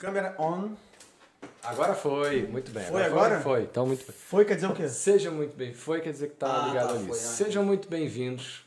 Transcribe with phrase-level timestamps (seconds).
[0.00, 0.70] Câmera on.
[1.62, 2.84] Agora foi, muito bem.
[2.84, 3.38] Foi agora?
[3.40, 4.14] Foi, então muito bem.
[4.16, 4.88] Foi, quer dizer o quê?
[4.88, 7.06] Seja muito bem, foi quer dizer que tá Ah, ligado tá, ali.
[7.06, 8.64] foi, ah, Sejam muito bem-vindos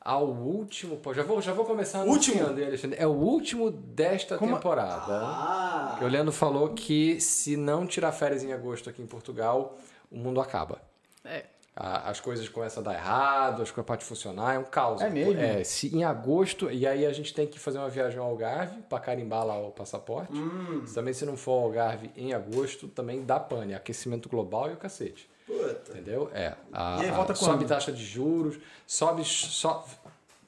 [0.00, 2.44] ao último, pô, já vou, já vou começar Último?
[2.44, 2.98] Alexandre.
[3.00, 5.04] É o último desta Como- temporada.
[5.12, 5.94] Ah!
[5.98, 9.78] Que o Leandro falou que se não tirar férias em agosto aqui em Portugal,
[10.10, 10.80] o mundo acaba.
[11.24, 11.44] É.
[11.80, 15.00] A- As coisas começam a dar errado, as coisas podem funcionar, é um caos.
[15.00, 15.40] É mesmo?
[15.40, 18.82] É, se em agosto, e aí a gente tem que fazer uma viagem ao Algarve
[18.88, 20.32] para carimbar lá o passaporte.
[20.32, 20.82] Hum.
[20.92, 24.76] Também se não for ao Algarve em agosto, também dá pane, aquecimento global e o
[24.76, 25.30] cacete.
[25.46, 25.92] Puta.
[25.92, 26.28] Entendeu?
[26.34, 26.54] É.
[26.72, 29.86] A, E aí volta a- sobe taxa de juros, sobe só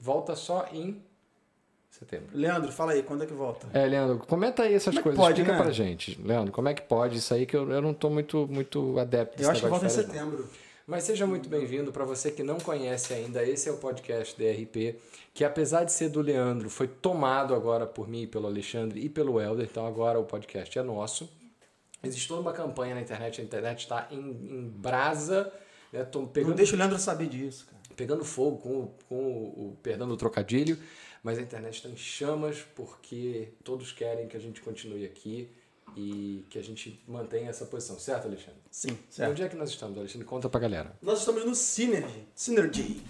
[0.01, 1.01] volta só em
[1.89, 2.27] setembro.
[2.33, 3.67] Leandro, fala aí, quando é que volta?
[3.73, 5.63] É, Leandro, comenta aí essas Como é coisas, pode, explica né?
[5.63, 6.21] pra gente.
[6.21, 9.41] Leandro, como é que pode isso aí que eu, eu não tô muito, muito adepto
[9.41, 10.43] Eu acho que volta em de férias, não.
[10.91, 11.89] Mas seja muito bem-vindo.
[11.93, 14.97] Para você que não conhece ainda, esse é o podcast DRP,
[15.33, 19.39] que apesar de ser do Leandro, foi tomado agora por mim, pelo Alexandre e pelo
[19.39, 19.65] Helder.
[19.71, 21.29] Então agora o podcast é nosso.
[22.03, 25.49] Existe toda uma campanha na internet, a internet está em, em brasa,
[25.93, 26.03] né?
[26.03, 27.81] Tô Não pegando, deixa o Leandro saber disso, cara.
[27.95, 30.77] pegando fogo com, o- com o, o perdão do trocadilho,
[31.23, 35.49] mas a internet está em chamas porque todos querem que a gente continue aqui
[35.95, 38.59] e que a gente mantenha essa posição, certo, Alexandre?
[38.69, 39.31] Sim, certo.
[39.31, 40.25] Onde é que nós estamos, Alexandre?
[40.25, 40.95] Conta pra galera.
[41.01, 42.27] Nós estamos no Synergy.
[42.35, 43.01] Synergy.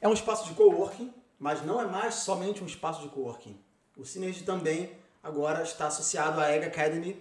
[0.00, 3.58] É um espaço de coworking, mas não é mais somente um espaço de coworking.
[3.96, 7.16] O Synergy também agora está associado à Egg Academy.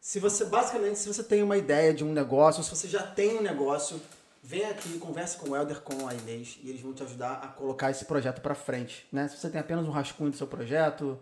[0.00, 3.38] Se você, basicamente, se você tem uma ideia de um negócio, se você já tem
[3.38, 4.00] um negócio,
[4.42, 7.48] vem aqui, converse com o Helder, com a Inês, e eles vão te ajudar a
[7.48, 9.06] colocar esse projeto para frente.
[9.10, 9.28] Né?
[9.28, 11.18] Se você tem apenas um rascunho do seu projeto,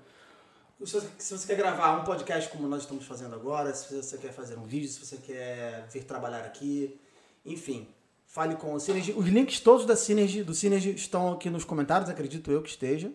[0.87, 4.19] se você, se você quer gravar um podcast como nós estamos fazendo agora, se você
[4.19, 6.99] quer fazer um vídeo, se você quer vir trabalhar aqui,
[7.45, 7.89] enfim,
[8.27, 9.13] fale com o Synergy.
[9.13, 13.13] Os links todos da Synergy, do Synergy estão aqui nos comentários, acredito eu que esteja.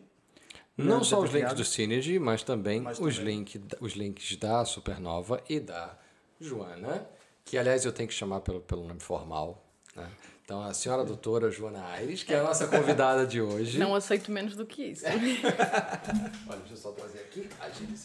[0.77, 3.37] Não só os links do Synergy, mas também, Mas os, também.
[3.37, 5.97] link, os links da Supernova e da
[6.39, 7.07] Joana,
[7.43, 9.65] que aliás eu tenho que chamar pelo, pelo nome formal.
[9.95, 10.07] Né?
[10.47, 13.77] Então, a senhora doutora Joana Aires, que é a nossa convidada de hoje.
[13.77, 15.03] Não aceito menos do que isso.
[16.47, 17.49] Olha, deixa eu só trazer aqui.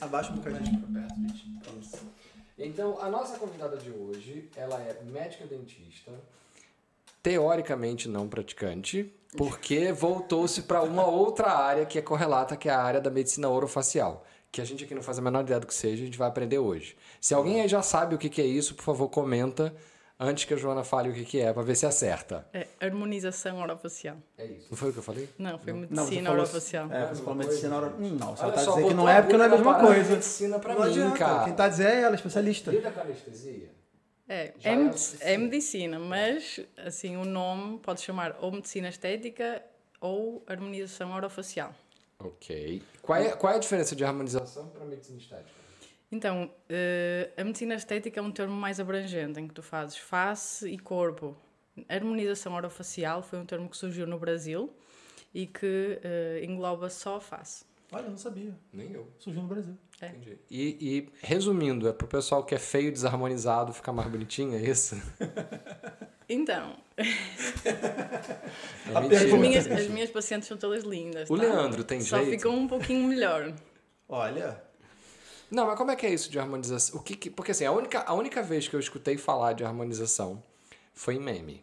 [0.00, 0.80] Abaixa um bocadinho.
[0.80, 1.46] pra perto, gente.
[1.80, 2.04] Isso.
[2.58, 6.10] Então, a nossa convidada de hoje, ela é médica dentista,
[7.22, 12.82] teoricamente não praticante, porque voltou-se para uma outra área que é correlata, que é a
[12.82, 15.74] área da medicina orofacial, que a gente aqui não faz a menor ideia do que
[15.74, 16.96] seja, a gente vai aprender hoje.
[17.20, 19.72] Se alguém aí já sabe o que que é isso, por favor, comenta
[20.22, 22.46] antes que a Joana fale o que que é, para ver se acerta.
[22.52, 24.16] É harmonização orofacial.
[24.38, 24.68] É isso.
[24.70, 25.28] Não foi o que eu falei?
[25.38, 26.92] Não, foi medicina orofacial.
[26.92, 27.86] É, você falou medicina hora.
[27.98, 29.80] Hum, Não, você tá só, dizendo que não a é porque não é a mesma
[29.80, 30.10] coisa.
[30.12, 31.18] medicina não mim, adianta.
[31.18, 31.44] cara.
[31.44, 32.70] Quem tá dizendo é ela, especialista.
[32.70, 33.70] Lida com anestesia.
[34.28, 39.62] É, é, é é medicina, mas assim o nome pode chamar ou medicina estética
[40.00, 41.74] ou harmonização orofacial.
[42.18, 42.82] Ok.
[43.02, 45.61] Qual é, qual é a diferença de harmonização para medicina estética?
[46.12, 50.68] Então, eh, a medicina estética é um termo mais abrangente, em que tu fazes face
[50.68, 51.34] e corpo.
[51.88, 54.70] Harmonização orofacial foi um termo que surgiu no Brasil
[55.34, 57.64] e que eh, engloba só a face.
[57.90, 58.54] Olha, eu não sabia.
[58.72, 59.08] Nem eu.
[59.18, 59.74] Surgiu no Brasil.
[60.02, 60.08] É.
[60.08, 60.38] Entendi.
[60.50, 64.60] E, e, resumindo, é pro pessoal que é feio e desarmonizado ficar mais bonitinho, é
[64.62, 65.00] isso?
[66.28, 69.24] Então, É mentira.
[69.24, 71.28] as minhas, as minhas pacientes são todas lindas.
[71.28, 71.42] O tá?
[71.42, 72.30] Leandro tem Só jeito?
[72.30, 73.52] ficam um pouquinho melhor.
[74.08, 74.62] Olha,
[75.52, 76.98] Não, mas como é que é isso de harmonização?
[76.98, 79.62] O que que- porque assim, a única, a única vez que eu escutei falar de
[79.62, 80.42] harmonização
[80.94, 81.62] foi em meme.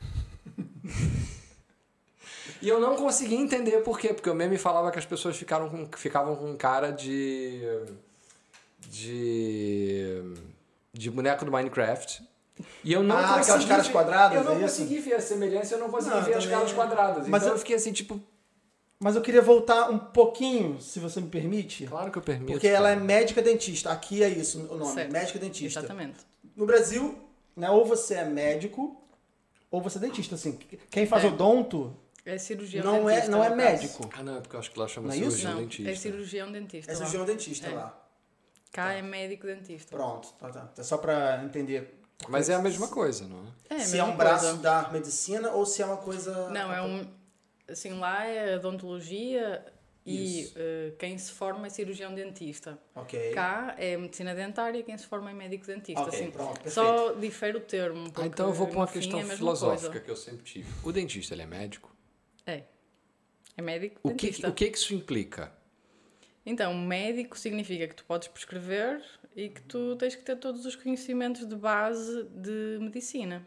[2.60, 5.68] e eu não consegui entender por quê, porque o meme falava que as pessoas ficaram
[5.70, 7.60] com, ficavam com cara de.
[8.80, 10.20] de.
[10.92, 12.22] de boneco do Minecraft.
[12.82, 13.40] E eu não Ah, consegui.
[13.42, 16.24] aquelas caras ver- quadradas, Eu não é consegui ver a semelhança, eu não consegui Não,
[16.24, 17.28] ver as também- caras quadradas.
[17.28, 18.20] Mas então eu- eu fiquei assim, tipo,
[19.00, 21.86] mas eu queria voltar um pouquinho, se você me permite.
[21.86, 22.52] claro que eu permito.
[22.52, 23.90] Porque ela é médica dentista.
[23.90, 25.12] Aqui é isso o nome, Certo.
[25.12, 25.80] médica dentista.
[25.80, 26.18] Exatamente.
[26.56, 27.18] No Brasil,
[27.56, 29.00] né, ou você é médico,
[29.70, 30.34] ou você é dentista.
[30.34, 30.58] Assim,
[30.90, 31.28] quem faz É.
[31.28, 31.94] odonto
[32.24, 33.30] É cirurgião não é, dentista.
[33.30, 33.70] não é no caso.
[33.70, 34.10] médico.
[34.18, 35.24] Ah, não, é porque eu acho que lá chama Não é isso?
[35.30, 35.90] cirurgião Não, dentista.
[35.90, 36.90] é cirurgião dentista.
[36.90, 36.98] É lá.
[36.98, 37.74] cirurgião dentista É.
[37.74, 38.04] lá.
[38.72, 39.96] Cá é médico dentista.
[39.96, 40.70] Pronto, tá, tá.
[40.76, 41.94] É só pra entender.
[42.28, 43.76] Mas é a mesma coisa, não é?
[43.76, 44.58] É, a se é um braço coisa.
[44.60, 46.48] da medicina ou se é uma coisa.
[46.50, 47.06] Não, é um.
[47.68, 49.64] Assim, lá é odontologia
[50.06, 52.78] e eh, quem se forma é cirurgião dentista.
[52.94, 53.32] Ok.
[53.32, 56.00] Cá é medicina dentária e quem se forma é médico dentista.
[56.00, 56.30] Ok, assim.
[56.30, 56.70] pronto.
[56.70, 58.10] Só difere o termo.
[58.16, 60.04] Ah, então eu vou para uma questão é filosófica coisa.
[60.04, 60.68] que eu sempre tive.
[60.82, 61.94] O dentista, ele é médico?
[62.46, 62.62] É.
[63.56, 64.48] É médico O que, dentista.
[64.48, 65.52] o que que isso implica?
[66.46, 69.02] Então, médico significa que tu podes prescrever
[69.36, 73.46] e que tu tens que ter todos os conhecimentos de base de medicina.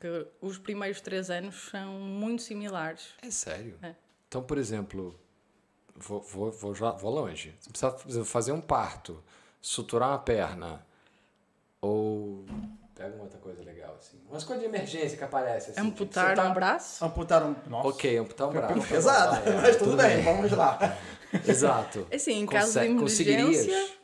[0.00, 3.08] Que os primeiros três anos são muito similares.
[3.22, 3.78] É sério?
[3.82, 3.94] É.
[4.26, 5.14] Então, por exemplo,
[5.94, 7.54] vou, vou, vou, já, vou longe.
[7.60, 9.22] Você precisa fazer um parto,
[9.60, 10.84] suturar uma perna,
[11.80, 12.44] ou.
[12.94, 14.18] Pega uma outra coisa legal, assim.
[14.28, 15.72] Umas coisas de emergência que aparecem.
[15.72, 17.04] Assim, Amputar tipo, você um braço?
[17.04, 17.54] Amputar um.
[17.66, 17.88] Nossa.
[17.88, 18.88] Ok, amputar um braço.
[18.88, 20.78] Pesado, é, mas tudo bem, vamos lá.
[21.46, 22.06] Exato.
[22.12, 23.99] Assim, em caso de Conse- emergência.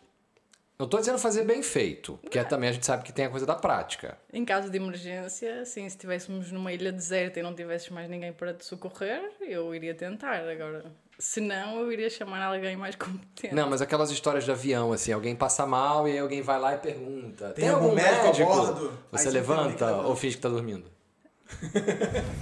[0.78, 3.46] Não tô dizendo fazer bem feito, porque também a gente sabe que tem a coisa
[3.46, 4.18] da prática.
[4.30, 8.30] Em caso de emergência, assim, se estivéssemos numa ilha deserta e não tivesses mais ninguém
[8.32, 10.46] para te socorrer, eu iria tentar.
[10.46, 10.84] Agora,
[11.18, 13.54] se não, eu iria chamar alguém mais competente.
[13.54, 16.74] Não, mas aquelas histórias de avião, assim, alguém passa mal e aí alguém vai lá
[16.74, 18.88] e pergunta: Tem algum médico a bordo?
[19.12, 20.84] Aí Você você levanta tem ou finge que tá dormindo?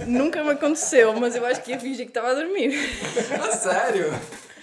[0.05, 2.73] Nunca me aconteceu, mas eu acho que ia fingir que estava a dormir.
[3.41, 4.07] Ah, sério?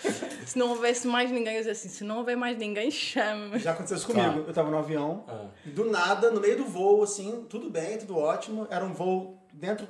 [0.53, 3.59] Se não houvesse mais ninguém, eu dizia assim: se não houver mais ninguém, chame-me.
[3.59, 4.45] Já aconteceu isso comigo.
[4.47, 5.47] Eu tava no avião, Ah.
[5.65, 8.67] e do nada, no meio do voo, assim, tudo bem, tudo ótimo.
[8.71, 9.89] Era um voo dentro.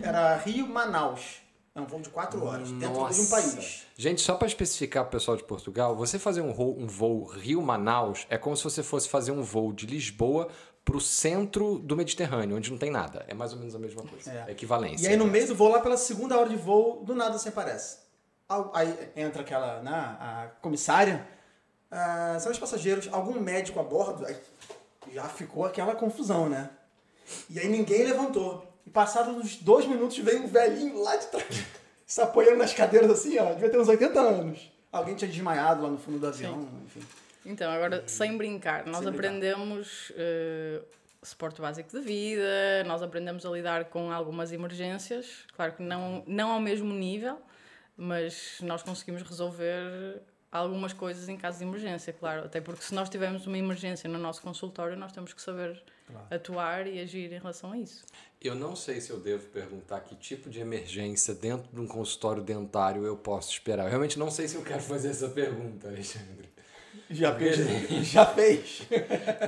[0.00, 1.42] Era Rio-Manaus.
[1.74, 3.30] É um voo de quatro horas, dentro de um Nossa.
[3.36, 3.86] país.
[3.98, 8.26] Gente, só para especificar pro pessoal de Portugal, você fazer um voo, um voo Rio-Manaus
[8.30, 10.48] é como se você fosse fazer um voo de Lisboa
[10.86, 13.26] pro centro do Mediterrâneo, onde não tem nada.
[13.28, 14.32] É mais ou menos a mesma coisa.
[14.32, 14.44] É.
[14.48, 14.52] É.
[14.52, 15.06] Equivalência.
[15.06, 17.50] E aí no meio do voo, lá pela segunda hora de voo, do nada você
[17.50, 18.07] aparece.
[18.72, 21.26] Aí entra aquela, né, a comissária,
[21.90, 24.36] ah, são os passageiros, algum médico a bordo, aí
[25.12, 26.70] já ficou aquela confusão, né?
[27.50, 28.66] E aí ninguém levantou.
[28.86, 31.64] E passados uns dois minutos veio um velhinho lá de trás,
[32.06, 34.72] se apoiando nas cadeiras assim, ó, devia ter uns 80 anos.
[34.90, 37.02] Alguém tinha desmaiado lá no fundo do avião, enfim.
[37.44, 40.80] Então, agora, sem brincar, nós Sem aprendemos eh,
[41.22, 46.50] suporte básico de vida, nós aprendemos a lidar com algumas emergências, claro que não, não
[46.50, 47.38] ao mesmo nível,
[47.98, 53.10] mas nós conseguimos resolver algumas coisas em caso de emergência, claro, até porque se nós
[53.10, 55.82] tivermos uma emergência no nosso consultório, nós temos que saber
[56.30, 58.06] atuar e agir em relação a isso.
[58.40, 62.42] Eu não sei se eu devo perguntar que tipo de emergência dentro de um consultório
[62.42, 63.84] dentário eu posso esperar.
[63.84, 66.48] Eu realmente não sei se eu quero fazer essa pergunta, Alexandre.
[67.10, 67.56] Já fez?
[68.06, 68.82] Já fez?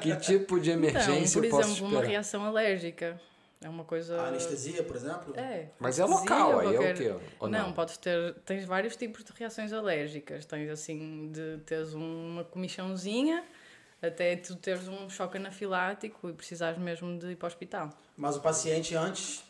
[0.03, 3.21] Que tipo de emergência então, por eu posso exemplo, uma reação alérgica.
[3.63, 4.19] É uma coisa.
[4.23, 5.35] A anestesia, por exemplo?
[5.39, 5.69] É.
[5.79, 7.15] Mas é local, aí é o qualquer- quê?
[7.39, 7.67] Ou não?
[7.67, 8.35] não, podes ter.
[8.47, 10.47] Tens vários tipos de reações alérgicas.
[10.47, 13.45] Tens assim de teres uma comichãozinha
[14.03, 17.91] até tu teres um choque anafilático e precisares mesmo de ir para o hospital.
[18.17, 19.45] Mas o paciente, antes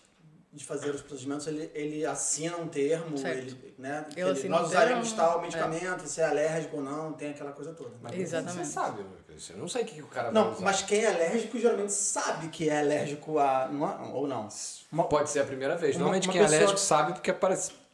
[0.53, 3.39] de fazer os procedimentos, ele, ele assina um termo, Certo.
[3.39, 4.05] ele, né?
[4.11, 7.31] Ele ele- assina nós um usaremos termo, tal medicamento, se é alérgico ou não, tem
[7.31, 7.95] aquela coisa toda.
[8.03, 8.67] Mas Exatamente.
[8.67, 9.05] Você sabe,
[9.51, 10.63] eu não sei o que o cara vai Não, usar.
[10.65, 13.69] mas quem é alérgico geralmente sabe que é alérgico a.
[13.69, 14.49] Não é- ou não.
[14.93, 15.97] Uma, Pode ser a primeira vez.
[15.97, 17.33] Uma- Normalmente uma quem é pessoa- alérgico sabe porque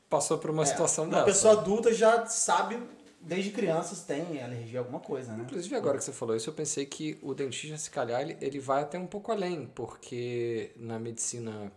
[0.09, 1.25] passou por uma é, situação uma dessa.
[1.27, 2.81] pessoa adulta já sabe,
[3.21, 5.43] desde criança, se tem alergia a alguma coisa, né?
[5.45, 8.59] Inclusive, agora que você falou isso, eu pensei que o dentista, se calhar, ele, ele
[8.61, 11.73] vai até um pouco além, porque na medicina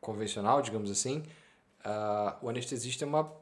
[0.00, 1.22] convencional, digamos assim,
[1.84, 3.32] ah, o anestesista é uma,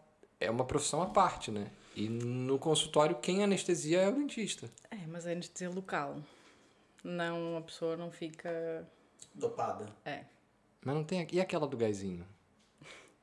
[0.40, 1.66] é uma profissão à parte, né?
[1.96, 4.70] E no consultório, quem anestesia é o dentista.
[4.90, 6.20] É, mas é anestesia local.
[7.02, 8.86] Não, a pessoa não fica.
[9.34, 9.86] Dopada.
[10.04, 10.24] É,
[10.84, 11.26] Mas não tem.
[11.32, 12.26] E aquela do gásinho?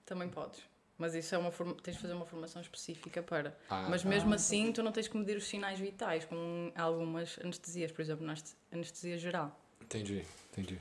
[0.06, 0.62] também podes.
[0.98, 3.58] Mas isso é uma forma, tens de fazer uma formação específica para.
[3.70, 4.10] Ah, Mas tá.
[4.10, 8.26] mesmo assim, tu não tens que medir os sinais vitais com algumas anestesias, por exemplo,
[8.26, 9.60] na aneste- anestesia geral.
[9.81, 10.80] Entendi, entendi.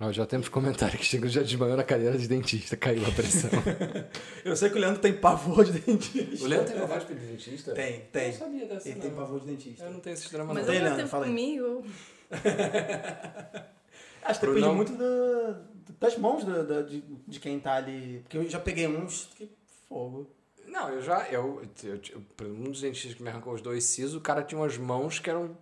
[0.00, 3.48] Ó, já temos comentário que chegou já desmaiou na cadeira de dentista, caiu a pressão.
[4.44, 6.44] Eu sei que o Leandro tem pavor de dentista.
[6.44, 7.72] o Leandro tem vontade de dentista?
[7.74, 8.30] Tem, Eu tem.
[8.32, 9.02] não sabia dessa, Ele não.
[9.02, 9.84] tem pavor de dentista.
[9.84, 10.72] Eu não tenho esse drama, Mas não.
[10.72, 11.84] tem, ele Leandro, fala comigo.
[14.24, 15.60] Acho que Pro depende não- muito da-
[16.00, 18.20] das mãos da- da- de, de quem tá ali.
[18.24, 19.48] Porque eu já peguei uns que
[19.88, 20.28] fogo.
[20.66, 21.28] Não, eu já.
[21.30, 24.58] Eu, eu, eu, um dos dentistas que me arrancou os dois sisos, o cara tinha
[24.60, 25.56] umas mãos que eram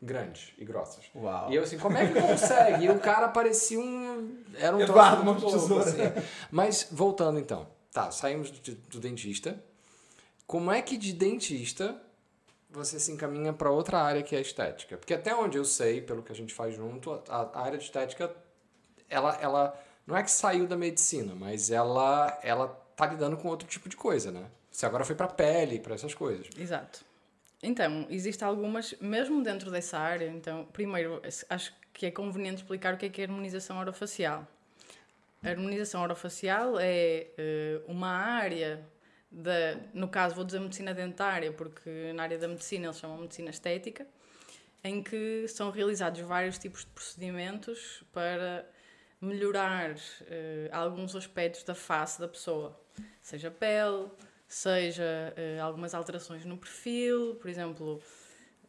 [0.00, 1.04] grandes e grossas.
[1.14, 1.50] Uau.
[1.50, 2.84] E eu assim, como é que consegue?
[2.84, 4.42] E o cara parecia um.
[4.56, 5.84] Era um Eduardo troço Mão de Tesoura.
[5.84, 6.28] assim.
[6.50, 7.66] Mas, voltando então.
[7.92, 9.62] Tá, saímos do, do dentista.
[10.46, 12.00] Como é que de dentista
[12.70, 14.96] você se encaminha para outra área que é a estética?
[14.96, 17.84] Porque até onde eu sei, pelo que a gente faz junto, a, a área de
[17.84, 18.34] estética,
[19.08, 23.66] ela, ela não é que saiu da medicina, mas ela, ela tá lidando com outro
[23.68, 24.46] tipo de coisa, né?
[24.70, 26.46] Você agora foi para pele, para essas coisas.
[26.56, 27.04] Exato.
[27.62, 32.96] Então, existem algumas, mesmo dentro dessa área, então, primeiro, acho que é conveniente explicar o
[32.96, 34.46] que é que é harmonização orofacial.
[35.42, 38.84] A harmonização orofacial é eh, uma área
[39.30, 43.50] da, no caso vou dizer medicina dentária, porque na área da medicina eles chamam medicina
[43.50, 44.06] estética,
[44.82, 48.64] em que são realizados vários tipos de procedimentos para
[49.20, 49.96] melhorar
[50.28, 52.78] eh, alguns aspectos da face da pessoa,
[53.20, 54.08] seja pele,
[54.48, 58.02] seja eh, algumas alterações no perfil, por exemplo,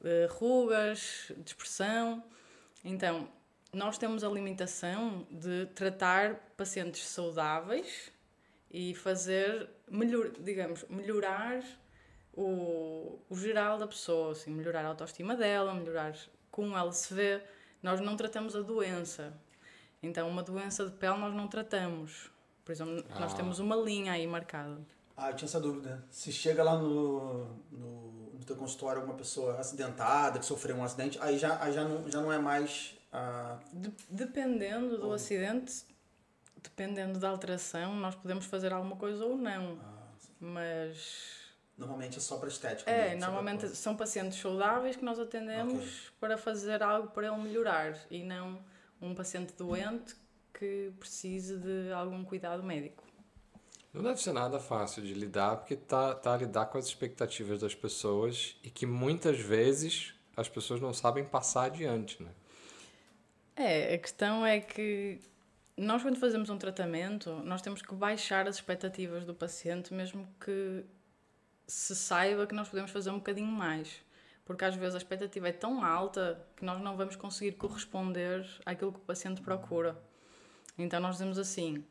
[0.03, 2.21] eh, rugas, dispersão.
[2.83, 3.29] Então,
[3.73, 8.11] nós temos a limitação de tratar pacientes saudáveis
[8.69, 11.63] e fazer, melhor, digamos, melhorar
[12.33, 16.15] o, o geral da pessoa, assim, melhorar a autoestima dela, melhorar
[16.51, 17.41] como ela se vê.
[17.81, 19.33] Nós não tratamos a doença.
[20.03, 22.29] Então, uma doença de pele nós não tratamos.
[22.65, 23.19] Por exemplo, ah.
[23.19, 24.79] nós temos uma linha aí marcada.
[25.19, 26.01] Ah, eu tinha essa dúvida.
[26.09, 31.19] Se chega lá no, no, no teu consultório alguma pessoa acidentada, que sofreu um acidente,
[31.21, 32.97] aí já, aí já, não, já não é mais.
[33.11, 33.59] Ah...
[33.73, 35.83] De, dependendo do acidente,
[36.63, 39.77] dependendo da alteração, nós podemos fazer alguma coisa ou não.
[39.83, 40.07] Ah,
[40.39, 41.37] Mas.
[41.77, 42.89] Normalmente é só para estética.
[42.89, 46.11] É, mesmo, normalmente são pacientes saudáveis que nós atendemos okay.
[46.19, 48.59] para fazer algo para ele melhorar e não
[49.01, 50.15] um paciente doente
[50.53, 53.08] que precise de algum cuidado médico.
[53.99, 57.59] Não deve ser nada fácil de lidar, porque tá, tá a lidar com as expectativas
[57.59, 62.31] das pessoas e que muitas vezes as pessoas não sabem passar adiante, né?
[63.57, 65.19] É, a questão é que
[65.75, 70.85] nós quando fazemos um tratamento, nós temos que baixar as expectativas do paciente, mesmo que
[71.67, 74.01] se saiba que nós podemos fazer um bocadinho mais.
[74.45, 78.93] Porque às vezes a expectativa é tão alta que nós não vamos conseguir corresponder àquilo
[78.93, 80.01] que o paciente procura.
[80.77, 81.83] Então nós dizemos assim,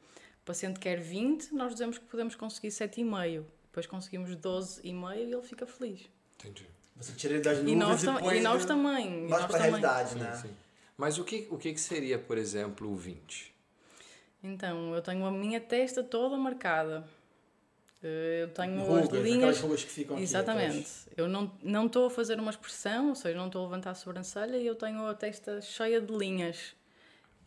[0.49, 3.45] paciente quer 20, nós dizemos que podemos conseguir 7,5.
[3.67, 6.09] Depois conseguimos 12,5 e ele fica feliz.
[6.39, 6.67] Entendi.
[6.97, 9.29] Você tira ele das nuvens e nós, e, e nós também.
[9.29, 10.35] Mais para a realidade, né?
[10.35, 10.55] Sim, sim.
[10.97, 13.55] Mas o que, o que seria, por exemplo, o 20?
[14.43, 17.05] Então, eu tenho a minha testa toda marcada.
[18.03, 19.61] Eh, eu tenho rugas, as linhas.
[19.61, 20.79] rugas que ficam Exatamente.
[20.79, 23.91] Aqui, eu não não estou a fazer uma expressão, ou seja, não estou a levantar
[23.91, 26.75] a sobrancelha e eu tenho a testa cheia de linhas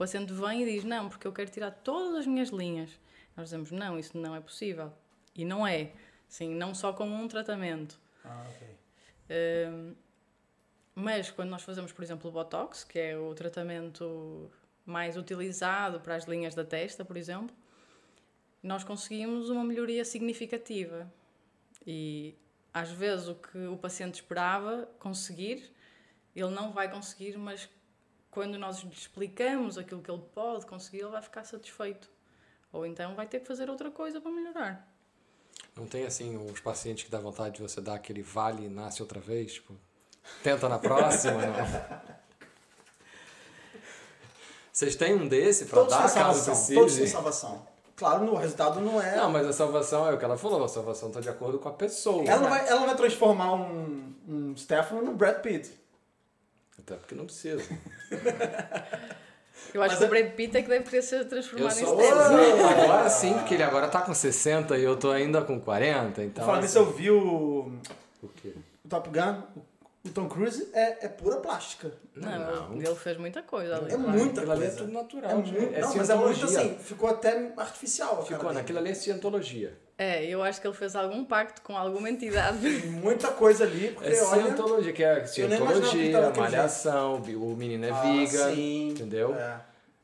[0.01, 2.89] paciente vem e diz: Não, porque eu quero tirar todas as minhas linhas.
[3.37, 4.91] Nós dizemos: Não, isso não é possível.
[5.35, 5.91] E não é.
[6.27, 7.99] Sim, não só com um tratamento.
[8.25, 8.67] Ah, ok.
[9.29, 9.95] Uh,
[10.95, 14.49] mas quando nós fazemos, por exemplo, o Botox, que é o tratamento
[14.85, 17.55] mais utilizado para as linhas da testa, por exemplo,
[18.63, 21.11] nós conseguimos uma melhoria significativa.
[21.85, 22.35] E
[22.73, 25.71] às vezes o que o paciente esperava conseguir,
[26.35, 27.69] ele não vai conseguir, mas
[28.31, 32.09] quando nós lhe explicamos aquilo que ele pode conseguir, ele vai ficar satisfeito.
[32.71, 34.87] Ou então vai ter que fazer outra coisa para melhorar.
[35.75, 39.01] Não tem assim os pacientes que dá vontade de você dar aquele vale e nasce
[39.01, 39.55] outra vez?
[39.55, 39.75] Tipo,
[40.41, 42.11] tenta na próxima, não?
[44.71, 46.73] Vocês têm um desse para dar caso precise?
[46.73, 47.67] Todos têm salvação.
[47.97, 49.17] Claro, no resultado não é.
[49.17, 51.69] Não, mas a salvação é o que ela falou, a salvação está de acordo com
[51.69, 52.23] a pessoa.
[52.23, 55.80] Ela, vai, ela vai transformar um, um Stefano no Brad Pitt.
[56.79, 57.63] Até porque não precisa.
[59.73, 60.07] Eu acho Mas que é...
[60.07, 62.63] o Brad Pitt é que deve ter sido transformado em Steve.
[62.83, 66.45] Agora sim, porque ele agora tá com 60 e eu tô ainda com 40, então...
[66.45, 66.79] Falando assim...
[66.79, 67.71] eu vi o...
[68.21, 68.53] O quê?
[68.83, 69.43] O Top Gun,
[70.03, 71.93] o Tom Cruise é, é pura plástica.
[72.15, 73.93] Não, não, ele fez muita coisa ali.
[73.93, 74.53] É muita coisa.
[74.53, 75.31] Ali é tudo natural.
[75.31, 78.25] É muito, é não, mas é muito assim, ficou até artificial.
[78.25, 79.77] Ficou, naquilo ali é cientologia.
[79.97, 82.67] É, eu acho que ele fez algum pacto com alguma entidade.
[82.89, 84.43] Muita coisa ali, porque é olha...
[84.43, 89.35] cientologia, que é cientologia, malhação, o menino é ah, vegan, sim, entendeu?
[89.35, 89.61] É.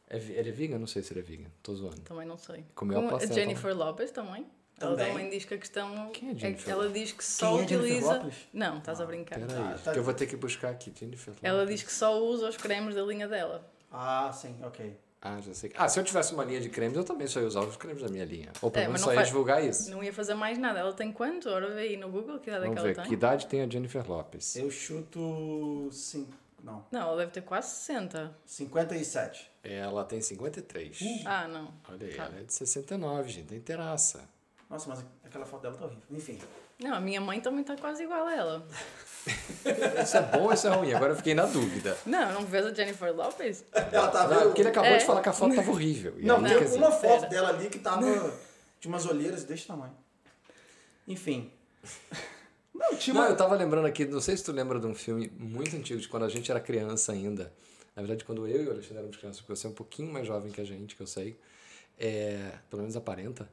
[0.10, 0.78] É, ele é vegan?
[0.78, 2.02] Não sei se ele é vegan, tô zoando.
[2.02, 2.64] Também não sei.
[2.76, 3.34] Comeu com a placenta.
[3.34, 4.46] A Jennifer Lopez também.
[4.78, 5.06] Também.
[5.06, 6.10] Ela também diz que a questão.
[6.12, 6.72] Quem é Jennifer?
[6.72, 8.32] ela diz que só Quem é utiliza.
[8.54, 9.40] não, estás ah, a brincar.
[9.40, 9.92] Peraí, ah, tá...
[9.92, 10.94] que eu vou ter que buscar aqui.
[10.96, 11.44] Jennifer Lopez.
[11.44, 13.68] Ela diz que só usa os cremes da linha dela.
[13.92, 14.96] Ah, sim, ok.
[15.20, 15.72] Ah, já sei.
[15.76, 18.04] Ah, se eu tivesse uma linha de cremes, eu também só ia usar os cremes
[18.04, 18.52] da minha linha.
[18.62, 19.90] Ou pelo é, menos só ia divulgar isso.
[19.90, 20.80] Não ia fazer mais nada.
[20.80, 21.50] Ela tem quanto?
[21.50, 23.10] Ora, vê aí no Google que idade Vamos é que ver, ela tem.
[23.10, 24.56] Que idade tem a Jennifer Lopes?
[24.56, 26.32] Eu chuto 5.
[26.64, 26.86] Não.
[26.92, 28.36] Não, ela deve ter quase 60.
[28.46, 29.52] 57.
[29.64, 31.02] Ela tem 53.
[31.02, 31.06] Uh.
[31.26, 31.74] Ah, não.
[31.90, 32.26] Olha aí, tá.
[32.26, 33.48] ela é de 69, gente.
[33.48, 34.37] Tem terraça.
[34.70, 36.04] Nossa, mas aquela foto dela tá horrível.
[36.12, 36.40] Enfim.
[36.80, 38.68] Não, a minha mãe também tá quase igual a ela.
[40.04, 40.94] isso é bom ou isso é ruim?
[40.94, 41.98] Agora eu fiquei na dúvida.
[42.06, 43.64] Não, não vês a Jennifer Lopez?
[43.92, 44.44] Ela tá vendo?
[44.44, 44.98] Porque ele acabou é.
[44.98, 46.16] de falar que a foto tava horrível.
[46.18, 47.28] Não, tem dizer, uma foto pera.
[47.28, 48.34] dela ali que tava
[48.80, 49.96] de umas olheiras desse tamanho.
[51.08, 51.52] Enfim.
[52.74, 53.24] Não, tinha uma...
[53.24, 56.00] não, eu tava lembrando aqui, não sei se tu lembra de um filme muito antigo,
[56.00, 57.52] de quando a gente era criança ainda.
[57.96, 60.28] Na verdade, quando eu e o Alexandre éramos crianças, porque você é um pouquinho mais
[60.28, 61.40] jovem que a gente, que eu sei.
[61.98, 63.50] É, pelo menos aparenta.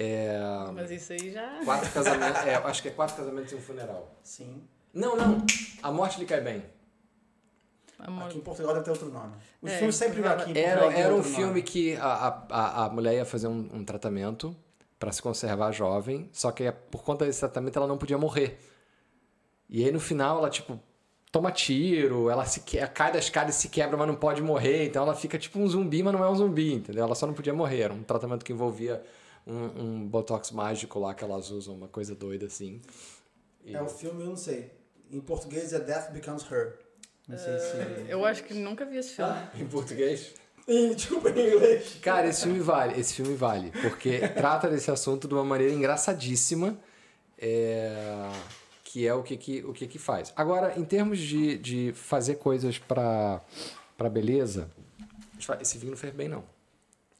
[0.00, 0.38] É,
[0.72, 1.58] Mas isso aí já.
[1.64, 2.46] Quatro casamentos.
[2.46, 4.16] É, acho que é quatro casamentos e um funeral.
[4.22, 4.62] Sim.
[4.94, 5.44] Não, não.
[5.82, 6.62] A morte lhe cai bem.
[7.98, 8.28] Amor.
[8.28, 9.34] Aqui em Portugal deve ter outro nome.
[9.60, 11.62] Os é, filmes sempre aqui em Era, era um filme nome.
[11.62, 14.54] que a, a, a mulher ia fazer um, um tratamento
[15.00, 18.60] para se conservar jovem, só que por conta desse tratamento ela não podia morrer.
[19.68, 20.78] E aí no final ela, tipo,
[21.32, 22.78] toma tiro, ela se que...
[22.86, 24.86] cai da escada e se quebra, mas não pode morrer.
[24.86, 27.02] Então ela fica tipo um zumbi, mas não é um zumbi, entendeu?
[27.02, 27.80] Ela só não podia morrer.
[27.80, 29.02] Era um tratamento que envolvia
[29.48, 32.80] um, um botox mágico lá que elas usam, uma coisa doida assim.
[33.64, 33.74] E...
[33.74, 34.70] É o filme, eu não sei.
[35.10, 36.78] Em português é Death Becomes Her.
[37.26, 38.10] Não sei uh, se.
[38.10, 39.30] Eu acho que nunca vi esse filme.
[39.30, 40.34] Ah, em português?
[40.94, 41.98] Desculpa em inglês.
[42.02, 46.78] Cara, esse filme vale, esse filme vale, porque trata desse assunto de uma maneira engraçadíssima,
[47.38, 48.30] é,
[48.84, 50.30] que é o que que, o que que faz.
[50.36, 53.42] Agora, em termos de, de fazer coisas pra,
[53.96, 54.70] pra beleza,
[55.58, 56.44] esse vinho não fez bem, não.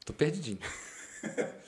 [0.05, 0.59] Tô perdidinho.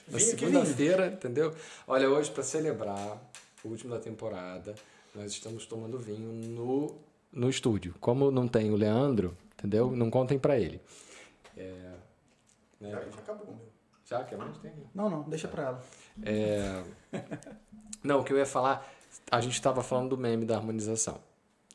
[0.07, 1.53] Na segunda-feira, entendeu?
[1.87, 3.21] Olha, hoje, pra celebrar
[3.63, 4.75] o último da temporada,
[5.15, 6.95] nós estamos tomando vinho no,
[7.31, 7.95] no estúdio.
[7.99, 9.91] Como não tem o Leandro, entendeu?
[9.91, 10.81] Não contem pra ele.
[11.57, 11.93] É,
[12.79, 12.91] né?
[12.91, 13.71] Já acabou, meu.
[14.05, 14.73] Já que mais tem?
[14.93, 15.83] Não, não, deixa pra ela.
[16.23, 16.83] É...
[18.03, 18.85] Não, o que eu ia falar,
[19.29, 21.19] a gente estava falando do meme da harmonização.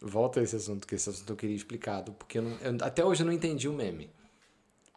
[0.02, 3.02] Volta a esse assunto, que esse assunto eu queria explicado, porque eu não- eu- até
[3.04, 4.10] hoje eu não entendi o meme.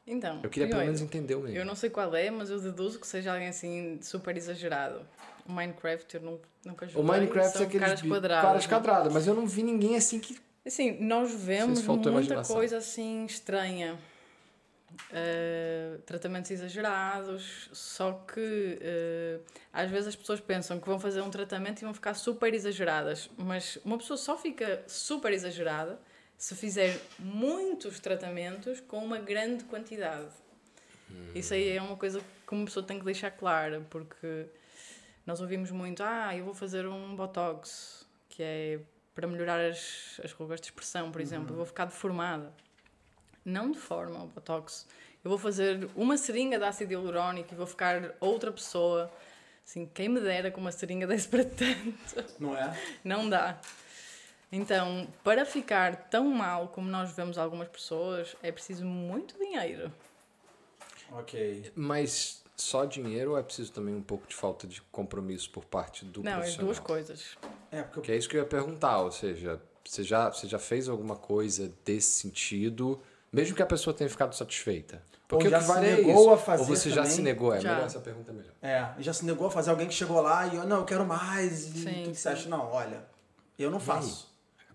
[0.09, 1.55] Então, Eu queria pelo menos entender o meme.
[1.55, 5.05] Eu não sei qual é, mas eu deduzo que seja alguém assim super exagerado.
[5.47, 7.03] O Minecraft eu nu- nunca joguei.
[7.03, 8.43] O Minecraft são é aqueles caras quadradas.
[8.43, 8.69] caras né?
[8.69, 10.35] quadradas, mas eu não vi ninguém assim que.
[10.65, 13.97] Assim, nós vemos faltou muita coisa assim estranha.
[15.11, 21.29] Uh, tratamentos exagerados, só que uh, às vezes as pessoas pensam que vão fazer um
[21.29, 25.99] tratamento e vão ficar super exageradas, mas uma pessoa só fica super exagerada
[26.39, 30.29] se fizer muitos tratamentos com uma grande quantidade.
[31.35, 34.45] Isso aí é uma coisa que uma pessoa tem que deixar clara, porque
[35.25, 38.79] nós ouvimos muito, ah, eu vou fazer um botox, que é
[39.13, 42.53] para melhorar as, as rugas de expressão, por exemplo, eu vou ficar deformada.
[43.43, 44.87] Não deforma o botox.
[45.21, 49.11] Eu vou fazer uma seringa de ácido hialurónico e vou ficar outra pessoa.
[49.65, 52.33] Assim, quem me dera que uma seringa desse para tanto.
[52.39, 52.79] Não é?
[53.03, 53.59] Não dá.
[54.51, 59.91] Então, para ficar tão mal como nós vemos algumas pessoas, é preciso muito dinheiro.
[61.11, 61.71] Ok.
[61.75, 66.03] Mas só dinheiro ou é preciso também um pouco de falta de compromisso por parte
[66.05, 66.65] do Não, é profissional?
[66.65, 67.37] duas coisas.
[67.71, 70.59] É, porque Que é isso que eu ia perguntar, ou seja, você já, você já
[70.59, 72.99] fez alguma coisa desse sentido,
[73.31, 75.01] mesmo que a pessoa tenha ficado satisfeita?
[75.27, 76.29] Porque Ou já o que se vale é negou isso.
[76.31, 77.11] a fazer ou você já também?
[77.11, 77.69] se negou, é Já.
[77.73, 78.53] melhor essa pergunta é melhor.
[78.63, 80.85] É, e já se negou a fazer alguém que chegou lá e eu, não, eu
[80.85, 81.67] quero mais.
[81.67, 82.13] E Sim, o que, que sim.
[82.15, 82.49] você acha?
[82.49, 83.05] Não, olha,
[83.57, 84.27] eu não faço.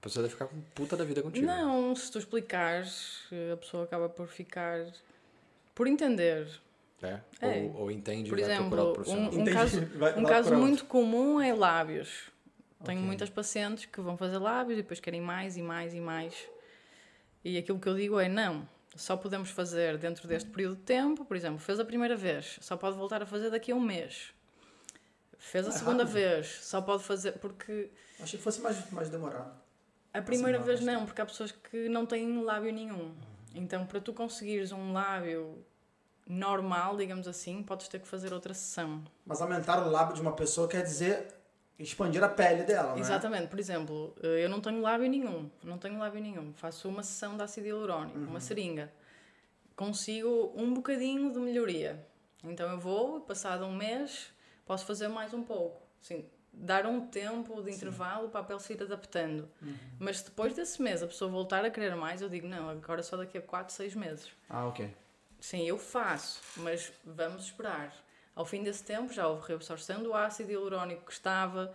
[0.05, 1.47] A pessoa deve ficar com puta da vida contigo.
[1.47, 4.85] Não, se tu explicares, a pessoa acaba por ficar.
[5.75, 6.47] por entender.
[7.01, 7.23] né?
[7.41, 7.47] É.
[7.49, 9.33] Ou, ou entende Por e vai procurar o exemplo, profissional.
[9.33, 12.31] um, um caso, Vai um caso muito comum é lábios.
[12.85, 13.07] Tenho Ok.
[13.07, 16.35] muitas pacientes que vão fazer lábios e depois querem mais e mais e mais.
[17.43, 21.25] E aquilo que eu digo é: não, só podemos fazer dentro deste período de tempo.
[21.25, 24.35] Por exemplo, fez a primeira vez, só pode voltar a fazer daqui a um mês.
[25.39, 26.13] Fez a É segunda rápido.
[26.13, 27.33] vez, só pode fazer.
[27.39, 27.89] Porque
[28.21, 29.64] Achei que fosse mais, mais demorado.
[30.15, 33.15] A primeira Assim, vez não, porque há pessoas que não têm lábio nenhum.
[33.55, 35.65] Então, para tu conseguires um lábio
[36.27, 39.03] normal, digamos assim, podes ter que fazer outra sessão.
[39.27, 41.29] Mas aumentar o lábio de uma pessoa quer dizer
[41.79, 43.01] expandir a pele dela, não é?
[43.01, 47.03] Exatamente, por exemplo, eh, eu não tenho lábio nenhum, não tenho lábio nenhum, faço uma
[47.03, 48.27] sessão de ácido hialurónico, Uhum.
[48.29, 48.93] uma seringa,
[49.77, 52.07] consigo um bocadinho de melhoria.
[52.45, 54.33] Então eu vou, passado um mês,
[54.65, 56.25] posso fazer mais um pouco, assim,
[56.57, 59.49] dar um tempo de intervalo para a pele se ir adaptando.
[59.61, 59.77] Uhum.
[59.99, 63.03] Mas se depois desse mês a pessoa voltar a querer mais, eu digo, não, agora
[63.03, 64.31] só daqui a 4, 6 meses.
[64.49, 64.95] Ah, ok.
[65.41, 67.95] Sim, eu faço, mas vamos esperar.
[68.35, 71.75] Ao fim desse tempo já houve reabsorção do ácido hialurónico que estava,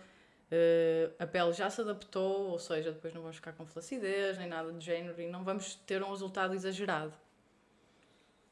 [0.52, 4.48] eh, a pele já se adaptou, ou seja, depois não vamos ficar com flacidez nem
[4.48, 7.14] nada do género e não vamos ter um resultado exagerado.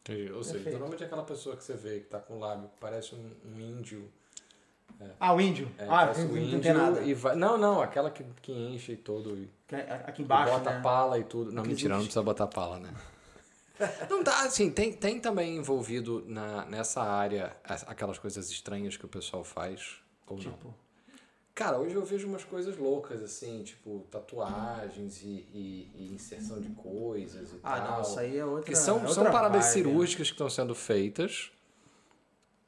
[0.01, 0.31] Entendi.
[0.31, 0.73] Ou seja, Perfeito.
[0.73, 3.31] normalmente é aquela pessoa que você vê que tá com o lábio que parece um,
[3.45, 4.09] um índio.
[5.19, 5.69] Ah, o índio.
[5.77, 7.01] É, ah, não, um não índio tem nada.
[7.01, 7.35] E vai...
[7.35, 9.35] Não, não, aquela que, que enche e todo.
[9.37, 10.81] E Que é Aqui embaixo, bota né?
[10.81, 11.51] pala e tudo.
[11.51, 12.07] Não, mentira, não índios.
[12.13, 12.89] precisa botar pala, né?
[14.09, 19.05] Não dá, assim, tem, tem também envolvido na, nessa área as- aquelas coisas estranhas que
[19.05, 20.43] o pessoal faz, ou não?
[20.43, 20.73] Tipo,
[21.53, 26.69] Cara, hoje eu vejo umas coisas loucas, assim, tipo tatuagens e, e- e inserção de
[26.69, 27.91] coisas e ah, tal.
[27.97, 29.73] não, isso aí é outra Porque são, é são outra paradas vibe.
[29.73, 31.51] cirúrgicas que estão sendo feitas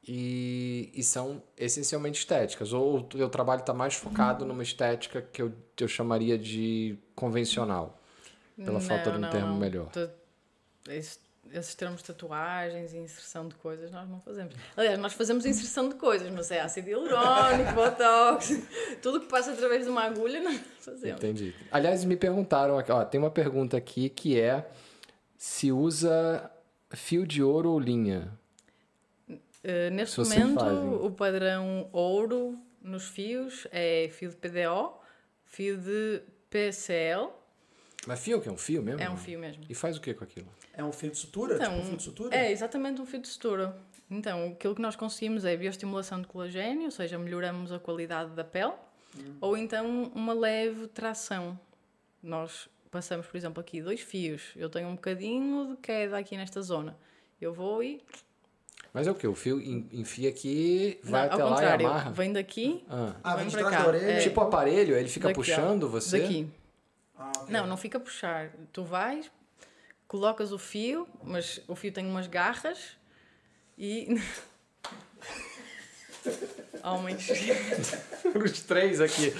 [0.06, 2.72] e, e são essencialmente estéticas.
[2.72, 7.98] Ou o teu trabalho está mais focado numa estética que eu, eu chamaria de convencional.
[8.56, 9.86] Pela falta de um termo melhor.
[9.90, 10.10] Tu-
[10.90, 11.18] esse-
[11.52, 14.54] esses termos tatuagens e inserção de coisas nós não fazemos.
[14.76, 18.50] Aliás, nós fazemos inserção de coisas, mas é ácido hialurónico, botox,
[19.02, 21.16] tudo que passa através de uma agulha nós fazemos.
[21.16, 21.54] Entendi.
[21.72, 24.68] Aliás, me perguntaram aqui, ó, tem uma pergunta aqui que é
[25.36, 26.50] se usa
[26.90, 28.38] fio de ouro ou linha.
[29.62, 30.64] Uh, neste momento,
[31.04, 34.94] o padrão ouro nos fios é fio de PDO,
[35.44, 37.28] fio de PCL,
[38.06, 39.02] Mas fio que é um fio mesmo?
[39.02, 39.62] é um fio mesmo.
[39.68, 40.48] E faz o que com aquilo?
[40.72, 41.56] É um fio de sutura?
[41.56, 42.36] Então, tipo um fio de sutura?
[42.36, 43.76] É exatamente um fio de sutura.
[44.10, 48.42] Então, aquilo que nós conseguimos é bioestimulação de colagênio, ou seja, melhoramos a qualidade da
[48.42, 48.72] pele,
[49.40, 51.58] ou então uma leve tração.
[52.22, 54.52] Nós passamos, por exemplo, aqui dois fios.
[54.56, 56.96] Eu tenho um bocadinho de queda aqui nesta zona.
[57.40, 58.02] Eu vou e.
[58.92, 59.26] Mas é o que?
[59.26, 62.10] O fio en- enfia aqui, vai Não, até lá e amarra?
[62.10, 62.84] vem daqui.
[62.88, 63.14] Ah.
[63.22, 63.82] Ah, vem vem de trás cá.
[63.82, 64.12] da orelha.
[64.12, 64.18] É.
[64.20, 65.42] Tipo aparelho, ele fica daqui, ó.
[65.44, 66.20] puxando você?
[66.20, 66.50] Daqui.
[67.16, 67.52] Ah, ok.
[67.52, 68.50] Não, não fica a puxar.
[68.72, 69.30] Tu vais,
[70.08, 72.96] colocas o fio, mas o fio tem umas garras
[73.78, 74.08] e.
[76.82, 77.28] Homens.
[78.34, 79.32] Os três aqui.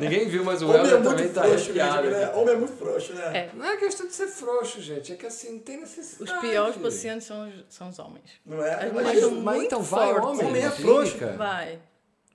[0.00, 2.10] Ninguém viu, mas o Homem é Helder muito também tá frouxo, arrepiado.
[2.10, 2.24] né?
[2.24, 2.38] aqui.
[2.38, 3.36] Homem é muito frouxo, né?
[3.38, 3.50] É.
[3.54, 5.12] Não é questão de ser frouxo, gente.
[5.12, 6.40] É que assim, não tem Os necessidade.
[6.40, 8.30] piores pacientes são os, são os homens.
[8.44, 8.74] Não é?
[8.74, 10.28] As Mas mulheres são Mas muito então vai fortes.
[10.30, 11.18] homem, Homem é frouxo.
[11.36, 11.78] Vai.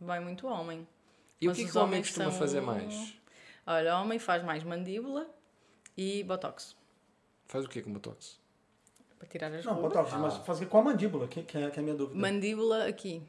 [0.01, 0.87] Vai muito homem.
[1.41, 3.13] E o Mas que, os que o homem homens costuma são- fazer mais?
[3.67, 5.27] Olha, homem faz mais mandíbula
[5.97, 6.75] e botox.
[7.47, 8.39] Faz o que com botox?
[9.17, 9.91] Para tirar as Não, rugas.
[9.91, 12.17] botox, mas fazer com a mandíbula, que, que, é, que é a minha dúvida.
[12.19, 13.21] Mandíbula aqui.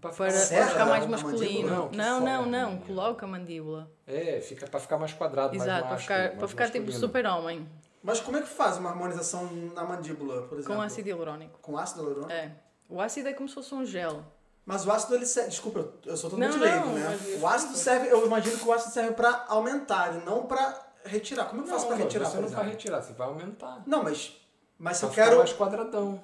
[0.00, 1.68] Pra Para, Serra para ficar mais masculino.
[1.68, 2.78] Não, Não, não, não, serra, não.
[2.78, 3.90] Coloca a mandíbula.
[4.06, 6.92] É, fica pra ficar mais quadrado, mais Exato, para másculo, ficar, mais para ficar tipo
[6.92, 7.68] super-homem.
[8.02, 10.74] Mas como é que faz uma harmonização na mandíbula, por exemplo?
[10.74, 11.58] Com ácido hialurônico.
[11.60, 12.32] Com ácido hialurônico?
[12.32, 12.52] É.
[12.88, 14.24] O ácido é como se fosse um gel.
[14.64, 15.50] Mas o ácido, ele serve...
[15.50, 17.18] Desculpa, eu- sou totalmente Não, leigo, não, né?
[17.20, 18.08] mas- O ácido serve...
[18.08, 21.46] Eu imagino que o ácido serve pra aumentar e não pra retirar.
[21.46, 23.82] Como é que eu faço pra retirar, você não vai retirar, você vai aumentar.
[23.86, 24.32] Não, mas...
[24.78, 25.38] Mas se eu ficar quero...
[25.38, 26.22] mais quadradão.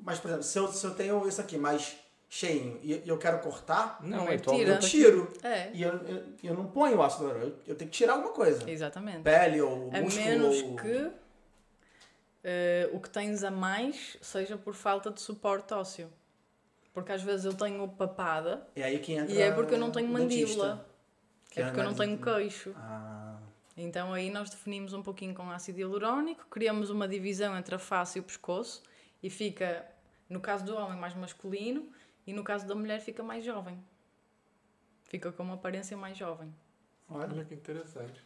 [0.00, 1.96] Mas, por exemplo, se eu, se eu tenho isso aqui mais
[2.36, 4.52] cheinho e, e eu quero cortar, Não, Não, é tira.
[4.54, 4.78] eu aumenta.
[4.80, 5.32] tiro.
[5.42, 5.70] É.
[5.72, 7.58] E eu, eu, eu não ponho o ácido hialurônico.
[7.60, 8.68] Eu, eu tenho que tirar alguma coisa.
[8.68, 9.20] Exatamente.
[9.22, 10.76] Pele ou A músculo menos ou...
[10.76, 11.10] que
[12.42, 16.10] eh, o que tens a mais seja por falta de suporte ósseo.
[16.92, 19.90] Porque às vezes eu tenho papada É aí que entra e é porque eu não
[19.90, 20.84] tenho mandíbula.
[21.50, 22.72] que É porque eu não tenho queixo.
[22.76, 23.36] Ah,
[23.76, 28.18] Então aí nós definimos um pouquinho com ácido hialurônico, criamos uma divisão entre a face
[28.18, 28.82] e o pescoço
[29.22, 29.84] e fica,
[30.28, 31.88] no caso do homem, mais masculino
[32.26, 33.78] e no caso da mulher fica mais jovem.
[35.04, 36.52] Fica com uma aparência mais jovem.
[37.08, 37.44] olha.
[37.44, 38.20] Que interessante.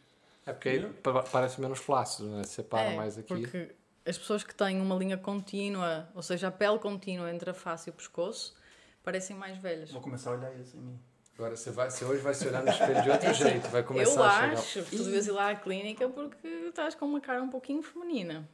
[0.45, 2.43] É porque aí pa- parece menos flácido, né?
[2.43, 3.27] Separa é, mais aqui.
[3.27, 7.53] porque as pessoas que têm uma linha contínua, ou seja, a pele contínua entre a
[7.53, 8.55] face e o pescoço,
[9.03, 9.91] parecem mais velhas.
[9.91, 10.99] Vou começar a olhar isso em mim.
[11.37, 14.19] Agora você, vai, você hoje vai se olhar no espelho de outro jeito, vai começar
[14.19, 14.53] Eu a chegar.
[14.53, 17.81] acho que tu devias ir lá à clínica porque estás com uma cara um pouquinho
[17.83, 18.49] feminina.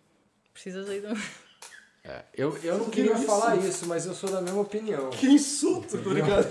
[0.54, 1.16] Precisas aí de um...
[2.08, 3.24] É, eu, eu não Que queria isso?
[3.26, 5.10] falar isso, mas eu sou da mesma opinião.
[5.10, 6.48] Que insulto, tô brincando.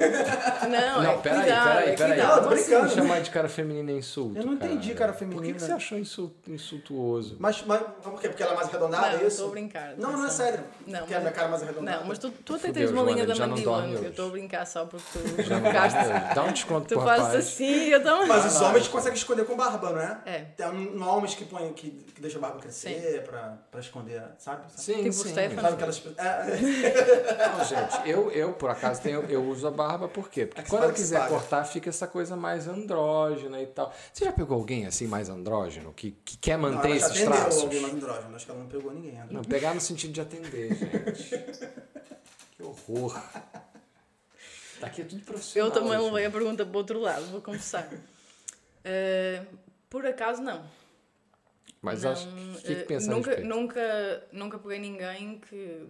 [0.69, 2.21] Não, Não, é peraí, cuidado, peraí, é peraí.
[2.21, 2.91] Tô Como assim brincando.
[2.95, 4.37] chamar de cara feminina é insulto?
[4.39, 5.47] Eu não entendi cara Por feminina.
[5.47, 7.37] que, que você achou insulto, insultuoso?
[7.39, 8.29] Mas, mas por quê?
[8.29, 9.27] Porque ela é mais arredondada, Não, é isso?
[9.29, 9.95] estou a brincar.
[9.97, 10.65] Não, não é sério.
[10.87, 11.99] Não, Porque a mas- minha cara é mais arredondada.
[11.99, 13.87] Não, mas tu, tu até tens uma linha da não mandíbula.
[13.87, 16.35] Eu estou a brincar só porque tu Já não ficaste.
[16.35, 17.45] dá, um desconto Tu pro fazes rapaz.
[17.47, 18.27] assim, eu também.
[18.27, 20.19] Mas os homens conseguem esconder com barba, não é?
[20.27, 20.39] É.
[20.57, 23.79] Tem um- não há homens que põem, que, que deixam a barba crescer pra, pra
[23.81, 24.65] esconder, sabe?
[24.77, 25.29] Sim, Tipo sim.
[25.49, 25.63] Stefan.
[25.63, 26.03] Sabe aquelas...
[26.19, 30.47] É, Não, gente, eu, eu por acaso tenho, eu uso a barba por quê?
[30.47, 31.31] Porque É quando que quiser paga.
[31.31, 33.93] cortar, fica essa coisa mais andrógena e tal.
[34.13, 37.25] Você já pegou alguém assim mais andrógeno que, que quer não, manter ela já esses
[37.25, 37.63] traços?
[37.63, 39.33] alguém mais andrógeno, acho que ela não pegou ninguém ainda.
[39.33, 41.41] Não, pegar no sentido de atender, gente.
[42.57, 43.21] que horror.
[44.81, 45.69] Daqui é tudo profissional.
[45.69, 47.89] Eu também levei a pergunta para o outro lado, vou confessar.
[48.85, 49.43] Eh,
[49.89, 50.63] por acaso, não.
[51.85, 55.87] Mas não, acho que fique eh, pensando nunca, nunca, nunca peguei ninguém que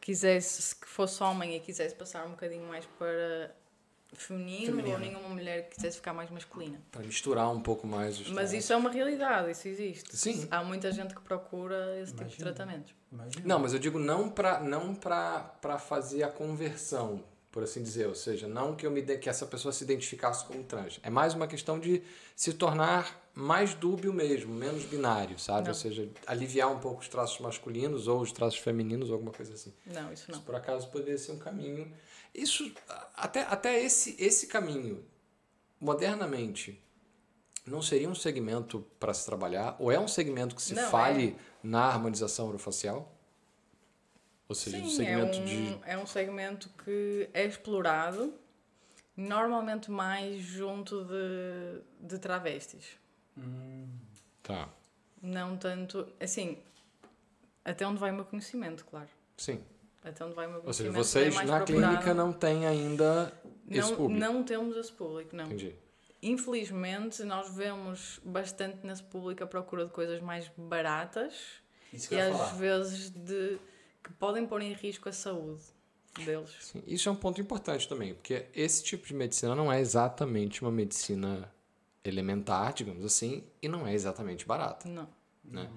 [0.00, 3.54] quisesse, que fosse homem e quisesse passar um bocadinho mais para
[4.12, 4.94] feminino, Feminino.
[4.94, 6.80] ou nenhuma mulher que quisesse ficar mais masculina.
[6.92, 10.16] Para misturar um pouco mais os Mas isso é uma realidade, isso existe.
[10.16, 10.46] Sim.
[10.50, 12.94] Há muita gente que procura esse tipo de tratamentos.
[13.10, 13.44] Imagina.
[13.46, 18.06] Não, mas eu digo não para não pra fazer a conversão, por assim dizer.
[18.06, 21.00] Ou seja, não que, eu me de- que essa pessoa se identificasse como trans.
[21.02, 22.00] É mais uma questão de
[22.36, 25.62] se tornar mais dúbio mesmo, menos binário, sabe?
[25.62, 25.68] Não.
[25.70, 29.54] Ou seja, aliviar um pouco os traços masculinos ou os traços femininos ou alguma coisa
[29.54, 29.74] assim.
[29.86, 30.36] Não, isso não.
[30.36, 31.92] Isso por acaso poderia ser um caminho.
[32.32, 32.72] Isso,
[33.16, 35.04] até, até esse, esse caminho,
[35.80, 36.80] modernamente,
[37.66, 39.76] não seria um segmento para se trabalhar?
[39.78, 43.12] Ou é um segmento que se Não, fale na harmonização orofacial?
[44.48, 45.78] Ou seja, um Sim, segmento é um, de.
[45.86, 48.34] é um segmento que é explorado,
[49.16, 53.02] normalmente mais junto de, de travestis.
[54.42, 54.68] Tá.
[55.22, 56.06] Não tanto.
[56.20, 56.58] Assim,
[57.64, 59.08] até onde vai o meu conhecimento, claro.
[59.36, 59.60] Sim.
[60.04, 61.32] Até onde vai o meu Ou seja, conhecimento.
[61.32, 61.92] vocês é na procurado.
[61.92, 63.32] clínica não têm ainda
[63.70, 64.20] esse não, público.
[64.20, 65.46] não temos esse público, não.
[65.46, 65.74] Entendi.
[66.22, 71.34] Infelizmente, nós vemos bastante nesse público a procura de coisas mais baratas
[71.92, 72.54] Isso que e às falar.
[72.54, 73.58] vezes de
[74.02, 75.62] que podem pôr em risco a saúde
[76.24, 76.50] deles.
[76.60, 80.62] Sim, isso é um ponto importante também, porque esse tipo de medicina não é exatamente
[80.62, 81.52] uma medicina
[82.04, 84.88] elementar, digamos assim, e não é exatamente barata.
[84.88, 85.08] Não.
[85.44, 85.68] Né?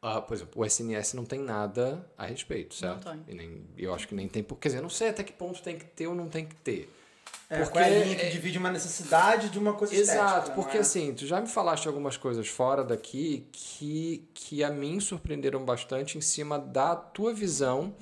[0.00, 3.08] Ah, por exemplo, o SNS não tem nada a respeito, certo?
[3.08, 3.24] tem.
[3.28, 4.42] E nem, eu acho que nem tem.
[4.42, 6.44] por- Quer dizer, eu não sei até que ponto tem que ter ou não tem
[6.44, 6.92] que ter.
[7.48, 10.22] É, Porque qual é a linha que é- divide uma necessidade de uma coisa Exato,
[10.24, 10.80] estética, não porque é?
[10.80, 16.16] assim, tu já me falaste algumas coisas fora daqui que, que a mim surpreenderam bastante
[16.16, 17.94] em cima da tua visão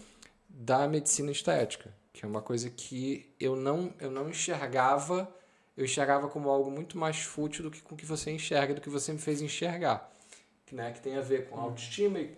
[0.49, 5.29] da medicina estética, que é uma coisa que eu não, eu não enxergava,
[5.81, 8.81] eu enxergava como algo muito mais fútil do que com o que você enxerga, do
[8.81, 10.13] que você me fez enxergar,
[10.67, 12.37] que, né, que tem a ver com a autoestima e,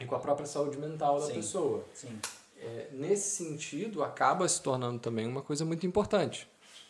[0.00, 1.34] e com a própria saúde mental da Sim.
[1.34, 1.84] pessoa.
[1.94, 2.18] Sim.
[2.58, 6.48] É, nesse sentido, acaba se tornando também uma coisa muito importante.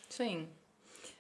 [0.09, 0.49] Sim.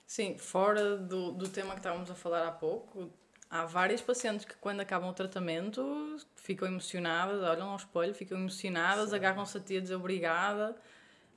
[0.07, 3.11] Sim, fora do, do tema que estávamos a falar há pouco,
[3.51, 9.12] há várias pacientes que quando acabam o tratamento ficam emocionadas, olham ao espelho, ficam emocionadas,
[9.12, 10.77] agarram-se a ti a dizer obrigada.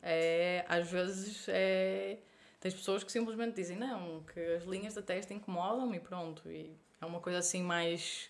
[0.01, 2.17] É, às vezes é,
[2.60, 6.50] tens pessoas que simplesmente dizem não, que as linhas da testa incomodam e pronto.
[6.52, 8.30] E é uma coisa assim mais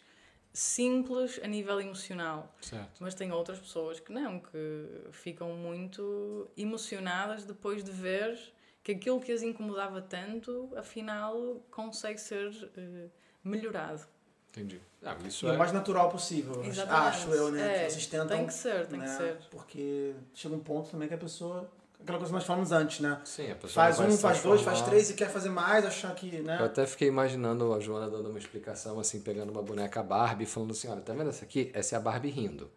[0.53, 2.53] simples a nível emocional.
[2.61, 2.97] Certo.
[2.99, 8.37] Mas tem outras pessoas que não, que ficam muito emocionadas depois de ver
[8.83, 13.07] que aquilo que as incomodava tanto, afinal, consegue ser eh,
[13.43, 14.07] melhorado.
[14.51, 14.81] Entendi.
[15.03, 15.51] Ah, isso é...
[15.51, 17.07] o mais natural possível, Exatamente.
[17.07, 17.61] acho eu, né?
[17.61, 18.37] É, que vocês tentam.
[18.37, 19.17] tem que ser, tem que né?
[19.17, 19.37] ser.
[19.51, 21.69] Porque chega um ponto também que a pessoa.
[22.01, 23.19] Aquela coisa que nós falamos antes, né?
[23.25, 26.33] Sim, a pessoa Faz um, faz dois, faz três e quer fazer mais, achar que,
[26.37, 26.57] Eu né?
[26.63, 30.71] até fiquei imaginando a Joana dando uma explicação, assim, pegando uma boneca Barbie e falando
[30.71, 31.69] assim, olha, tá vendo essa aqui?
[31.73, 32.71] Essa é a Barbie rindo.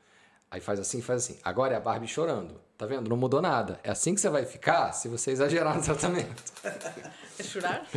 [0.50, 1.38] Aí faz assim, faz assim.
[1.42, 2.60] Agora é a Barbie chorando.
[2.76, 3.08] Tá vendo?
[3.08, 3.80] Não mudou nada.
[3.82, 6.42] É assim que você vai ficar se você exagerar no tratamento.
[7.38, 7.88] É chorar?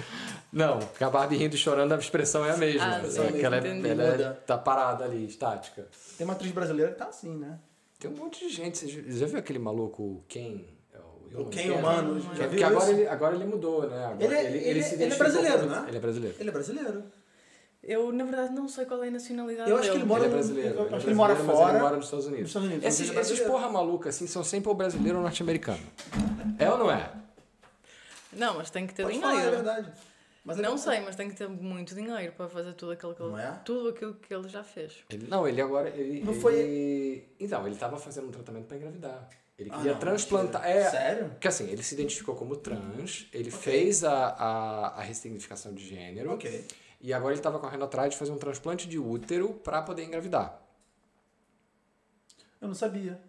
[0.53, 2.85] Não, porque a Barbie rindo e chorando, a expressão é a mesma.
[2.85, 5.85] Ah, É ela, é- ela é- tá parada ali, estática.
[6.17, 7.59] Tem uma atriz brasileira que tá assim, né?
[7.99, 8.77] Tem um monte de gente.
[8.77, 10.61] Você já- viu aquele maluco, Ken?
[11.35, 12.93] É o O Ken humano, já viu agora isso?
[12.93, 14.05] ele, agora ele mudou, né?
[14.05, 15.85] Agora Ele é- ele- ele é identificou brasileiro, como- né?
[15.87, 16.35] Ele é brasileiro.
[16.39, 17.03] Ele é brasileiro.
[17.83, 20.01] Eu, na verdade, não sei qual é a nacionalidade Eu acho que dele.
[20.01, 20.69] ele mora ele é brasileiro.
[20.69, 21.73] ele acho é que ele mora brasileiro, mas fora.
[21.77, 22.41] Ele mora nos Estados Unidos.
[22.41, 23.51] Nos Estados Unidos, Esses, ele é esses brasileiro.
[23.51, 25.83] porra maluca assim são sempre ou brasileiro ou norte-americano.
[26.57, 27.11] É ou não é?
[28.33, 29.55] Não, mas tem que ter Pode falar, é dinheiro.
[29.57, 29.91] verdade.
[30.43, 33.21] Mas ele- não sei, mas tem que ter muito dinheiro para fazer tudo aquilo que
[33.23, 33.51] ele, é?
[33.63, 34.93] tudo aquilo que ele já fez.
[35.09, 35.89] Ele, não, ele agora.
[35.89, 39.27] Ele, Não ele- foi- Então, ele tava fazendo um tratamento para engravidar.
[39.57, 40.65] Ele Ah, queria não, transplantar.
[40.69, 41.29] É, Sério?
[41.29, 43.59] Porque assim, ele se identificou como trans, ele Ok.
[43.59, 46.33] fez a, a, a ressignificação de gênero.
[46.33, 46.65] Ok.
[47.01, 50.61] E agora ele estava correndo atrás de fazer um transplante de útero para poder engravidar.
[52.59, 53.19] Eu não sabia.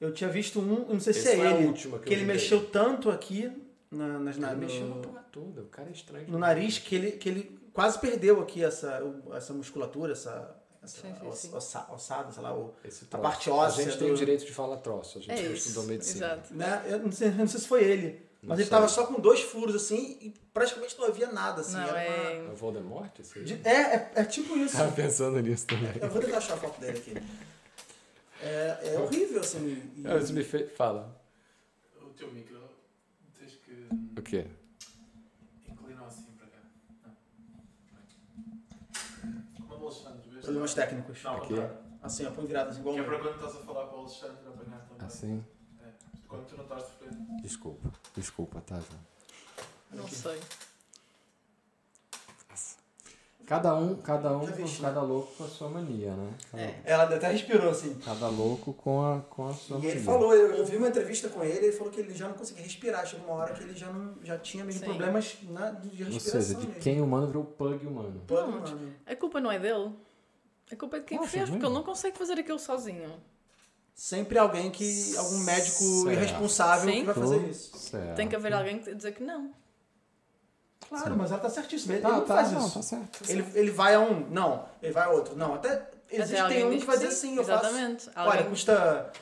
[0.00, 2.12] Eu tinha visto um, eu não sei se Esse é foi a ele, que que
[2.14, 3.52] ele mexeu tanto aqui
[3.90, 6.28] na, nas, na, ele mexeu na porra toda, o cara é estranho.
[6.28, 9.00] no nariz que ele, que ele quase perdeu aqui essa,
[9.32, 11.54] essa musculatura, essa, essa Sim, sim, oss- sim.
[11.54, 12.74] ossa- ossada, sei lá, o,
[13.12, 13.82] a parte óssea.
[13.82, 15.68] A gente tem o do- direito de falar troço, a gente É não isso.
[15.68, 16.26] estudou medicina.
[16.26, 16.54] Exato.
[16.54, 16.82] né?
[16.88, 18.70] Eu não sei, eu não sei se foi ele, mas Não ele sei.
[18.70, 21.74] tava só com dois furos assim e praticamente não havia nada assim.
[21.74, 22.46] Não, era é.
[22.46, 23.16] É o Voldemort?
[23.20, 23.44] Esse aí?
[23.44, 24.76] uma- de- é, é, é tipo isso.
[24.76, 25.92] Tava pensando nisso também.
[26.00, 27.14] Eu vou tentar achar a foto dele aqui.
[28.40, 29.80] É, é horrível, assim.
[29.96, 30.72] e- Ah, Isso me fez...
[30.76, 31.16] Fala.
[32.00, 32.60] O teu micro,
[33.38, 34.46] tens que O quê?
[35.68, 36.58] inclinar assim para cá.
[37.04, 37.12] Não.
[39.68, 40.31] Como o Alexandre, vês?
[40.42, 41.22] Problemas técnicos.
[41.22, 41.48] Não, Aqui?
[41.48, 41.76] contrário.
[42.02, 43.96] Assim, ó, põe virado assim, igual Que é o para quando estás a falar com
[43.96, 45.06] o Alexandre apanhar também.
[45.06, 45.44] Assim?
[45.80, 45.86] É.
[46.28, 47.16] Quando tu não estás de frente.
[47.42, 47.90] Desculpa.
[48.16, 49.00] Desculpa, tá, João?
[49.92, 50.14] Não Aqui.
[50.14, 50.40] sei.
[53.44, 56.32] Cada um, cada um, vi, com- cada louco com a sua mania, né?
[56.50, 56.80] Cada, É.
[56.84, 57.94] Ela até respirou assim.
[57.96, 59.94] cada louco com a, com a sua E mania.
[59.96, 62.34] ele falou, eu, eu vi uma entrevista com ele, ele falou que ele já não
[62.34, 63.04] conseguia respirar.
[63.04, 64.86] Chegou uma hora que ele já, não, já tinha mesmo Sim.
[64.86, 66.40] problemas na, de Ou respiração.
[66.40, 66.80] seja, de mesmo.
[66.82, 68.22] quem humano virou pug humano.
[68.30, 68.94] Não, humano.
[69.04, 69.92] A culpa não é dele.
[70.72, 71.68] A culpa é de quem Nossa, fez, porque mesmo?
[71.68, 73.22] ele não consegue fazer aquilo sozinho.
[73.94, 75.16] Sempre alguém que.
[75.16, 76.10] algum médico Certo.
[76.12, 77.00] irresponsável Sim.
[77.00, 77.76] que vai fazer isso.
[77.76, 78.16] Certo.
[78.16, 79.52] Tem que haver alguém que dizer que não.
[80.88, 81.94] Claro, mas ela tá certíssima.
[81.94, 82.74] Ele, Tá, não tá, faz não, isso.
[82.74, 83.30] tá certo.
[83.30, 84.66] Ele, ele vai a um, não.
[84.82, 85.54] Ele vai a outro, não.
[85.54, 87.66] Até existe um que vai dizer sim, eu faço.
[87.66, 88.08] exatamente.
[88.16, 89.12] Olha, Alguém- custa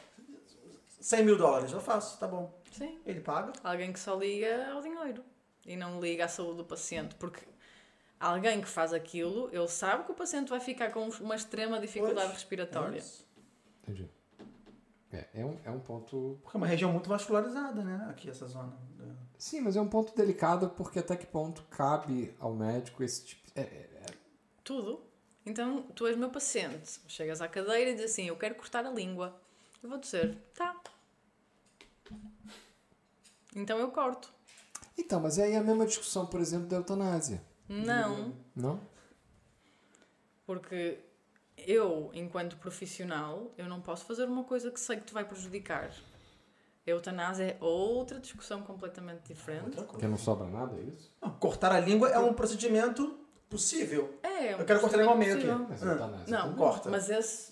[1.00, 1.72] 100 mil dólares.
[1.72, 2.52] Eu faço, tá bom.
[2.72, 2.98] Sim.
[3.04, 3.52] Ele paga.
[3.62, 5.22] Alguém que só liga ao dinheiro
[5.66, 7.14] e não liga à saúde do paciente.
[7.16, 7.40] Porque
[8.20, 12.26] alguém que faz aquilo, ele sabe que o paciente vai ficar com uma extrema dificuldade
[12.26, 12.96] Pois, respiratória.
[12.96, 13.26] É isso.
[13.82, 14.08] Entendi.
[15.12, 16.38] É, é, um, é um ponto.
[16.42, 18.06] Porque é uma região muito vascularizada, né?
[18.10, 18.72] Aqui, essa zona.
[19.38, 23.50] Sim, mas é um ponto delicado porque até que ponto cabe ao médico esse tipo.
[23.56, 24.06] É, é, é-
[24.62, 25.02] Tudo.
[25.44, 27.00] Então, tu és meu paciente.
[27.08, 29.34] Chegas à cadeira e dizes assim: Eu quero cortar a língua.
[29.82, 30.76] Eu vou dizer: Tá.
[33.56, 34.32] Então eu corto.
[34.96, 37.42] Então, mas aí é a mesma discussão, por exemplo, da eutanásia.
[37.70, 38.34] Não.
[38.54, 38.80] Não?
[40.44, 40.98] Porque
[41.56, 45.90] eu, enquanto profissional, eu não posso fazer uma coisa que sei que te vai prejudicar.
[46.86, 49.76] A eutanásia é outra discussão completamente diferente.
[49.76, 51.12] Porque não sobra nada, é isso?
[51.22, 53.16] Não, cortar a língua é um procedimento
[53.48, 54.18] possível.
[54.22, 55.46] É, Eu quero cortar a língua ao meio aqui.
[55.68, 56.26] Mas Ah, eutanásia.
[56.28, 56.56] Não, também.
[56.56, 56.90] corta.
[56.90, 57.49] mas esse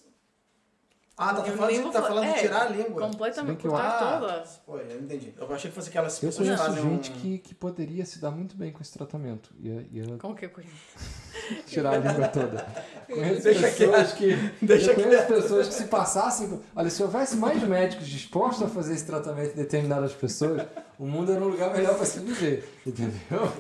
[1.20, 3.02] Ah, tá, Eu falando, de, vou tá falando de é, tirar a língua.
[3.09, 4.44] Completamente, que eu- cortar Ah.
[4.64, 5.35] Pô, eu entendi.
[5.37, 7.14] Eu achei que fosse aquelas Eu pessoas que conheço fazem gente um...
[7.14, 9.50] que, que poderia se dar muito bem com esse tratamento.
[9.59, 10.68] Ia, ia Com que coisa?
[11.66, 12.64] tirar a língua toda.
[13.07, 14.37] Conheço Deixa pessoas que.
[14.64, 16.61] Deixa eu conheço pessoas que se passassem.
[16.76, 20.62] Olha, se houvesse mais médicos dispostos a fazer esse tratamento em determinadas pessoas,
[21.00, 22.78] o mundo era um lugar melhor para se viver.
[22.87, 23.52] Entendeu?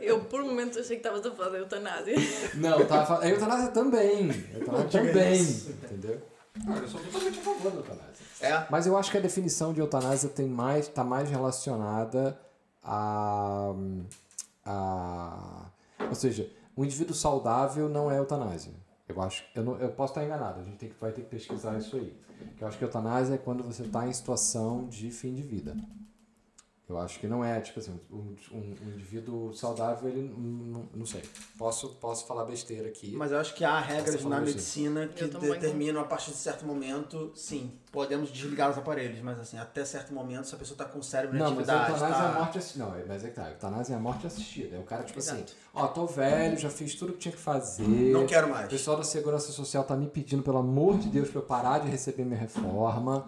[0.00, 2.16] Eu, por um momento, achei que estavas a falar da eutanásia.
[2.54, 3.22] Não, eu tava falando.
[3.22, 4.30] A eutanásia também.
[4.30, 5.40] A eutanásia também.
[5.40, 6.33] Entendeu?
[6.62, 8.26] Não, eu sou totalmente a favor da eutanásia.
[8.40, 8.66] É.
[8.70, 12.38] Mas eu acho que a definição de eutanásia tem mais, tá mais relacionada
[12.82, 13.74] a,
[14.64, 15.66] a.
[16.08, 18.72] Ou seja, um indivíduo saudável não é eutanásia.
[19.08, 19.44] Eu acho.
[19.54, 21.96] Eu, não, eu posso estar enganado, a gente tem que, vai ter que pesquisar isso
[21.96, 22.16] aí.
[22.60, 25.76] Eu acho que eutanásia é quando você está em situação de fim de vida.
[26.86, 31.06] Eu acho que não é, tipo assim, um, um, um indivíduo saudável, ele não, não
[31.06, 31.22] sei.
[31.56, 33.14] Posso, posso falar besteira aqui.
[33.16, 34.44] Mas eu acho que há regras na assim.
[34.44, 39.18] medicina que Eu também determinam a partir de certo momento, sim, podemos desligar os aparelhos,
[39.22, 41.70] mas assim, até certo momento, se a pessoa está com o cérebro em Não, mas
[41.70, 42.38] a eutanásia é a tá...
[42.38, 42.84] morte assistida.
[42.84, 43.44] Não, mas é que tá.
[43.44, 44.76] A eutanásia é a morte assistida.
[44.76, 45.54] É o cara, tipo assim, Exato.
[45.72, 47.82] ó, tô velho, já fiz tudo que tinha que fazer.
[47.88, 48.68] não quero O mais.
[48.68, 51.88] pessoal da Segurança Social tá me pedindo, pelo amor de Deus, pra eu parar de
[51.88, 53.26] receber minha reforma.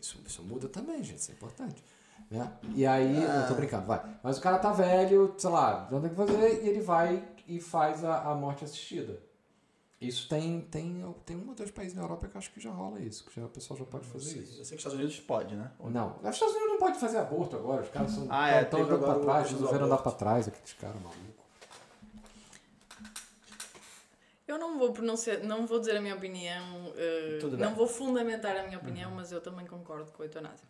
[0.00, 1.84] Isso, isso muda também, gente, isso é importante.
[2.30, 2.52] Né?
[2.74, 3.40] E aí, Ah.
[3.40, 4.02] não tô brincando, vai.
[4.22, 7.22] Mas o cara tá velho, sei lá, não tem o que fazer, e ele vai
[7.46, 9.20] e faz a, a morte assistida.
[10.00, 12.70] Isso tem, tem, tem um ou dois países na Europa que eu acho que já
[12.70, 14.60] rola isso, que já, o pessoal já pode fazer isso.
[14.60, 15.70] Eu sei que os Estados Unidos pode, né?
[15.78, 18.64] Ou Não, os Estados Unidos não pode fazer aborto agora, os caras são Ah, é,
[18.64, 21.24] tão andando pra trás, resolveram andar pra trás, aqueles caras malucos.
[24.46, 26.92] Eu não vou pronunciar, não vou dizer a minha opinião,
[27.40, 30.66] Tudo não vou fundamentar a minha opinião, mas eu também concordo com a eutanásia.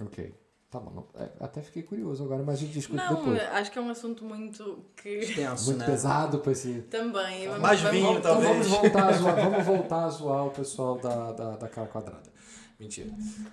[0.00, 0.34] Ok.
[0.74, 1.06] Tá bom.
[1.14, 3.40] é, até fiquei curioso agora, mas a gente discute Não, depois.
[3.40, 5.86] acho que é um assunto muito que extenso, Muito né?
[5.86, 6.82] pesado pra esse.
[6.90, 7.46] também.
[7.46, 8.48] vamos- Mais vamos- vinho, Então talvez.
[8.50, 12.32] vamos voltar, a zoar, vamos voltar a zoar o pessoal da, da, da cara quadrada.
[12.80, 13.08] Mentira.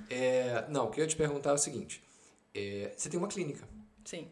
[0.10, 2.04] É, não, o que eu ia te perguntar é o seguinte:
[2.56, 3.68] é, você tem uma clínica.
[4.04, 4.28] Sim.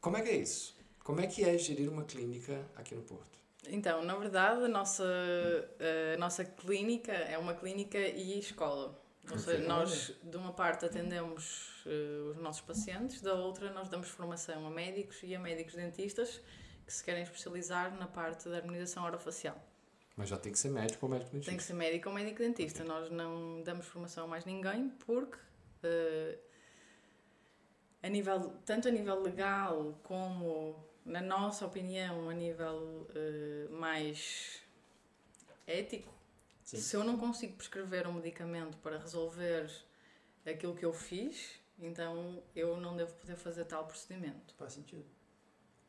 [0.00, 0.74] Como é que é isso?
[1.04, 3.38] Como é que é gerir uma clínica aqui no Porto?
[3.68, 5.04] Então, na verdade, a nossa,
[6.14, 8.98] a nossa clínica é uma clínica e escola.
[9.30, 14.08] Ou seja, nós, de uma parte, atendemos eh, os nossos pacientes, da outra, nós damos
[14.08, 16.40] formação a médicos e a médicos dentistas
[16.86, 19.60] que se querem especializar na parte da harmonização orofacial.
[20.16, 21.50] Mas já tem que ser médico ou médico dentista.
[21.50, 22.84] Tem que ser médico ou médico dentista.
[22.84, 25.38] Nós não damos formação a mais ninguém porque,
[25.82, 26.38] eh,
[28.02, 34.62] a nível, tanto a nível legal como, na nossa opinião, a nível eh, mais
[35.66, 36.15] ético,
[36.66, 36.78] Sim.
[36.80, 39.70] se eu não consigo prescrever um medicamento para resolver
[40.44, 44.52] aquilo que eu fiz, então eu não devo poder fazer tal procedimento.
[44.58, 45.04] Faz sentido.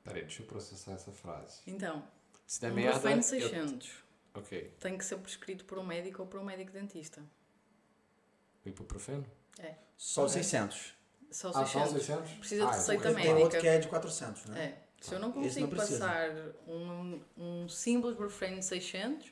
[0.03, 1.61] Peraí, deixa eu processar essa frase.
[1.65, 2.07] Então,
[2.45, 2.99] Se der um merda.
[2.99, 4.03] Brufen eu- 600
[4.35, 4.73] Ok.
[4.79, 7.21] tem que ser prescrito por um médico ou por um médico dentista.
[8.65, 9.25] O ibuprofeno?
[9.97, 10.93] Só os 600.
[11.31, 11.91] Só Ah, só os 600.
[12.05, 12.31] 600?
[12.33, 13.61] Precisa de Ah, receita então- Tem outro médica.
[13.61, 14.63] que é de 400, né?
[14.83, 14.87] É.
[15.03, 15.99] Se eu não Esse não consigo precisa.
[16.07, 16.29] passar
[16.67, 19.31] um, um simples Brufen 600,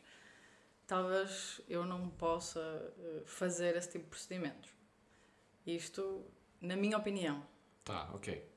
[0.87, 4.69] talvez eu não possa eh, fazer esse tipo de procedimentos.
[5.65, 6.25] Isto,
[6.61, 7.45] na minha opinião.
[7.83, 8.47] Tá, ok.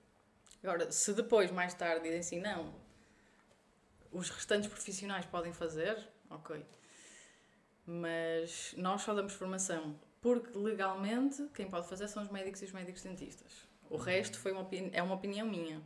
[0.63, 2.75] Agora, se depois, mais tarde, dizem assim, não,
[4.11, 6.65] os restantes profissionais podem fazer, ok.
[7.87, 12.73] Mas nós só damos formação porque legalmente quem pode fazer são os médicos e os
[12.73, 13.67] médicos dentistas.
[13.89, 15.83] O resto foi uma é uma opinião minha.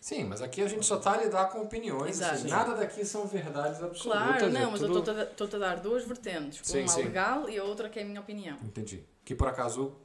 [0.00, 2.16] Sim, mas aqui a gente só tá a lidar com opiniões.
[2.20, 2.34] Exato.
[2.34, 4.02] assim, nada daqui são verdades absolutas.
[4.22, 6.60] Claro, é não, mas eu tudo- estou-te a dar duas vertentes.
[6.62, 7.02] Sim, uma sim.
[7.02, 8.56] legal e a outra que é a minha opinião.
[8.62, 9.04] Entendi.
[9.24, 9.96] Que por acaso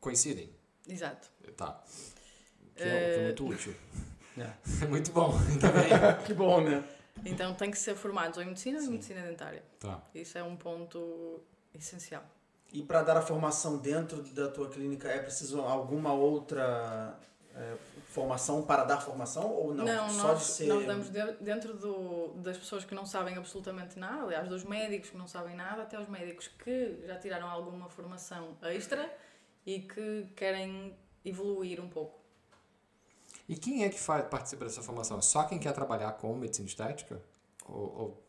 [0.00, 0.50] coincidem.
[0.88, 1.28] Exato.
[1.56, 1.82] Tá.
[2.76, 3.74] Que é, que é Eh, muito útil.
[4.36, 4.50] É.
[4.86, 5.32] Muito bom.
[6.26, 6.82] Que bom, né?
[7.24, 9.62] Então tem que ser formados ou em medicina ou em medicina dentária.
[9.78, 10.02] Tá.
[10.12, 11.40] Isso é um ponto
[11.72, 12.24] essencial.
[12.72, 17.16] E para dar a formação dentro da tua clínica, é preciso alguma outra
[17.56, 17.76] é,
[18.08, 19.84] formação para dar formação ou não?
[20.10, 20.66] Só nós, de ser...
[20.66, 25.10] nós damos de- dentro do, das pessoas que não sabem absolutamente nada, aliás, dos médicos
[25.10, 29.10] que não sabem nada, até os médicos que já tiraram alguma formação extra
[29.64, 32.18] e que querem evoluir um pouco.
[33.48, 35.20] E quem é que faz, participa dessa formação?
[35.22, 37.20] Só quem quer trabalhar com medicina estética?
[37.66, 38.23] Ou, ou-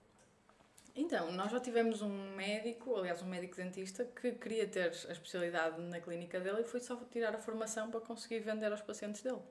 [0.96, 5.82] Então, nós já tivemos um médico, aliás, um médico dentista, que queria ter a especialidade
[5.82, 9.42] na clínica dele e foi só tirar a formação para conseguir vender aos pacientes dele.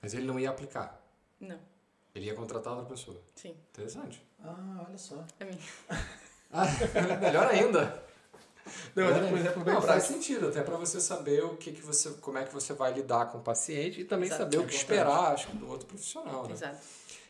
[0.00, 0.98] Mas ele não ia aplicar.
[1.38, 1.58] Não,
[2.14, 3.20] Ele ia contratar outra pessoa.
[3.36, 4.26] sim, Interessante.
[4.42, 5.24] Ah, olha só.
[5.40, 5.58] a mim.
[6.50, 6.64] Ah,
[7.20, 8.02] melhor ainda.
[8.94, 9.40] Não, Melhor mas é, por ainda.
[9.40, 12.44] exemplo, bem Não, faz sentido, até para você saber o que, que você, como é
[12.44, 14.42] que você vai lidar com o paciente e também Exato.
[14.44, 14.98] saber o É que importante.
[14.98, 16.46] esperar acho, do outro profissional.
[16.46, 16.52] Né?
[16.52, 16.78] Exato.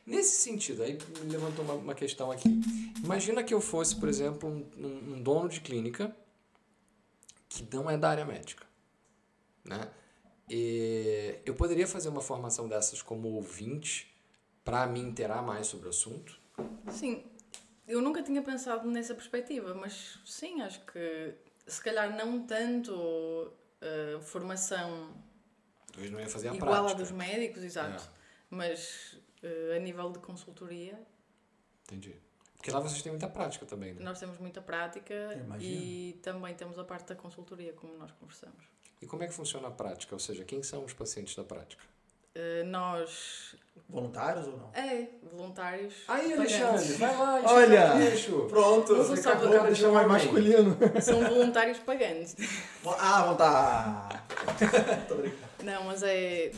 [0.06, 2.60] Nesse sentido, aí me levantou uma, uma questão aqui.
[3.02, 6.14] Imagina que eu fosse, por exemplo, um, um, dono de clínica
[7.48, 8.66] que não é da área médica,
[9.64, 9.90] né?
[10.48, 14.12] E eu poderia fazer uma formação dessas como ouvinte
[14.64, 16.38] para me inteirar mais sobre o assunto?
[16.90, 17.24] Sim,
[17.86, 21.34] eu nunca tinha pensado nessa perspectiva, mas sim, acho que
[21.66, 25.14] se calhar não tanto uh, formação
[25.92, 26.98] Talvez não ia fazer a igual à prática.
[27.02, 28.08] dos médicos, exato, É.
[28.50, 30.98] mas uh, a nível de consultoria
[31.84, 32.14] Entendi.
[32.56, 34.02] Porque lá vocês têm muita prática também, né?
[34.04, 35.14] nós temos muita prática
[35.58, 38.62] e também temos a parte da consultoria, como nós conversamos.
[39.00, 40.14] E como é que funciona a prática?
[40.14, 41.82] Ou seja, quem são os pacientes da prática?
[42.36, 43.56] Uh, nós,
[43.88, 44.70] Voluntários ou não?
[44.74, 45.94] é, voluntários.
[46.06, 46.32] Aí.
[46.34, 47.94] Alexandre, vai lá, Olha!
[47.94, 48.46] bicho.
[48.48, 50.08] Pronto, Não só acabou do cara de de chamar homem.
[50.12, 50.76] masculino.
[51.02, 52.36] São voluntários pagantes.
[52.98, 54.24] Ah, vão tá.
[55.08, 55.42] Tô brincando.
[55.64, 56.52] Não, mas é.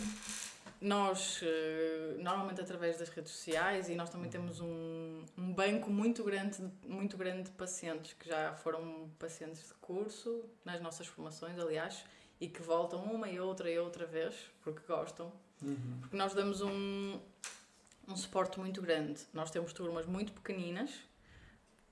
[0.83, 6.25] Nós, eh, normalmente através das redes sociais, e nós também temos um, um banco muito
[6.25, 12.05] grande, muito grande de pacientes que já foram pacientes de curso, nas nossas formações, aliás,
[12.41, 15.33] e que voltam uma e outra e outra vez, porque gostam.
[16.01, 17.21] Porque nós damos um,
[18.09, 19.21] um suporte muito grande.
[19.33, 20.91] Nós temos turmas muito pequeninas,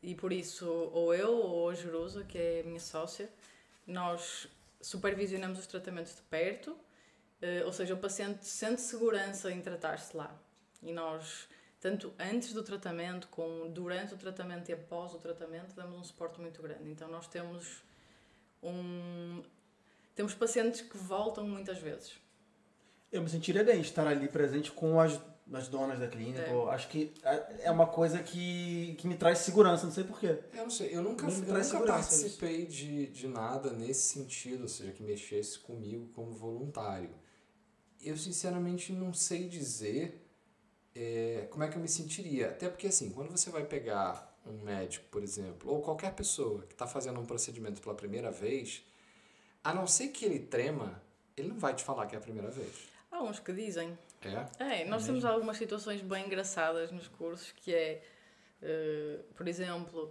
[0.03, 3.30] e por isso, ou eu ou a Jerusa, que é a minha sócia,
[3.86, 4.49] nós
[4.80, 6.76] supervisionamos os tratamentos de perto,
[7.41, 10.34] eh, ou seja, o paciente sente segurança em tratar-se lá.
[10.82, 11.49] E nós,
[11.80, 16.41] tanto antes do tratamento, como durante o tratamento e após o tratamento, damos um suporte
[16.41, 16.91] muito grande.
[16.91, 17.82] Então nós temos
[18.62, 19.43] um
[20.14, 22.12] temos pacientes que voltam muitas vezes.
[23.11, 25.18] Eu me sentiria bem estar ali presente com as,
[25.53, 26.43] as donas da clínica.
[26.43, 26.74] É.
[26.74, 30.38] Acho que é é uma coisa que, que me traz segurança, não sei porquê.
[30.53, 34.93] Eu não sei, eu nunca, eu nunca participei de, de nada nesse sentido, ou seja,
[34.93, 37.11] que mexesse comigo como voluntário.
[38.03, 40.26] Eu sinceramente não sei dizer
[40.94, 42.51] é, como é que eu me sentiria.
[42.51, 46.72] Até porque, assim, quando você vai pegar um médico, por exemplo, ou qualquer pessoa que
[46.72, 48.82] está fazendo um procedimento pela primeira vez,
[49.62, 51.01] a não ser que ele trema,
[51.36, 52.88] ele não vai te falar que é a primeira vez.
[53.11, 53.98] Há uns que dizem.
[54.22, 54.82] É?
[54.82, 58.03] É, nós temos algumas situações bem engraçadas nos cursos que é,
[58.62, 60.11] eh, por exemplo,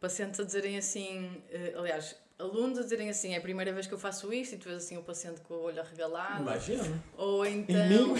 [0.00, 3.94] pacientes a dizerem assim, eh, aliás, alunos a dizerem assim, é a primeira vez que
[3.94, 6.42] eu faço isto e tu vês assim o paciente com o olho arregalado.
[6.42, 7.02] Imagina.
[7.16, 8.14] Ou então.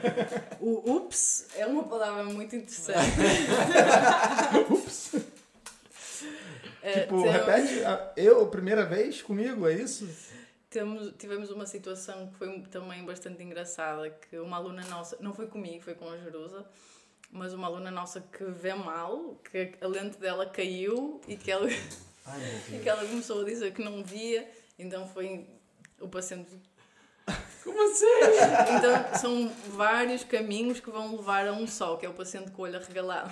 [0.60, 2.98] o ups é uma palavra muito interessante.
[4.70, 5.14] Ups.
[6.82, 7.74] Eh, tipo, repete.
[8.16, 10.08] Eu, primeira vez comigo, é isso?
[10.70, 15.46] Temos, tivemos uma situação que foi também bastante engraçada, que uma aluna nossa, não foi
[15.46, 16.66] comigo, foi com a Jerusa,
[17.30, 21.68] mas uma aluna nossa que vê mal, que a lente dela caiu e que ela,
[22.28, 24.48] Ai, e que ela começou a dizer que não via,
[24.78, 25.46] então foi
[26.00, 26.50] o paciente.
[27.64, 28.06] Como assim?
[28.76, 32.62] Então são vários caminhos que vão levar a um só, que é o paciente com
[32.62, 33.30] o olho arregalado.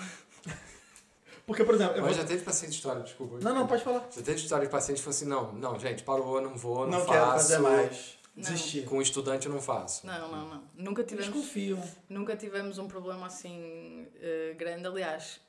[1.47, 2.22] Porque, por exemplo, eu Mas vou...
[2.22, 3.38] já teve paciente história, desculpa.
[3.40, 4.01] Não, não, pode falar.
[4.11, 6.99] Já teve história de paciente que falou assim, não, não, gente, parou, não vou, não,
[6.99, 7.12] Não, faço.
[7.12, 8.16] quero fazer mais.
[8.34, 8.42] Não.
[8.42, 8.84] Desistir.
[8.84, 10.05] Com estudante eu não faço.
[10.07, 10.62] Não, não, não.
[10.74, 11.32] Nunca tivemos.
[11.32, 11.80] confiam.
[12.09, 14.86] Nunca tivemos um problema assim eh, grande.
[14.86, 15.40] Aliás,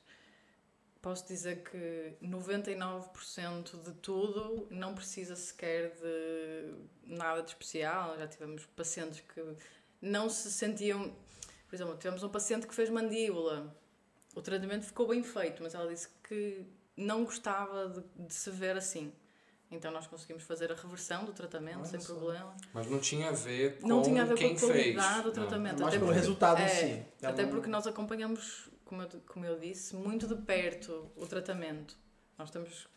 [1.00, 6.74] posso dizer que 99% de tudo não precisa sequer de
[7.14, 8.16] nada de especial.
[8.18, 9.42] Já tivemos pacientes que
[10.00, 11.12] não se sentiam.
[11.68, 13.74] Por exemplo, tivemos um paciente que fez mandíbula.
[14.34, 16.64] O tratamento ficou bem feito, mas ela disse que
[16.96, 19.12] não gostava de, de se ver assim.
[19.70, 22.14] Então nós conseguimos fazer a reversão do tratamento Olha sem só.
[22.14, 22.56] problema.
[22.72, 24.94] Mas não tinha a ver com Não tinha a ver quem com a fez.
[24.94, 25.32] qualidade do Não.
[25.34, 25.80] tratamento.
[25.82, 27.04] Mais até pelo porque- resultado em é, si.
[27.20, 31.26] É Até um- porque nós acompanhamos, como eu, como eu disse, muito de perto o
[31.26, 31.96] tratamento.
[32.38, 32.88] Nós estamos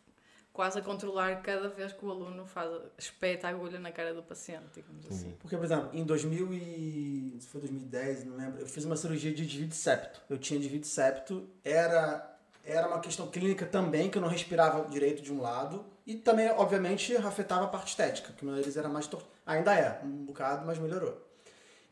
[0.54, 4.24] quase a controlar cada vez que o aluno faz, espeta a agulha na cara do
[4.24, 5.36] paciente, digamos assim.
[5.40, 7.40] Porque, por exemplo, em 2000 e...
[7.42, 10.22] foi 2010, não lembro, eu fiz uma cirurgia de desvio de septo.
[10.30, 14.90] Eu tinha desvio de septo, era, era uma questão clínica também, que eu não respirava
[14.90, 15.86] direito de um lado.
[16.06, 19.28] E também, obviamente, afetava a parte estética, que o meu nariz era mais torto.
[19.46, 21.31] Ainda é, um bocado, mas melhorou.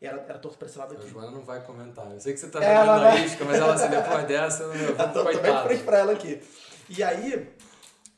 [0.00, 1.08] Era, era torto para esse lado A aqui.
[1.08, 2.10] Joana não vai comentar.
[2.10, 4.72] Eu sei que você tá Ela vai- a isca, mas ela assim, depois dessa, eu
[4.74, 6.40] Eu vou tô, tô bem frente pra ela aqui.
[6.88, 7.48] E aí,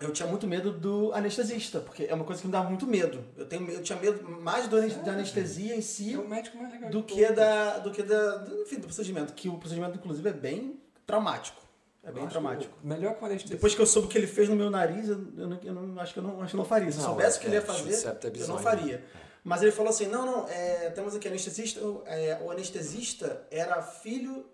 [0.00, 3.24] eu tinha muito medo do anestesista, porque é uma coisa que me dava muito medo.
[3.36, 7.26] Eu, tenho, eu tinha medo mais do, da anestesia em si É do de que
[7.32, 11.60] da do que da do, enfim, do procedimento que o procedimento inclusive é bem traumático
[12.04, 13.54] é bem traumático que o Melhor com anestesia.
[13.54, 15.72] depois que eu soube o que ele fez no meu nariz eu, eu não, eu
[15.74, 17.46] não- acho que eu não acho que não faria se eu Não, soubesse o que
[17.46, 19.04] ele ia é, fazer é eu não faria
[19.44, 23.82] mas ele falou assim não não é, temos aqui anestesista o- é, o anestesista era
[23.82, 24.46] filho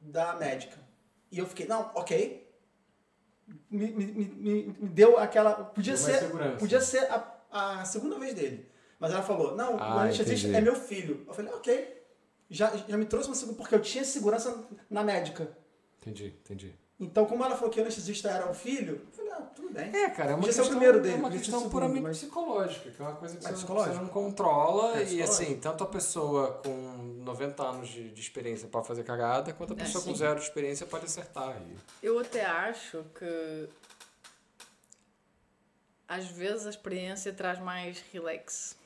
[0.00, 0.78] da médica
[1.30, 2.48] e eu fiquei não ok
[3.70, 8.34] me, me, me, me- deu aquela podia Deu ser podia ser a, a segunda vez
[8.34, 10.58] dele mas ela falou não o Ah, anestesista entendi.
[10.58, 12.02] é meu filho eu falei ok
[12.50, 15.56] já, já me trouxe uma segurança, porque eu tinha segurança na médica.
[15.98, 16.78] Entendi, entendi.
[17.04, 19.94] Então, como ela falou que o anestesista era o filho, eu falei, ah, tudo bem.
[19.94, 23.02] É, cara, é uma questão, primeiro dele, é uma questão segundo, puramente mas- psicológica, que
[23.02, 26.60] é uma coisa que É você, você não controla É e assim, tanto a pessoa
[26.64, 26.70] com
[27.24, 30.42] 90 anos de, de experiência pode fazer cagada, quanto a É, pessoa com zero de
[30.44, 31.56] experiência pode acertar.
[31.60, 31.76] E...
[32.06, 33.68] Eu até acho que
[36.06, 38.76] às vezes a experiência traz mais relax.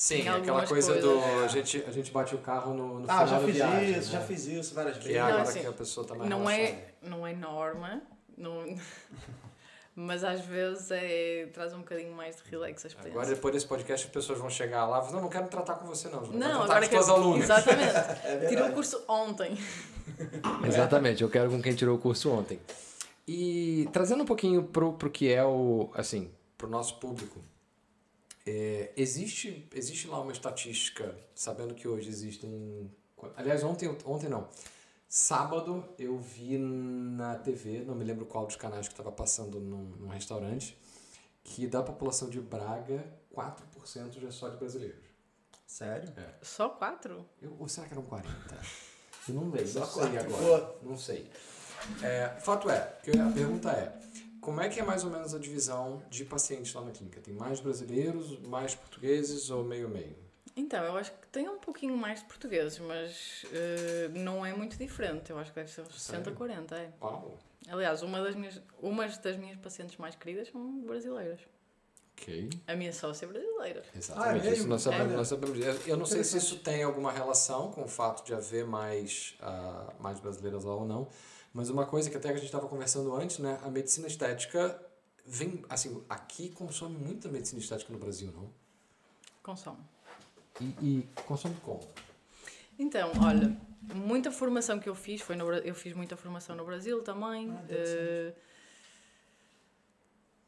[0.00, 1.18] Sim, aquela coisa coisas, do.
[1.18, 1.44] é.
[1.44, 4.12] A, gente, a gente bate o carro no, no Ah, final já fiz viagem, isso,
[4.12, 4.12] né?
[4.12, 5.16] já fiz isso várias Que vezes.
[5.16, 6.68] é Não, agora assim, que a pessoa tá mais Não relaxada.
[6.78, 8.02] é, não é norma,
[8.36, 8.64] não,
[9.96, 13.18] mas às vezes é, traz um bocadinho mais de relax a experiência.
[13.20, 15.50] Agora, depois desse podcast, as pessoas vão chegar lá e falar: Não, não quero me
[15.50, 16.20] tratar com você, não.
[16.26, 17.42] Não, Vai agora com os teus alunos.
[17.42, 17.92] Exatamente.
[18.24, 18.46] É.
[18.46, 19.58] Tirei o curso ontem.
[20.64, 22.60] Exatamente, eu quero com quem tirou o curso ontem.
[23.26, 27.40] E trazendo um pouquinho pro, pro que é o, assim, pro nosso público,
[28.46, 32.90] é, existe, existe lá uma estatística, sabendo que hoje existem,
[33.36, 34.48] aliás, ontem, ontem não,
[35.08, 39.84] sábado eu vi na TV, não me lembro qual dos canais que estava passando num,
[39.98, 40.76] num restaurante,
[41.42, 45.06] que da população de Braga, 4% já é só de brasileiros.
[45.66, 46.12] Sério?
[46.42, 47.28] Só quatro?
[47.40, 48.34] Eu, ou será que eram 40?
[49.28, 50.18] Eu não lembro, Só não sei quatro.
[50.20, 50.42] agora.
[50.42, 50.80] Boa.
[50.82, 51.30] Não sei.
[52.02, 53.98] É, fato é, que a pergunta é,
[54.48, 57.20] como é que é mais ou menos a divisão de pacientes lá na clínica?
[57.20, 60.16] Tem mais brasileiros, mais portugueses ou meio-meio?
[60.56, 64.78] Então, eu acho que tem um pouquinho mais de portugueses, mas eh, não é muito
[64.78, 65.30] diferente.
[65.30, 66.24] Eu acho que deve ser uns Sério?
[66.24, 66.90] 60, 40, é.
[67.02, 67.38] Uau,
[67.68, 71.40] Aliás, uma das minhas, umas das minhas pacientes mais queridas são brasileiras.
[72.18, 72.48] ok.
[72.66, 73.82] A minha sócia é brasileira.
[73.94, 75.16] Exatamente, Ah, é isso nós sabemos, É.
[75.16, 75.58] nós sabemos.
[75.60, 79.36] Eu- Eu não sei se isso tem alguma relação com o fato de haver mais,
[79.40, 81.06] ah, mais brasileiras lá ou não,
[81.52, 83.58] mas uma coisa que até a gente estava conversando antes, né?
[83.64, 84.80] A medicina estética
[85.24, 88.50] vem, assim, aqui consome muita medicina estética no Brasil, não?
[89.42, 89.78] Consome.
[90.60, 91.80] E, e consome como?
[92.78, 93.56] Então, olha,
[93.94, 97.50] muita formação que eu fiz foi no eu fiz muita formação no Brasil também.
[97.50, 97.98] Ah, interessante.
[97.98, 98.34] eh,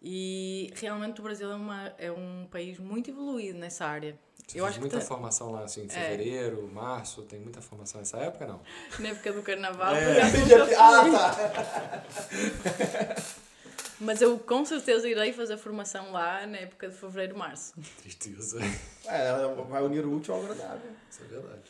[0.02, 4.18] e realmente o Brasil é, uma, é um país muito evoluído nessa área.
[4.50, 5.88] Você Eu fez acho que muita tem- formação lá, assim, em É.
[5.88, 8.60] fevereiro, março, tem muita formação nessa época, não?
[8.98, 10.26] Na época do carnaval, É.
[10.28, 10.74] fui.
[10.74, 12.04] Ah, tá.
[14.00, 17.74] Mas eu com certeza irei fazer formação lá na época de fevereiro, março.
[18.00, 18.58] Tristeza.
[19.06, 19.32] É,
[19.68, 20.90] vai unir o útil ao agradável.
[21.10, 21.62] Isso é verdade.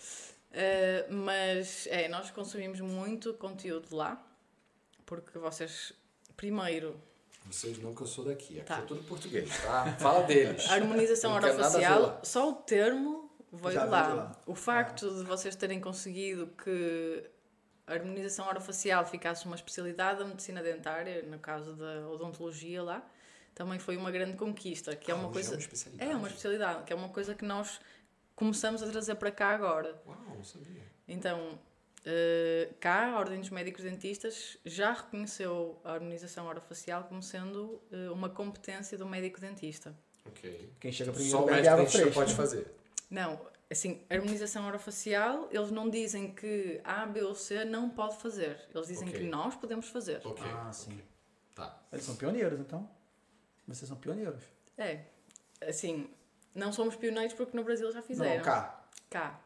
[0.53, 4.25] Eh, mas é, nós consumimos muito conteúdo lá,
[5.05, 5.93] porque vocês,
[6.37, 6.97] primeiro,
[7.47, 8.79] Vocês não que eu sou daqui, aqui Tá.
[8.79, 9.93] é tudo português, tá?
[9.99, 10.65] Fala deles.
[10.71, 14.09] Harmonização orofacial, só o termo veio Já lá.
[14.15, 14.33] lá.
[14.47, 17.25] O facto de vocês terem conseguido que
[17.87, 23.05] a harmonização orofacial ficasse uma especialidade da medicina dentária, no caso da odontologia lá,
[23.53, 25.55] também foi uma grande conquista, que é uma Ah, coisa...
[25.55, 26.13] é uma.
[26.13, 27.81] É uma especialidade, que é uma coisa que nós
[28.37, 30.01] começamos a trazer para cá agora.
[30.07, 30.85] Uau, não sabia.
[31.09, 31.59] Então,
[32.05, 38.11] eh, cá, a Ordem dos Médicos Dentistas já reconheceu a harmonização orofacial como sendo eh,
[38.11, 39.95] uma competência do médico dentista.
[40.27, 40.73] Ok.
[40.81, 42.21] Quem chega primeiro Só o bebe médico dentista fresca.
[42.21, 42.75] pode fazer.
[43.11, 43.41] Não,
[43.71, 48.61] assim, harmonização orofacial, eles não dizem que A, B ou C não pode fazer.
[48.75, 49.21] Eles dizem Ok.
[49.21, 50.21] que nós podemos fazer.
[50.25, 50.45] Ok.
[50.47, 50.93] Ah, sim.
[50.93, 51.05] ok.
[51.55, 51.83] Tá.
[51.93, 52.89] Eles são pioneiros, então.
[53.67, 54.43] Vocês são pioneiros.
[54.79, 55.01] É,
[55.67, 56.09] assim,
[56.55, 58.37] não somos pioneiros porque no Brasil já fizeram.
[58.37, 58.85] Não, cá.
[59.11, 59.41] Cá.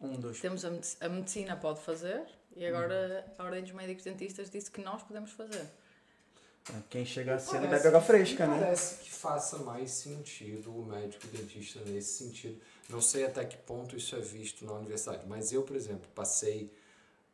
[0.00, 0.40] Um, dois.
[0.40, 0.70] Temos a,
[1.00, 2.22] a medicina pode fazer
[2.56, 5.66] e agora a Ordem dos Médicos Dentistas disse que nós podemos fazer.
[6.88, 8.58] Quem chega cedo bebe água fresca, né?
[8.58, 12.58] Parece que faça mais sentido o médico dentista nesse sentido.
[12.88, 16.72] Não sei até que ponto isso é visto na universidade, mas eu, por exemplo, passei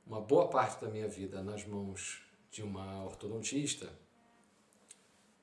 [0.04, 3.88] uma boa parte da minha vida nas mãos de uma ortodontista.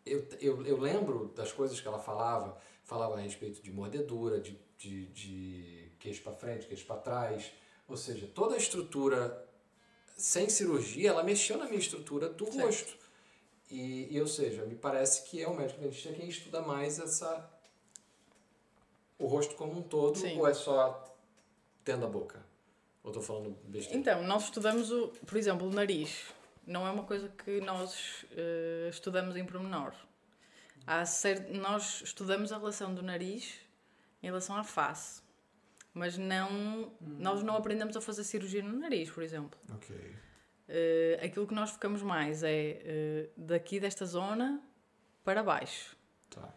[0.05, 4.59] Eu, eu, eu lembro das coisas que ela falava, falava a respeito de mordedura, de,
[4.77, 7.51] de, de queixo para frente, queixo para trás,
[7.87, 9.45] ou seja, toda a estrutura
[10.15, 12.59] sem cirurgia, ela mexeu na minha estrutura do Certo.
[12.65, 12.97] rosto.
[13.69, 17.49] E, e, ou seja, me parece que é o médico dentista quem estuda mais essa
[19.19, 20.37] o rosto como um todo Sim.
[20.37, 21.03] ou é só
[21.83, 22.45] dentro da boca?
[23.03, 23.99] Ou estou falando besteira?
[23.99, 26.25] Então, nós estudamos, o, por exemplo, o nariz.
[26.65, 29.93] Não é uma coisa que nós eh, estudamos em pormenor.
[30.85, 33.53] Há cer- nós estudamos a relação do nariz
[34.21, 35.21] em relação à face.
[35.97, 39.59] Mas não, nós não aprendemos a fazer cirurgia no nariz, por exemplo.
[39.73, 39.95] Ok.
[40.69, 44.61] Eh, aquilo que nós ficamos mais é eh, daqui desta zona
[45.23, 45.97] para baixo.
[46.29, 46.53] Tá.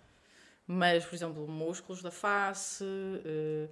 [0.66, 2.84] Mas, por exemplo, músculos da face.
[3.24, 3.68] eh,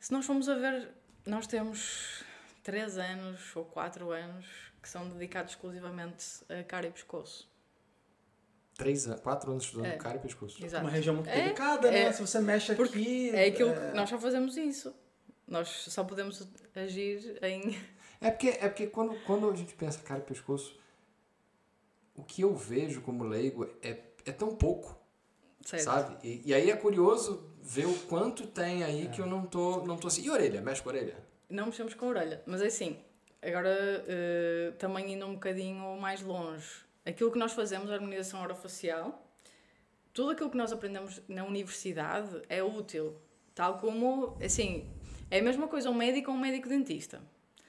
[0.00, 0.90] se nós formos a ver,
[1.24, 2.24] nós temos
[2.64, 4.46] 3 anos ou 4 anos
[4.82, 7.48] que são dedicados exclusivamente a cara e pescoço.
[8.76, 9.96] Três, quatro anos estudando É.
[9.96, 10.64] cara e pescoço.
[10.64, 10.84] Exato.
[10.84, 12.02] Uma região muito É, delicada, né?
[12.04, 12.12] é.
[12.12, 13.30] Se você mexe Porque aqui.
[13.30, 14.94] É aquilo que nós só fazemos isso.
[15.46, 17.76] Nós só podemos agir em.
[18.20, 20.76] É porque, é porque quando, quando a gente pensa cara e pescoço,
[22.16, 24.98] o que eu vejo como leigo é, é tão pouco,
[25.64, 25.82] Certo.
[25.82, 26.16] sabe?
[26.26, 29.96] E, e aí é curioso ver o quanto tem aí que eu não tô, não
[29.96, 30.22] tô assim.
[30.22, 30.60] E orelha?
[30.60, 31.16] Mexe com a orelha?
[31.50, 32.42] Não mexemos com a orelha.
[32.46, 32.98] Mas é assim,
[33.42, 33.68] agora
[34.08, 36.82] eh, também indo um bocadinho mais longe.
[37.04, 39.24] Aquilo que nós fazemos, a harmonização orofacial,
[40.12, 43.20] tudo aquilo que nós aprendemos na universidade é útil.
[43.54, 44.90] Tal como, assim,
[45.30, 47.20] é a mesma coisa um médico ou um médico dentista.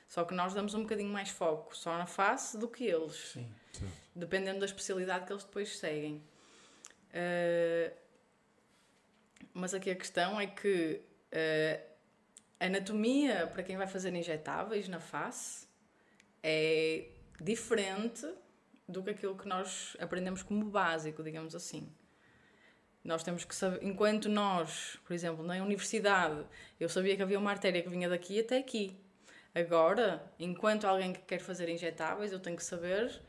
[0.08, 3.34] Só que nós damos um bocadinho mais foco só na face do que eles.
[3.34, 3.52] Sim.
[4.16, 6.24] Dependendo da especialidade que eles depois seguem.
[7.12, 7.92] Eh,
[9.54, 11.02] mas aqui a questão é que
[12.60, 15.68] a anatomia para quem vai fazer injetáveis na face
[16.44, 17.10] é
[17.42, 18.26] diferente
[18.88, 21.92] do que aquilo que nós aprendemos como básico, digamos assim.
[23.04, 26.44] Nós temos que saber, enquanto nós, por exemplo, na universidade,
[26.80, 29.00] eu sabia que havia uma artéria que vinha daqui até aqui.
[29.54, 33.22] Agora, enquanto alguém que quer fazer injetáveis, eu tenho que saber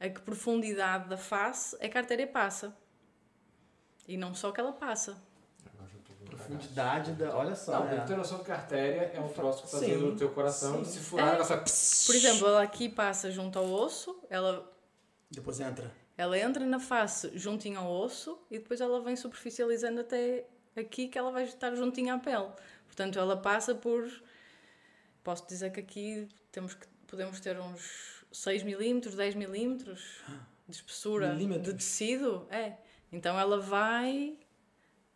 [0.00, 2.76] a que profundidade da face é que a artéria passa.
[4.06, 5.16] E não só que ela passa.
[6.26, 7.36] Profundidade da.
[7.36, 7.80] Olha só.
[7.80, 8.00] Não, é.
[8.00, 10.84] tem noção que a artéria é um troço que está dentro do teu coração e
[10.84, 10.92] sim.
[10.92, 11.34] se furar, É.
[11.36, 11.60] ela faz...
[11.62, 12.06] pss.
[12.06, 14.73] Por exemplo, ela aqui passa junto ao osso, ela
[15.34, 15.90] Depois entra.
[16.16, 21.18] Ela entra na face juntinho ao osso e depois ela vem superficializando até aqui que
[21.18, 22.48] ela vai estar juntinho à pele.
[22.86, 24.08] Portanto, ela passa por.
[25.22, 30.20] Posso dizer que aqui temos que, podemos ter uns 6 milímetros, 10 milímetros
[30.68, 31.66] de espessura Milímetros?
[31.66, 32.46] de tecido.
[32.50, 32.74] É.
[33.12, 34.38] Então ela vai.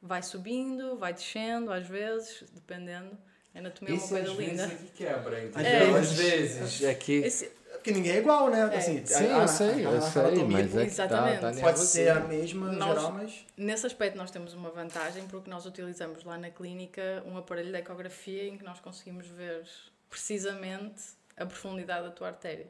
[0.01, 3.19] Vai subindo, vai descendo, às vezes, dependendo.
[3.53, 4.67] A anatomia é uma coisa às linda.
[4.69, 5.93] vezes é que quebra, Às entendeu?
[5.93, 6.11] vezes.
[6.13, 6.83] Às vezes.
[6.85, 7.13] É que...
[7.15, 8.63] Esse- Porque ninguém é igual, né?
[8.65, 11.41] Assim, Sim, a- eu sei, a- eu a sei, anatomia mas é que tá, Exatamente.
[11.41, 13.47] tá Pode ser a mesma Nós- geral, mas.
[13.57, 17.79] Nesse aspecto nós temos uma vantagem porque nós utilizamos lá na clínica um aparelho de
[17.79, 19.65] ecografia em que nós conseguimos ver
[20.11, 21.03] precisamente
[21.37, 22.67] a profundidade da tua artéria.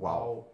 [0.00, 0.52] Uau!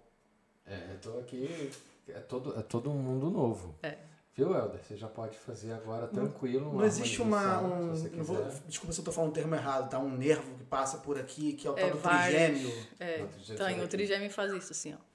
[0.66, 1.70] É, eu tô aqui...
[2.08, 3.74] É todo, é todo um mundo novo.
[3.82, 3.96] É.
[4.34, 4.80] Viu, Helder?
[4.82, 6.72] Você já pode fazer agora tranquilo.
[6.72, 7.60] Não existe uma.
[7.60, 9.98] Um, se não vou- desculpa se eu tô falando o termo errado, tá?
[9.98, 12.40] Um nervo que passa por aqui, que é o tal É, do vários.
[12.60, 12.86] trigêmeo.
[12.98, 15.12] É, Não, trigêmeo tem, é o trigêmeo faz isso assim, ó.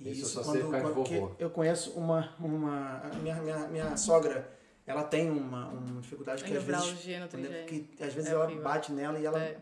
[0.00, 2.34] E Isso isso quando, quando eu conheço uma.
[2.40, 4.50] uma a minha, minha, minha sogra,
[4.84, 6.82] ela tem uma, uma dificuldade que às vezes.
[7.20, 7.66] no trigêmeo.
[7.66, 8.62] Que às vezes É ela horrível.
[8.64, 9.40] bate nela e ela.
[9.40, 9.56] É.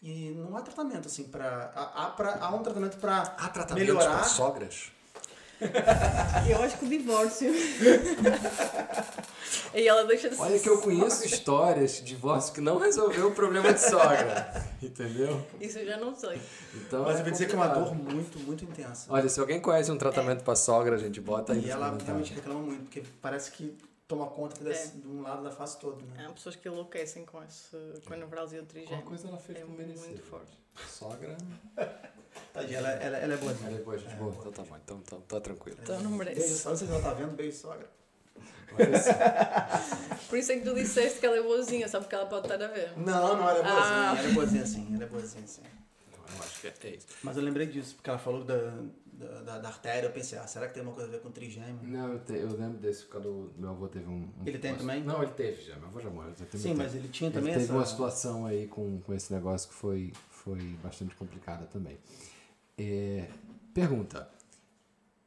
[0.00, 1.72] E não há tratamento, assim, pra.
[1.74, 3.22] Há, há, pra, há um tratamento pra.
[3.36, 4.14] Há tratamentos Melhorar.
[4.18, 4.92] para sogras?
[6.48, 7.52] Eu acho que o divórcio.
[9.74, 13.32] e ela deixa de Olha que eu conheço histórias de divórcio que não resolveu o
[13.32, 14.64] problema de sogra.
[14.82, 15.44] Entendeu?
[15.60, 16.40] Isso eu já não sei.
[16.74, 19.06] Então Mas é eu vou dizer que é uma dor muito, muito intensa.
[19.08, 22.34] Olha, se alguém conhece um tratamento para sogra, a gente bota aí E ela realmente
[22.34, 23.76] reclama muito, porque parece que
[24.06, 25.00] toma conta desse, É.
[25.00, 26.26] de um lado da face todo, né?
[26.28, 27.76] Há pessoas que enlouquecem com, esse,
[28.06, 29.02] com a nevralgia do Uma trigêmeo.
[29.04, 30.52] coisa ela fez É com muito forte.
[30.88, 31.36] Sogra.
[32.52, 33.68] Tadinha, ela, ela, ela é boazinha.
[33.70, 34.34] Ela é boa, gente boa.
[34.38, 35.78] Então tá bom, então, então tá tranquilo.
[35.82, 36.58] Então não Beijo, merece.
[36.58, 37.88] só não sei se ela tá vendo, beijo, sogra.
[40.28, 42.62] Por isso é que tu disseste que ela é boazinha, só porque ela pode estar
[42.62, 42.92] a ver.
[42.98, 44.16] Não, não, ela é boazinha, Ah.
[44.18, 45.62] ela é boazinha sim, ela é boazinha sim.
[46.36, 47.06] Eu acho que é isso.
[47.22, 48.54] Mas eu lembrei disso, porque ela falou da,
[49.18, 51.30] da, da, da artéria, eu pensei, ah, será que tem alguma coisa a ver com
[51.30, 51.78] trigêmeo?
[51.82, 54.22] Não, eu, te- eu lembro desse, quando o meu avô teve um.
[54.40, 55.02] um- Ele tem uma- também?
[55.04, 55.76] Não, ele teve já.
[55.76, 56.34] Meu avô já morreu.
[56.34, 57.72] Sim, muito mas ele tinha Ele também teve essa...
[57.72, 61.98] uma situação aí com, com esse negócio que foi, foi bastante complicada também.
[62.76, 63.28] É,
[63.72, 64.28] pergunta: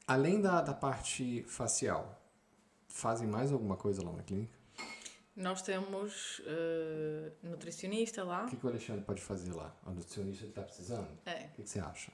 [0.08, 2.20] além da, da parte facial,
[2.90, 4.58] fazem mais alguma coisa lá na clínica?
[5.36, 8.46] Nós temos eh, nutricionista lá.
[8.46, 9.72] O que, que o Alexandre pode fazer lá?
[9.86, 11.08] O nutricionista está precisando?
[11.28, 11.46] É.
[11.46, 12.12] O que, que você acha?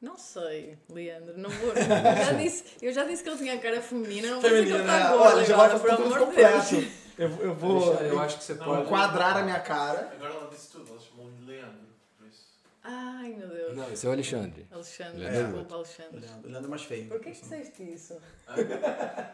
[0.00, 1.70] Não sei, Leandro, não vou.
[1.74, 4.64] Eu já disse, eu já disse que ele tinha a cara feminina, não vou dizer
[4.66, 5.08] que ele está né?
[5.16, 6.18] gordo Olha, já vai fazer tudo Deus.
[6.18, 6.74] completo.
[7.16, 8.82] Eu, eu vou eu acho que você Não, pode.
[8.82, 10.12] enquadrar a minha cara.
[10.14, 11.78] Agora ela disse tudo, ela chamou-me de Leandro,
[12.18, 12.42] por isso.
[12.82, 13.76] Ai, meu Deus.
[13.76, 14.66] Não, esse é o Alexandre.
[14.70, 15.42] Alexandre, Leandro.
[15.46, 16.20] desculpa, O Alexandre.
[16.20, 17.06] Leandro, Leandro é mais feio.
[17.08, 18.16] Por que que disseste isso?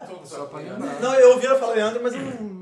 [0.03, 0.83] Estou Só para Leandro.
[0.87, 1.01] lembrar.
[1.01, 2.61] Não, eu ouvi ela falar Leandro, mas eu não...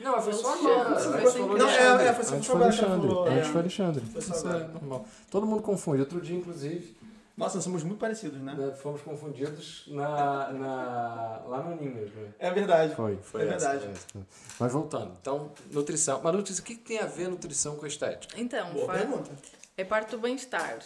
[0.00, 1.00] Não, foi só agora.
[1.00, 3.32] foi Antes Não, é, é, foi só Antes agora foi que ela Alexandre.
[3.32, 3.52] Antes é.
[3.52, 4.04] foi Alexandre.
[4.12, 4.68] Foi só Isso é agora.
[4.68, 5.06] normal.
[5.30, 6.00] Todo mundo confunde.
[6.00, 6.94] Outro dia, inclusive,
[7.36, 8.54] Nossa, nós somos muito parecidos, né?
[8.54, 12.32] né, fomos confundidos na, na, lá no Ninhas, né?
[12.38, 12.94] É verdade.
[12.94, 13.92] Foi, foi É essa, verdade.
[13.92, 14.26] essa.
[14.60, 16.20] Mas voltando, então, nutrição.
[16.22, 18.40] Mas nutrição, o que, tem a ver nutrição com estética?
[18.40, 19.30] Então, Boa faz- pergunta.
[19.76, 20.78] é parte do bem-estar,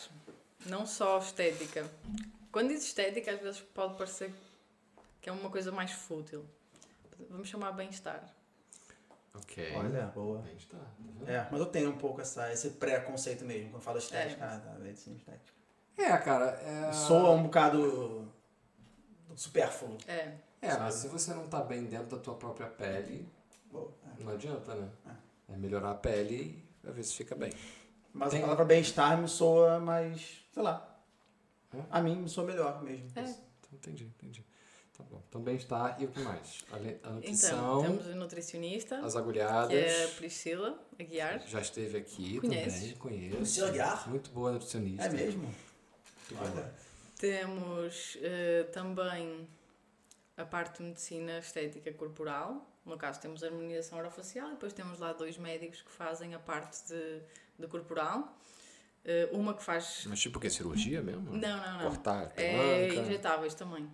[0.64, 1.84] não só estética.
[2.50, 4.32] Quando diz estética, às vezes pode parecer
[5.20, 6.44] que é uma coisa mais fútil.
[7.28, 8.24] Vamos chamar bem-estar.
[9.34, 9.72] Ok.
[9.76, 10.38] Olha, boa.
[10.38, 11.30] Bem-estar, tá?
[11.30, 14.78] É, mas eu tenho um pouco essa, esse preconceito mesmo, quando falo estética, ah, tá,
[14.78, 15.57] medicina estética.
[15.98, 16.46] É, cara.
[16.62, 16.92] É...
[16.92, 18.26] Soa um bocado
[19.34, 19.96] supérfluo.
[20.06, 20.32] É.
[20.60, 23.28] É, mas se você não tá bem dentro da tua própria pele,
[23.70, 24.24] Boa, é.
[24.24, 24.88] Não adianta, né?
[25.52, 27.52] É melhorar a pele e pra ver se fica bem.
[28.12, 30.98] Mas Tem- a palavra bem-estar me soa mais, sei lá.
[31.74, 31.78] É?
[31.90, 33.06] A mim me soa melhor mesmo.
[33.14, 33.20] É.
[33.20, 33.38] Então,
[33.74, 34.44] entendi, entendi.
[34.96, 35.22] Tá bom.
[35.28, 36.64] Então, bem-estar e o que mais?
[36.72, 39.70] A Então, nutrição, temos a nutricionista, as que agulhadas.
[39.72, 41.40] é a Priscila Aguiar.
[41.46, 42.80] Já esteve aqui Conheces?
[42.80, 43.36] também, conheço.
[43.36, 44.08] Priscila Aguiar?
[44.10, 45.04] Muito boa nutricionista.
[45.04, 45.48] É mesmo?
[46.36, 46.72] Olha.
[47.18, 49.48] Temos eh, também
[50.36, 52.64] a parte de medicina estética corporal.
[52.84, 56.38] No caso, temos a harmonização orofacial e depois temos lá dois médicos que fazem a
[56.38, 57.20] parte de,
[57.58, 58.36] de corporal.
[59.04, 60.04] Eh, uma que faz.
[60.06, 60.48] Mas tipo que?
[60.48, 61.32] Cirurgia mesmo?
[61.32, 61.88] Não, não, não.
[61.90, 63.88] Cortar É injetáveis também.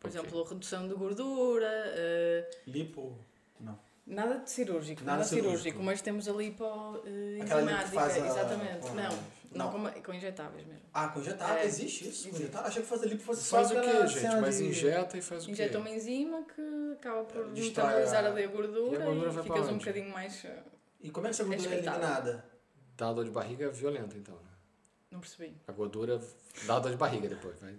[0.00, 0.18] Por Ok.
[0.18, 1.68] exemplo, redução de gordura.
[1.70, 3.18] eh, Lipo.
[3.60, 3.78] Não.
[4.06, 5.82] nada de cirúrgico, Nada nada, cirúrgico, cirúrgico.
[5.82, 6.96] mas temos a lipo uh,
[7.42, 8.88] Aquela lipo que enzimática, faz a- exatamente.
[8.88, 9.18] a- Não,
[9.52, 9.90] não, não.
[9.92, 10.82] Com, com injetáveis mesmo.
[10.94, 11.56] Ah, com injetável.
[11.56, 11.64] É.
[11.66, 12.28] Existe isso?
[12.28, 12.42] Existe.
[12.42, 12.68] injetável?
[12.68, 14.20] Achei que fazer lipo fosse Faz só o aquela quê, gente?
[14.20, 15.52] cena Mas de- injeta e faz o quê?
[15.52, 19.32] Injeta uma enzima que acaba por metabolizar a- ali a gordura E e, a gordura
[19.32, 20.46] pra ficas um bocadinho mais.
[21.00, 22.44] E como é que essa gordura é eliminada?
[22.96, 24.34] Dá dor de barriga violenta, então.
[24.34, 24.40] né?
[25.10, 25.56] Não percebi.
[25.66, 26.20] A gordura
[26.66, 27.74] dá dor de barriga depois, vai.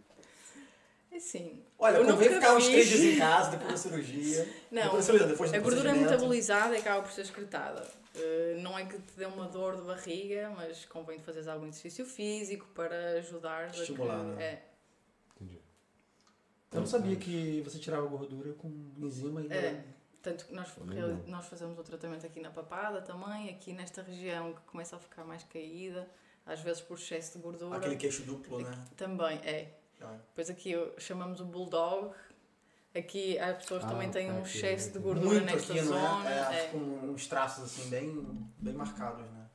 [1.11, 1.63] É assim.
[1.78, 4.47] Olha, eu convém ficar uns três dias em casa depois da cirurgia.
[4.72, 7.86] Não, depois da cirurgia, depois do a gordura é metabolizada e acaba por ser excretada.
[8.14, 12.05] Uh, não é que te dê uma dor de barriga, mas convém fazeres algum exercício
[12.05, 14.43] físico para ajudar a que- né?
[14.43, 14.64] É.
[15.36, 15.62] Entendi.
[16.74, 19.51] Eu não sabia que você tirava gordura com enzima e...
[19.51, 19.84] É.
[20.22, 20.68] Tanto que nós,
[21.26, 25.24] nós fazemos o tratamento aqui na papada também, aqui nesta região que começa a ficar
[25.24, 26.07] mais caída,
[26.45, 27.78] às vezes por excesso de gordura.
[27.78, 28.72] Aquele queixo duplo, né?
[28.95, 29.74] Também, é.
[29.99, 30.18] Ah.
[30.30, 32.14] Depois aqui chamamos o bulldog.
[32.94, 35.94] Aqui as pessoas Ah, também têm um aqui, excesso de gordura Muito nesta aqui, não
[35.94, 36.30] zona.
[36.30, 36.34] é?
[36.60, 36.68] É, é.
[36.70, 39.48] com uns traços assim bem, bem marcados, né?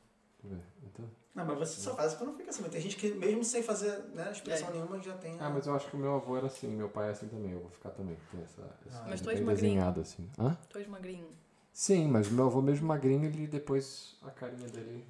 [0.83, 1.05] Então...
[1.35, 2.63] Não, mas você só faz quando fica assim.
[2.63, 4.73] mas Tem gente que mesmo sem fazer né, expressão É.
[4.73, 5.37] nenhuma já tem...
[5.39, 7.53] Ah, mas eu acho que o meu avô era assim, meu pai é assim também,
[7.53, 8.17] eu vou ficar também.
[8.31, 9.07] Tem essa, essa Ah.
[9.07, 9.85] Mas tu bem és magrinho.
[10.01, 10.31] assim.
[10.39, 10.57] Hã?
[10.71, 11.29] Tu és magrinho.
[11.73, 15.07] Sim, mas o meu avô mesmo magrinho, ele depois a carinha dele.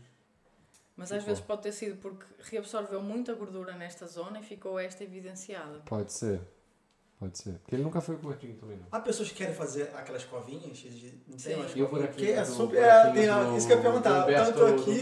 [0.96, 1.26] Mas às Ficou.
[1.28, 5.78] vezes pode ter sido porque reabsorveu muita gordura nesta zona e ficou esta evidenciada.
[5.84, 6.40] Pode ser.
[7.18, 7.52] Pode ser.
[7.60, 8.86] Porque ele nunca foi gordinho também, não.
[8.92, 11.54] Há pessoas que querem fazer aquelas covinhas, de- não tem Sim.
[11.54, 11.90] umas E o covinhas?
[11.90, 12.82] buraquinho Que é do- super...
[12.82, 14.22] É, tem, a- do- isso que eu ia perguntar.
[14.24, 15.00] Humberto- Tanto aqui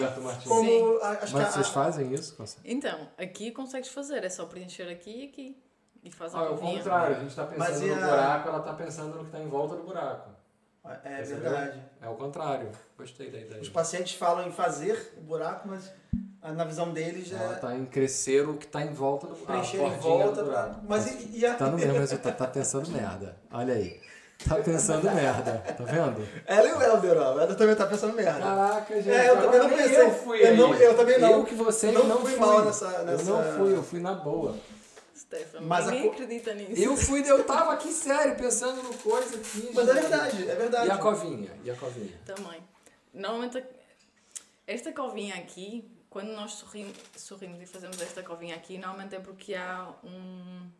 [0.48, 0.64] como...
[0.70, 0.98] Sim.
[1.02, 2.36] a- Acho Mas que vocês a- fazem isso?
[2.36, 2.72] Consegue?
[2.72, 5.62] Então, aqui consegues fazer, é só preencher aqui e aqui.
[6.04, 6.78] E faz a Ah, é o covinha.
[6.78, 9.30] contrário, a gente tá Mas pensando e no a- buraco, ela tá pensando no que
[9.32, 10.30] tá em volta do buraco.
[10.84, 11.40] É Percebeu?
[11.50, 11.82] verdade.
[12.00, 12.70] É o contrário.
[12.96, 13.60] Gostei da ideia.
[13.60, 15.90] Os pacientes falam em fazer o buraco, mas
[16.52, 19.80] na visão deles Ela é tá em crescer o que tá em volta do preencher
[19.80, 20.62] a em volta do pra...
[20.62, 20.80] buraco.
[20.88, 21.54] Mas e, e a...
[21.54, 23.36] Tá no mesmo resultado, tá pensando merda.
[23.52, 24.00] Olha aí.
[24.46, 26.26] Tá pensando merda, tá vendo?
[26.44, 27.34] Ela e o Helder, ó.
[27.34, 28.40] O Helder também tá pensando merda.
[28.40, 29.10] Caraca, gente.
[29.10, 30.00] É, eu também não pensei.
[30.00, 31.30] Eu, fui Eu não- eu também não.
[31.32, 32.40] Eu que vocês Não não, fui fui.
[32.40, 34.54] mal nessa- Eu nessa- não fui, eu fui na boa.
[35.16, 36.82] Stefan, Mas a ninguém co- acredita nisso.
[36.82, 39.70] Eu fui, eu tava aqui sério, pensando no coisa aqui.
[39.72, 40.00] Mas é gente.
[40.02, 40.88] verdade, é verdade.
[40.88, 41.50] E a covinha?
[41.64, 42.12] E a covinha?
[42.26, 42.60] Também.
[43.14, 43.62] Normalmente, a-
[44.66, 49.52] esta covinha aqui, quando nós sorrimos, sorrimos e fazemos esta covinha aqui, normalmente é porque
[49.52, 50.70] há um,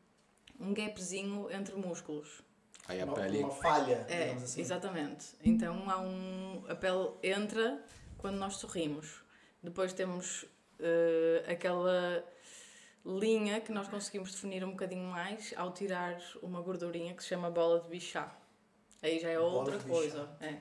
[0.61, 2.41] um gapzinho entre músculos.
[2.87, 3.41] Aí a uma, pele.
[3.43, 4.61] uma falha, É, digamos assim.
[4.61, 5.26] exatamente.
[5.43, 6.64] Então há um.
[6.68, 7.82] A pele entra
[8.16, 9.24] quando nós sorrimos.
[9.61, 10.45] Depois temos
[10.78, 12.24] eh, aquela
[13.05, 17.51] linha que nós conseguimos definir um bocadinho mais ao tirar uma gordurinha que se chama
[17.51, 18.39] bola de bichá.
[19.03, 20.30] Aí já é Bola outra coisa.
[20.41, 20.59] É.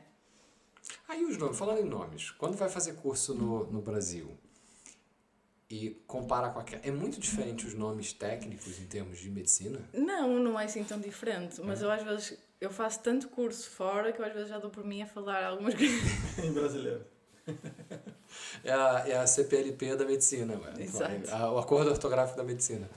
[1.08, 4.36] Aí os nomes, falando em nomes, quando vai fazer curso no, no Brasil
[5.70, 6.82] e compara com aquela.
[6.86, 9.80] É muito diferente os nomes técnicos em termos de medicina?
[9.94, 11.86] Não, não é assim tão diferente, mas É.
[11.86, 14.84] eu às vezes eu faço tanto curso fora que eu às vezes já dou por
[14.86, 16.02] mim a falar algumas coisas.
[16.44, 17.06] em brasileiro.
[18.64, 20.84] É a, é a CPLP da medicina, ué.
[20.84, 21.30] Exato.
[21.32, 22.90] A- o acordo ortográfico da medicina.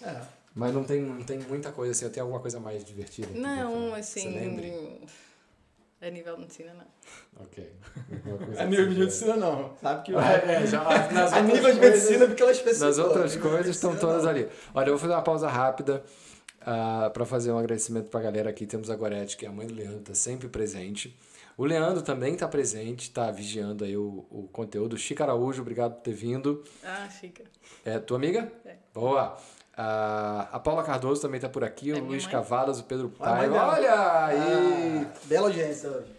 [0.00, 0.20] É.
[0.54, 3.28] Mas não tem, não tem muita coisa assim, tem alguma coisa mais divertida?
[3.34, 4.20] Não, assim.
[4.22, 5.00] Você lembre?
[6.06, 7.42] A nível de medicina, não.
[7.44, 7.72] Ok.
[8.58, 9.74] A nível de medicina, não.
[9.80, 10.82] Sabe que É, é, já,
[11.12, 12.86] nas a outras nível de coisas- medicina, porque ela é específica.
[12.86, 14.30] Nas outras coisas estão todas não.
[14.30, 14.48] ali.
[14.74, 16.02] Olha, eu vou fazer uma pausa rápida
[17.12, 18.66] para fazer um agradecimento para a galera aqui.
[18.66, 21.16] Temos a Gorete, que é a mãe do Leandro, tá sempre presente.
[21.56, 24.96] O Leandro também está presente, está vigiando aí o, o conteúdo.
[24.98, 26.64] Chica Araújo, obrigado por ter vindo.
[26.82, 27.44] Ah, chica.
[27.84, 28.50] É tua amiga?
[28.64, 28.74] É.
[28.92, 29.36] Boa.
[29.76, 32.32] A, a Paula Cardoso também está por aqui, É o Luiz mãe.
[32.32, 33.52] Cavalas, o Pedro Olha Paiva.
[33.54, 33.72] dela.
[33.72, 35.06] Olha aí!
[35.06, 36.14] Ah, bela audiência hoje.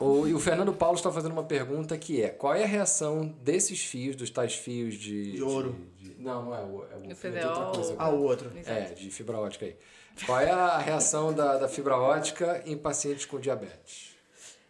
[0.00, 3.26] O, e o Fernando Paulo está fazendo uma pergunta que é: qual é a reação
[3.42, 5.32] desses fios, dos tais fios de.
[5.32, 5.74] De ouro.
[5.98, 6.84] de- de- não, não é o.
[6.92, 7.94] É o Do fio de outra coisa.
[7.98, 8.50] Ah, o outro.
[8.64, 9.76] É, de fibra ótica aí.
[10.24, 14.16] Qual é a reação da, da fibra ótica em pacientes com diabetes?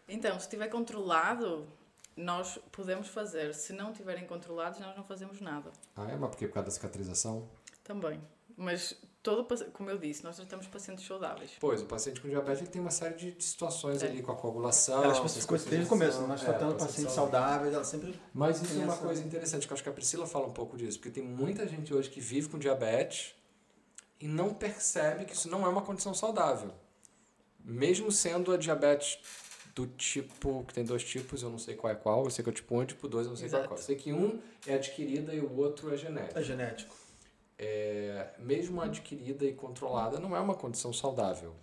[0.08, 1.66] Então, se estiver controlado,
[2.18, 3.54] nós podemos fazer.
[3.54, 5.70] Se não estiverem controlados, nós não fazemos nada.
[5.96, 6.16] Ah, é?
[6.16, 6.46] Mas por quê?
[6.48, 7.48] Por causa da cicatrização?
[7.84, 8.20] Também.
[8.56, 11.52] Mas todo, como eu disse, nós tratamos pacientes saudáveis.
[11.60, 14.06] Pois, o paciente com diabetes ele tem uma série de de situações É.
[14.08, 15.04] ali com a coagulação.
[15.04, 17.84] Ela com especificou isso a desde o começo, nós É, tratando paciente pacientes saudáveis, ela
[17.84, 18.20] sempre.
[18.34, 20.46] Mas isso é Tem uma essa- coisa interessante, que eu acho que a Priscila fala
[20.46, 23.34] um pouco disso, porque tem muita gente hoje que vive com diabetes
[24.20, 26.72] e não percebe que isso não é uma condição saudável.
[27.64, 29.18] Mesmo sendo a diabetes
[29.78, 32.50] do tipo, que tem dois tipos, eu não sei qual é qual, eu sei que
[32.50, 33.68] é o tipo 1 e o tipo 2, eu não sei qual é Exato.
[33.68, 33.78] qual.
[33.78, 36.36] Eu sei que um é adquirida e o outro é genético.
[36.38, 36.96] É genético.
[37.56, 41.54] É, mesmo adquirida e controlada, não é uma condição saudável.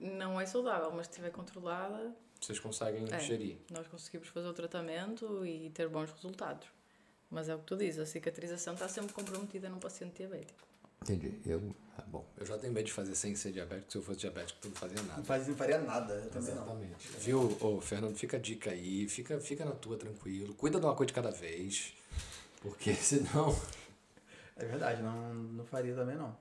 [0.00, 3.18] Não é saudável, mas se estiver controlada, Vocês conseguem É.
[3.18, 3.56] gerir.
[3.72, 6.68] nós conseguimos fazer o tratamento e ter bons resultados.
[7.28, 10.67] Mas é o que tu dizes, a cicatrização está sempre comprometida num paciente diabético.
[11.02, 11.40] Entendi.
[11.46, 13.90] Eu, ah, bom, eu já tenho medo de fazer sem ser diabético.
[13.90, 15.16] Se eu fosse diabético, eu não fazia nada.
[15.16, 16.62] Não, faz, não faria nada, eu também não.
[16.62, 17.08] Exatamente.
[17.18, 18.16] Viu, ô, Fernando?
[18.16, 21.30] Fica a dica aí, fica, fica na tua tranquilo, cuida de uma coisa de cada
[21.30, 21.94] vez,
[22.60, 23.56] porque senão.
[24.56, 26.36] É verdade, não, não faria também não.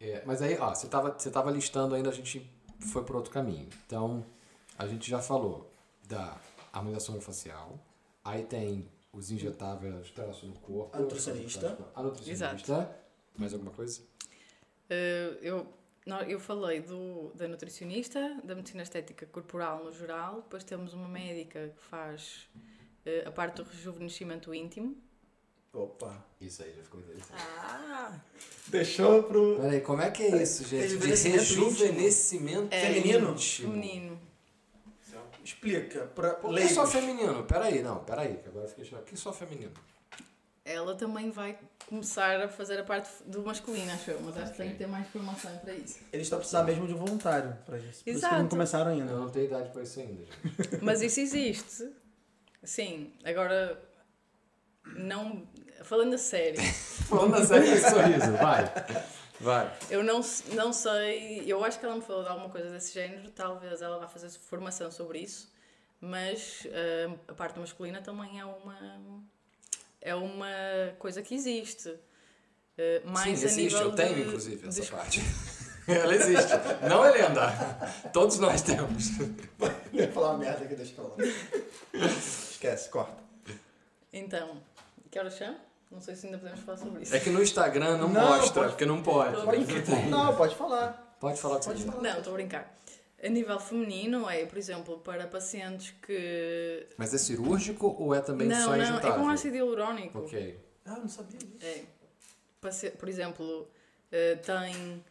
[0.00, 3.32] É, mas aí, ó, você tava, você tava listando ainda, a gente foi por outro
[3.32, 3.68] caminho.
[3.86, 4.24] Então,
[4.76, 5.70] a gente já falou
[6.06, 6.38] da
[6.72, 7.78] harmonização facial,
[8.22, 11.78] aí tem os injetáveis traço no corpo, A nutricionista.
[11.94, 13.03] a nutricionista.
[13.36, 14.02] Mais alguma coisa?
[14.88, 15.66] Eh, eu,
[16.06, 21.08] nó- eu falei do, da nutricionista, da medicina estética corporal no geral, depois temos uma
[21.08, 22.48] médica que faz
[23.04, 24.96] eh, a parte do rejuvenescimento íntimo.
[25.72, 26.24] Opa.
[26.40, 27.42] Isso aí já ficou interessante.
[27.42, 28.20] Ah!
[28.68, 29.56] Deixou pro.
[29.60, 30.96] Peraí, como é que é isso, gente?
[30.98, 33.36] De Rejuvenescimento É, feminino?
[33.36, 34.20] Feminino.
[35.42, 37.44] Explica pra Por que só feminino?
[37.44, 39.02] Peraí, não, peraí, que agora fiquei chocado.
[39.04, 39.72] Por que só feminino?
[40.64, 44.56] Ela também vai começar a fazer a parte do masculino, acho eu, mas acho que
[44.56, 45.98] tem que ter mais informação para isso.
[46.10, 47.86] Eles estão precisando mesmo de um voluntário pra isso.
[47.86, 48.36] Por isso que Exato.
[48.36, 49.12] não começaram Eu ainda.
[49.12, 50.82] não tenho idade pra isso ainda, gente.
[50.82, 51.92] Mas isso existe.
[52.62, 53.78] Sim, agora
[54.96, 55.46] não.
[55.82, 56.62] Falando a sério,
[57.10, 58.64] Falando a sério, esse sorriso, vai.
[59.40, 59.76] Vai.
[59.90, 60.22] eu não,
[60.54, 61.44] não sei.
[61.46, 64.30] Eu acho que ela me falou de alguma coisa desse género, talvez ela vá fazer
[64.30, 65.52] formação sobre isso,
[66.00, 69.22] mas ah, a parte masculina também é uma.
[70.04, 70.46] É uma
[70.98, 71.88] coisa que existe.
[72.78, 75.20] Ah, mais Sim, a existe, nível eu tenho de- inclusive de essa esco- parte.
[75.88, 76.52] Ela existe.
[76.88, 77.50] Não é lenda.
[78.12, 79.08] Todos nós temos.
[79.92, 82.06] Eu ia falar uma merda aqui, deixa eu falar.
[82.06, 83.12] Esquece, corta.
[84.12, 84.56] Então,
[85.10, 85.54] que horas são?
[85.90, 87.14] Não sei se ainda podemos falar sobre isso.
[87.14, 89.36] É que no Instagram não, Não, mostra, pode- porque não pode.
[90.10, 91.16] Não pode falar.
[91.20, 92.02] Pode falar o que você Pode falar.
[92.02, 92.74] Não, estou a brincar.
[93.24, 96.86] A nível feminino é, por exemplo, para pacientes que.
[96.98, 99.14] Mas é cirúrgico ou é também não, só não, é injetável?
[99.22, 100.18] com ácido hialurónico.
[100.18, 100.60] Ok.
[100.84, 101.64] Ah, não sabia disso.
[101.64, 101.84] É.
[102.60, 103.66] Paci- Por exemplo,
[104.12, 105.02] eh, tem.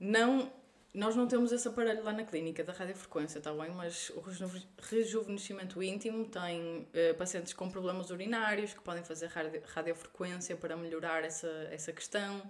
[0.00, 0.50] Não.
[0.94, 3.70] Nós não temos esse aparelho lá na clínica da radiofrequência, está bem?
[3.70, 9.60] Mas o rejuve- rejuvenescimento íntimo tem eh, pacientes com problemas urinários que podem fazer radi-
[9.66, 12.42] radiofrequência para melhorar essa, essa questão.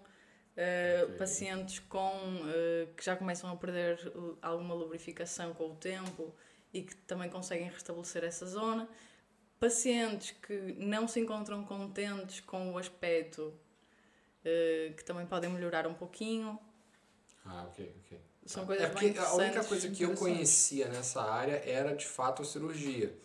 [0.60, 1.06] Eh.
[1.16, 2.10] Pacientes com,
[2.48, 6.34] eh, que já começam a perder alguma lubrificação com o tempo
[6.74, 8.88] e que também conseguem restabelecer essa zona.
[9.60, 13.54] Pacientes que não se encontram contentes com o aspecto,
[14.44, 16.58] eh, que também podem melhorar um pouquinho.
[17.44, 18.20] Ah, ok, ok.
[18.44, 22.04] São É coisas bem porque a única coisa que eu conhecia nessa área era de
[22.04, 23.16] fato a cirurgia.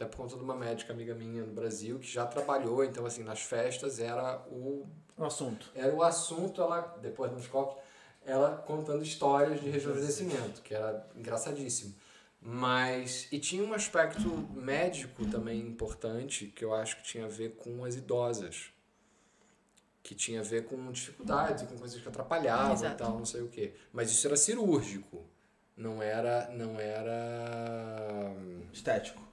[0.00, 3.22] Até por conta de uma médica amiga minha no Brasil que já trabalhou, então assim,
[3.22, 5.70] nas festas era o, O assunto.
[5.74, 7.76] era o assunto, ela, depois nos copos,
[8.24, 11.94] ela contando histórias de rejuvenescimento, que era engraçadíssimo.
[12.40, 17.56] Mas, e tinha um aspecto médico também importante, que eu acho que tinha a ver
[17.56, 18.70] com as idosas.
[20.02, 22.96] Que tinha a ver com dificuldades, com coisas que atrapalhavam e Exato.
[22.96, 23.74] tal, não sei o quê.
[23.92, 25.22] Mas isso era cirúrgico.
[25.76, 26.48] Não era.
[26.52, 28.34] Não era.
[28.72, 29.28] Estético.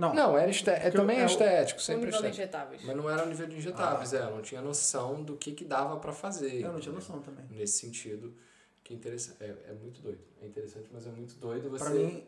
[0.00, 0.14] Não.
[0.14, 2.40] Não, era esté é, também é é estético, sempre nível estético.
[2.42, 2.82] injetáveis.
[2.84, 5.64] Mas não era o nível de injetáveis, é, eu não tinha noção do que, que
[5.64, 6.62] dava pra fazer.
[6.62, 7.44] Eu não tinha noção também.
[7.50, 8.34] Nesse sentido,
[8.82, 9.36] que interessante.
[9.42, 10.20] É, é muito doido.
[10.42, 11.84] É interessante, mas é muito doido você.
[11.84, 12.24] Pra mim,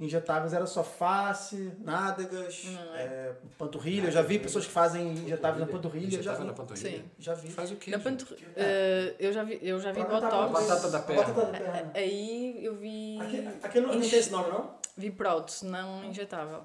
[0.00, 4.08] injetáveis era só face, nádegas, Não, é, panturrilha.
[4.08, 6.10] Eu já vi pessoas que fazem injetáveis na panturrilha.
[6.10, 6.46] Já Injetável vi.
[6.48, 6.98] na panturrilha?
[6.98, 7.04] Sim.
[7.18, 7.50] Já vi.
[7.50, 7.90] Faz o quê?
[7.92, 8.24] Na gente?
[8.24, 8.38] pantur...
[8.56, 10.52] eh, eu já vi, eu já vi a botox.
[10.52, 11.22] batata da perna.
[11.22, 11.90] Batata da perna.
[11.94, 13.18] Aí eu vi.
[13.20, 14.74] Aqui, aqui não, não tem esse nome, não?
[14.98, 16.62] Vi prótese, não injetável.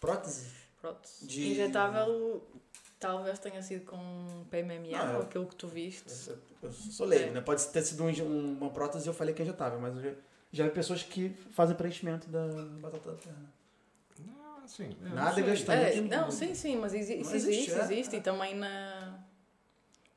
[0.00, 0.46] Prótese?
[0.80, 1.26] Prótese.
[1.26, 2.42] De- Injetável
[3.00, 6.04] talvez tenha sido com PMMA, Não, ou aquilo que tu viste.
[6.30, 7.32] Eu, eu sou leigo, É.
[7.32, 7.40] né?
[7.40, 10.12] Pode ter sido um um- uma prótese e eu falei que é injetável, mas já,
[10.52, 12.46] já vi pessoas que fazem preenchimento da
[12.80, 13.52] batata da perna.
[14.20, 14.96] Não, assim.
[15.06, 15.64] sei.
[15.64, 17.82] também É, não, sim, sim, mas exi- isso existe, existe, é.
[17.84, 18.16] existe.
[18.16, 19.18] E também na,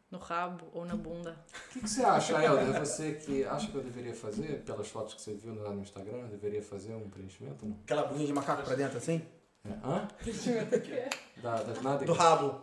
[0.10, 1.36] no rabo ou na bunda.
[1.70, 2.80] O que, que você acha, Helder?
[2.80, 6.20] Você que acha que eu deveria fazer, pelas fotos que você viu lá no Instagram,
[6.20, 7.78] eu deveria fazer um preenchimento não?
[7.84, 9.22] Aquela bunda de macaco pra dentro assim?
[9.70, 9.88] É.
[9.88, 10.08] Hã?
[11.42, 12.06] Da, das nádegas?
[12.08, 12.62] Do rabo.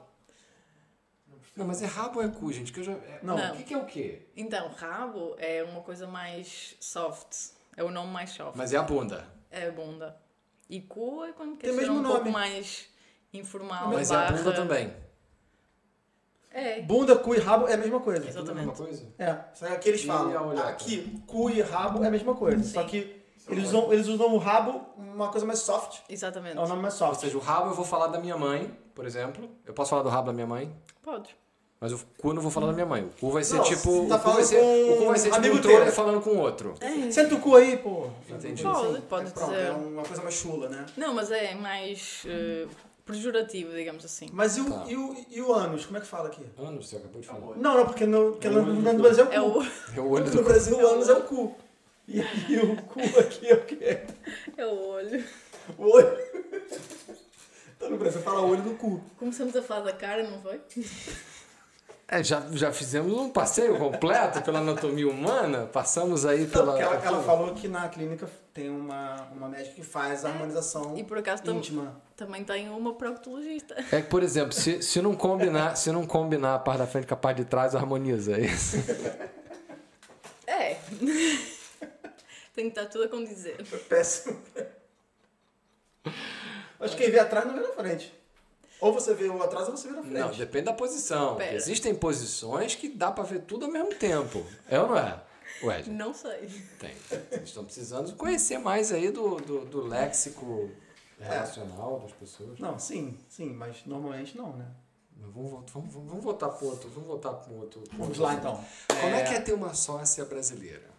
[1.57, 2.73] Não, mas é rabo ou é cu, gente?
[2.73, 2.93] Que eu já...
[2.93, 3.37] é- Não.
[3.53, 4.27] O que, que é o quê?
[4.37, 7.53] Então, rabo é uma coisa mais soft.
[7.77, 8.57] É o nome mais soft.
[8.57, 9.25] Mas é a bunda.
[9.51, 10.17] É a bunda.
[10.69, 12.15] E cu é quando quer ser mesmo um nome.
[12.15, 12.89] pouco mais
[13.33, 13.89] informal.
[13.89, 15.05] Mas é a barra- bunda também.
[16.51, 18.23] É, Bunda, cu e rabo é a mesma coisa.
[18.29, 18.39] Exato.
[18.47, 19.13] Tudo a mesma coisa?
[19.19, 20.51] É, só que aqui eles falam.
[20.69, 22.63] Aqui, cu e rabo é a mesma coisa.
[22.63, 22.89] Só Sim.
[22.89, 26.01] que eles usam, eles usam o rabo uma coisa mais soft.
[26.09, 26.57] exatamente.
[26.57, 27.21] É o nome mais Ou soft.
[27.21, 29.49] seja, o rabo eu vou falar da minha mãe, por exemplo.
[29.67, 31.31] Eu posso falar do rabo da minha mãe, Podes.
[31.81, 33.03] mas o cu eu não vou falar da minha mãe.
[33.05, 33.91] O cu vai ser Não, tipo.
[33.91, 35.61] você tá o cu vai falando ser, com o cu vai ser tipo amigo um
[35.61, 35.93] troller teu.
[35.93, 36.75] falando com o outro.
[36.81, 37.11] É.
[37.11, 38.09] Senta o cu aí, pô.
[38.31, 38.63] Entendi.
[38.63, 39.67] Pode, pode Pronto, dizer.
[39.67, 40.87] É uma coisa mais chula, né?
[40.97, 42.67] Não, mas é mais eh,
[43.05, 44.29] pejorativo, digamos assim.
[44.33, 44.85] Mas e o, Tá.
[44.89, 45.85] e, o, e o ânus?
[45.85, 46.45] Como é que fala aqui?
[46.59, 47.39] Anos, você acabou de falar.
[47.41, 47.57] Acabou.
[47.59, 49.61] Não, não, porque no, porque É no, no, Brasil é o cu.
[49.61, 49.67] É o,
[49.97, 50.45] É o olho No do cu.
[50.45, 51.55] Brasil o ânus é o cu.
[52.07, 53.99] E aí o cu aqui é o quê?
[54.57, 55.25] é o olho.
[55.79, 56.19] O olho.
[57.77, 59.01] Então no Brasil fala olho do cu.
[59.19, 60.61] Começamos a falar da cara, não foi?
[62.07, 65.67] É, já, já fizemos um passeio completo pela anatomia humana.
[65.73, 66.67] Passamos aí Não, pela.
[66.73, 70.97] porque ela, ela falou que na clínica tem uma, uma médica que faz a harmonização
[70.99, 71.99] E por acaso tam- íntima.
[72.15, 73.75] também tem uma proctologista.
[73.91, 77.07] É que, por exemplo, se, se, não combinar, se não combinar a parte da frente
[77.07, 78.37] com a parte de trás, harmoniza.
[78.37, 78.77] É isso.
[80.47, 80.77] É.
[82.55, 83.57] tem que estar tudo a condizer.
[83.89, 84.41] Péssimo.
[86.81, 88.13] Acho que quem vê atrás não vê na frente.
[88.81, 90.15] Ou você vê o atrás ou você vê na frente.
[90.19, 91.37] Não, depende da posição.
[91.37, 91.55] Pera.
[91.55, 94.45] Existem posições que dá pra ver tudo ao mesmo tempo.
[94.69, 95.21] É ou não é?
[95.63, 96.51] Ué, Não sei.
[96.79, 96.95] tem.
[97.09, 100.71] Vocês estão precisando conhecer mais aí do, do, do léxico
[101.19, 102.59] relacional das pessoas.
[102.59, 104.67] Não, sim, sim, mas normalmente não, né?
[105.17, 106.91] Vamos, vamos, vamos, vamos voltar para outro.
[106.91, 107.83] Vamos voltar para outro.
[107.95, 108.63] Vamos lá então.
[108.89, 110.94] Como é que é ter uma sócia brasileira?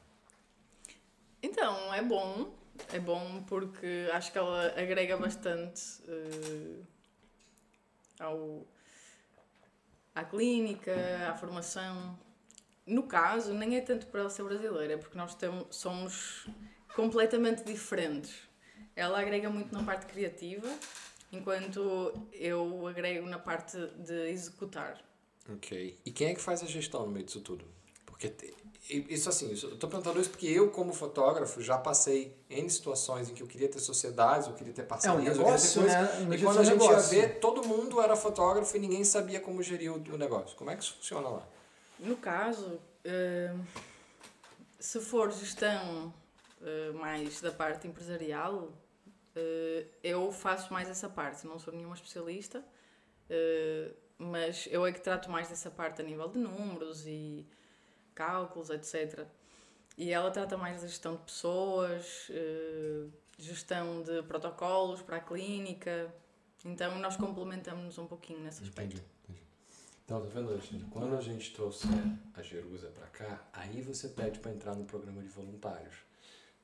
[1.45, 2.51] Então, é bom.
[2.91, 6.81] É bom porque acho que ela agrega bastante eh,
[8.19, 8.65] ao,
[10.13, 10.93] à clínica,
[11.29, 12.19] à formação.
[12.85, 16.47] No caso, nem é tanto por ela ser brasileira, porque nós temos, somos
[16.95, 18.35] completamente diferentes.
[18.95, 20.67] Ela agrega muito na parte criativa,
[21.31, 25.01] enquanto eu agrego na parte de executar.
[25.49, 25.97] Ok.
[26.05, 27.65] E quem é que faz a gestão no meio disso tudo?
[28.05, 28.29] Porque
[28.89, 33.29] isso assim, isso- eu tô perguntando isso porque eu, como fotógrafo, já passei em situações
[33.29, 35.97] em que eu queria ter sociedades, eu queria ter É um parcerias, eu negócio, queria
[35.97, 36.27] ter coisas.
[36.29, 36.35] né?
[36.35, 37.09] E quando a gente ia negócio.
[37.09, 40.55] ver, todo mundo era fotógrafo e ninguém sabia como gerir o, o negócio.
[40.55, 41.47] Como é que isso funciona lá?
[41.99, 43.55] No caso, eh,
[44.79, 46.13] se for gestão
[46.61, 48.71] eh, mais da parte empresarial,
[49.35, 51.47] eh, eu faço mais essa parte.
[51.47, 52.63] Não sou nenhuma especialista,
[54.17, 57.45] mas eu é que trato mais dessa parte a nível de números e
[58.15, 59.27] cálculos, etc.
[59.97, 63.05] E ela trata mais da gestão de pessoas, eh,
[63.37, 66.13] gestão de protocolos para a clínica.
[66.65, 69.01] Então nós complementamos-nos um pouquinho nesse aspecto.
[70.05, 70.85] Então, tá vendo, Alexandre?
[70.91, 71.89] Quando a gente trouxer
[72.35, 75.95] a Jerusa pra cá, aí você pede pra entrar no programa de voluntários.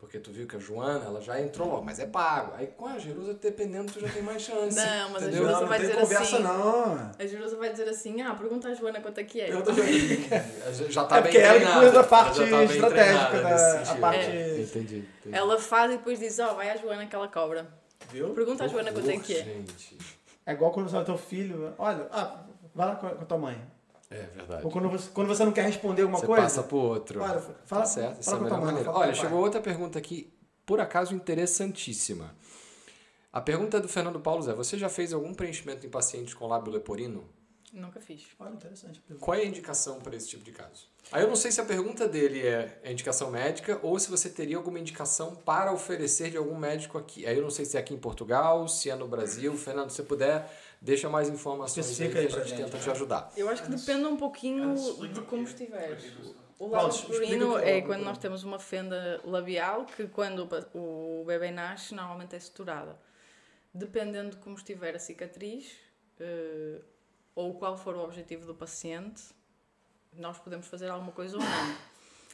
[0.01, 2.53] Porque tu viu que a Joana, ela já entrou logo, mas é pago.
[2.57, 4.75] Aí com a Jerusa, dependendo, tu já tem mais chance.
[4.75, 5.31] Não, mas a entendeu?
[5.31, 6.43] Jerusa Não, não vai tem dizer conversa assim.
[6.43, 7.11] não.
[7.19, 9.45] A Jerusa vai dizer assim: ah, pergunta à Joana quanto é que é.
[9.45, 10.73] Pergunta a Joana.
[10.73, 11.79] Já- Já tá É bem porque ela que treinada.
[11.79, 15.37] cuida da Ela parte já tá estratégica, da- a parte- É, Entendi, entendi.
[15.37, 17.67] Ela faz e depois diz: ó, vai à Joana que ela cobra.
[18.11, 18.29] Viu?
[18.31, 19.43] Pergunta à Joana quanto é que é.
[19.43, 19.97] Gente.
[20.47, 22.41] É igual quando você fala teu filho, olha, ah,
[22.73, 23.61] vai lá com a, com a tua mãe.
[24.12, 24.66] É verdade.
[24.66, 26.41] Ou quando você, quando você não quer responder alguma Você coisa.
[26.43, 27.22] passa pro outro.
[27.22, 28.86] Olha, fala, Tá certo, essa é fala a com a maneira.
[28.86, 29.39] fala Olha, chegou pai.
[29.39, 30.34] outra pergunta aqui,
[30.66, 32.36] por acaso interessantíssima.
[33.32, 34.53] A pergunta é do Fernando Paulo Zé.
[34.53, 37.24] Você já fez algum preenchimento em pacientes com lábio leporino?
[37.72, 38.24] Nunca fiz.
[38.38, 39.01] Olha, interessante.
[39.22, 40.88] Qual é a indicação para esse tipo de caso?
[41.09, 44.30] Aí eu não sei se a pergunta dele é a indicação médica ou se você
[44.30, 47.26] teria alguma indicação para oferecer de algum médico aqui.
[47.26, 49.55] Aí eu não sei se é aqui em Portugal, se é no Brasil.
[49.55, 50.51] Fernando, se você puder,
[50.82, 52.84] deixa mais informações aí que a gente gente, tenta né?
[52.84, 53.32] te ajudar.
[53.38, 54.75] Eu acho que depende um pouquinho
[55.13, 56.11] de como estiveres.
[56.57, 60.47] O lábio explica leporino o que é quando nós temos uma fenda labial que quando
[60.73, 62.99] o bebê nasce normalmente é suturada.
[63.73, 65.75] Dependendo de como estiver a cicatriz
[66.19, 66.82] eh,
[67.34, 69.23] ou qual for o objetivo do paciente,
[70.13, 71.77] nós podemos fazer alguma coisa ou não.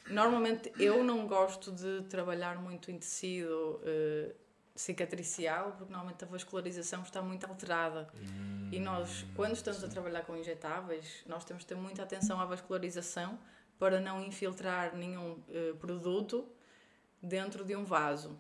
[0.10, 4.34] Normalmente eu não gosto de trabalhar muito em tecido eh,
[4.78, 8.08] cicatricial porque normalmente a vascularização está muito alterada.
[8.72, 12.46] E nós, quando estamos a trabalhar com injetáveis, nós temos de ter muita atenção à
[12.46, 13.38] vascularização
[13.80, 16.48] para não infiltrar nenhum eh, produto
[17.22, 18.40] dentro de um vaso.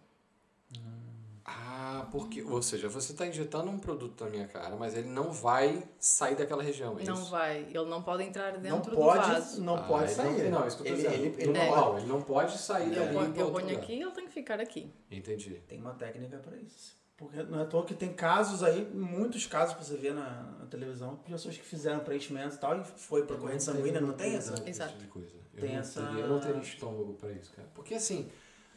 [1.49, 5.31] Ah, porque, ou seja, você está injetando um produto na minha cara, mas ele não
[5.31, 7.31] vai sair daquela região, é não isso?
[7.31, 9.61] vai, ele não pode entrar Não dentro do pode, vaso.
[9.63, 10.49] não Ah, pode ele sair.
[10.51, 11.23] Não, não, isso que eu tô Ele- dizendo.
[11.25, 14.33] ele- ele- normal, ele não pode sair Eu, dali eu ponho aqui, ele tem que
[14.33, 14.91] ficar aqui.
[15.09, 15.61] Entendi.
[15.69, 16.97] Tem uma técnica para isso.
[17.15, 20.57] Porque não é à toa que tem casos aí, muitos casos pra você ver na,
[20.59, 24.13] na televisão, de pessoas que fizeram preenchimento e tal, e foi pra corrente sanguínea, não
[24.13, 24.53] tem essa?
[24.53, 24.91] esse Exato.
[24.91, 25.33] tipo de coisa.
[25.55, 27.67] Eu Tem não essa- Teria, eu não teria estômago pra isso, cara.
[27.73, 28.29] Porque assim,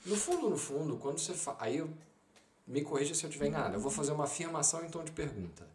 [0.07, 1.55] no fundo, no fundo, quando você fa...
[1.59, 1.91] Aí eu
[2.71, 3.75] me corrija se eu estiver enganado.
[3.75, 5.67] Eu vou fazer uma afirmação em tom de pergunta.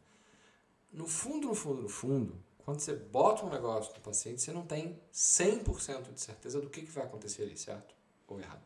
[0.92, 4.66] No fundo, no fundo, no fundo, quando você bota um negócio no paciente, você não
[4.66, 7.94] tem 100% de certeza do que, que vai acontecer ali, certo?
[8.28, 8.64] Ou errado?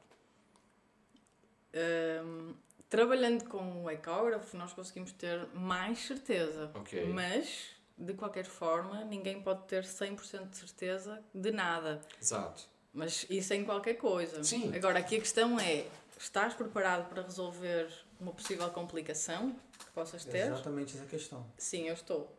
[2.24, 2.54] Hum,
[2.88, 6.72] trabalhando com o ecógrafo, nós conseguimos ter mais certeza.
[7.12, 12.00] Mas, de qualquer forma, ninguém pode ter 100% de certeza de nada.
[12.22, 12.70] Exato.
[12.94, 14.44] Mas isso é em qualquer coisa.
[14.44, 14.72] Sim.
[14.76, 17.90] Agora, aqui a questão é: estás preparado para resolver
[18.20, 20.48] uma possível complicação que possas ter?
[20.48, 21.46] Exatamente essa questão.
[21.58, 22.36] Sim, eu estou.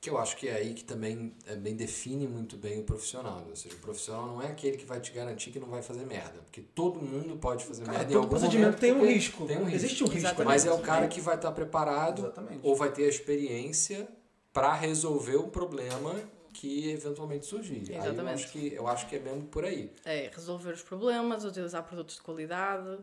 [0.00, 3.44] Que eu acho que é aí que também, é, bem define muito bem o profissional.
[3.48, 6.06] Ou seja, o profissional não é aquele que vai te garantir que não vai fazer
[6.06, 6.40] merda.
[6.40, 9.46] Porque todo mundo pode fazer Cara, merda em todo algum procedimento momento, tem um risco.
[9.46, 9.76] Tem um risco.
[9.76, 10.18] Existe um risco.
[10.20, 10.46] Exatamente.
[10.48, 12.60] Mas é o cara que vai estar preparado Exatamente.
[12.62, 14.08] ou vai ter a experiência
[14.54, 16.14] para resolver o problema
[16.52, 17.84] que eventualmente surgir.
[17.90, 18.44] Aí eu Exatamente.
[18.44, 19.92] acho, que, eu acho que é mesmo por aí.
[20.04, 22.98] É resolver os problemas, utilizar produtos de qualidade.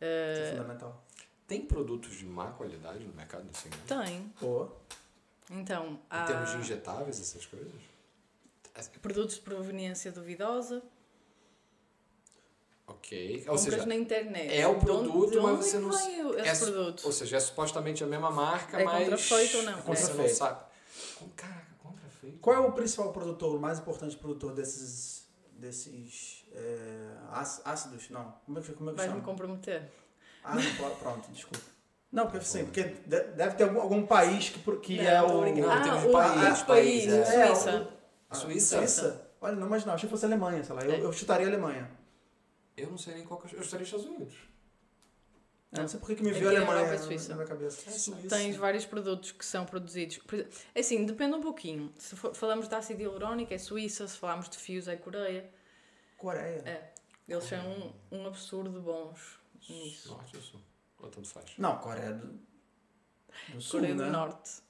[0.00, 1.04] Eh, é fundamental.
[1.50, 3.76] Tem produtos de má qualidade no mercado assim, né?
[3.88, 4.32] tem.
[4.38, 4.68] Pô,
[5.50, 7.72] Então, Em há termos de injetáveis, essas coisas?
[9.02, 10.80] produtos de proveniência duvidosa,
[12.86, 13.38] Ok.
[13.48, 14.52] Ou compras seja, na internet.
[14.56, 17.04] é o onde- produto, mas você não que s- vem o- é produto?
[17.06, 19.72] ou seja, é supostamente a mesma marca, É mas contrafeito ou não?
[19.72, 20.34] É você não contrafeito.
[20.36, 20.64] sabe.
[21.36, 22.38] Caraca, contrafeito.
[22.40, 28.08] qual é o principal produtor, o mais importante produtor desses, desses é, áci- ácidos?
[28.10, 28.32] Não.
[28.46, 29.26] Como é que, como é que Vais-me chama?
[29.28, 29.88] comprometer.
[30.42, 31.64] Ah, não, pronto, desculpa.
[32.10, 35.42] Não, porque sim, porque de- deve ter algum, algum país que, que Não, é o...
[35.42, 35.62] ah, tem
[36.12, 37.46] países, país, país, países, é.
[37.54, 37.88] Suíça.
[38.28, 38.78] Ah, Suíça?
[38.78, 39.30] Suíça?
[39.40, 40.82] Olha, não, mas não, achei que fosse Alemanha, sei lá.
[40.84, 41.00] Eu, É.
[41.00, 41.90] eu chutaria Alemanha.
[42.76, 44.34] Eu não sei nem qual que eu eu estaria nos Estados Unidos.
[45.72, 47.28] Eu não sei porque que me veio é Alemanha Europa Suíça.
[47.28, 47.88] na minha cabeça.
[47.88, 48.28] É Suíça.
[48.28, 50.18] Tens vários produtos que são produzidos.
[50.74, 51.92] é Assim, depende um pouquinho.
[51.96, 54.08] Se for- falamos de ácido hialurónico, é Suíça.
[54.08, 55.48] Se falarmos de fios, é Coreia.
[56.16, 56.62] Coreia.
[56.66, 56.90] É.
[57.28, 59.38] Eles são um, um absurdo bons
[59.68, 60.08] nisso.
[60.10, 60.60] Norte ou sul?
[60.98, 61.52] Ou tanto faz?
[61.58, 62.38] Não, Coreia do,
[63.48, 64.04] do Sul, Coreia né?
[64.04, 64.62] do Norte.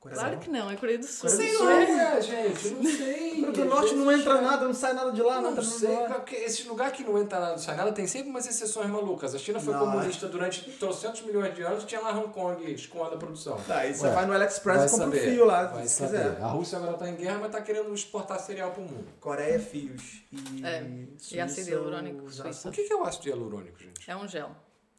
[0.00, 1.28] Coreia Claro que não, é Coreia do Sul.
[1.28, 1.66] Coreia do Sei Sul.
[1.66, 3.30] lá, gente, não sei.
[3.44, 6.44] Coreia do Norte não entra nada, não sai nada de lá, não, Não entra sei,
[6.44, 9.34] esse lugar que não entra nada, não sai nada, tem sempre umas exceções malucas.
[9.34, 12.72] A China foi Não, comunista durante trocentos milhões de anos e tinha lá Hong Kong
[12.72, 13.60] escoando a produção.
[13.66, 15.94] Tá, aí você Ué, vai no AliExpress Vai e compra um fio lá, vai se
[15.96, 16.10] saber.
[16.30, 16.42] quiser.
[16.42, 19.08] A Rússia agora tá em guerra, mas tá querendo exportar cereal pro mundo.
[19.18, 20.22] Coreia é fios.
[20.30, 20.80] E, É,
[21.18, 22.68] Suíça, e ácido hialurônico, Suíça.
[22.68, 24.08] O que que é o ácido hialurônico, gente?
[24.08, 24.50] É um gel.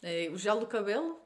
[0.03, 1.19] É, o gel do cabelo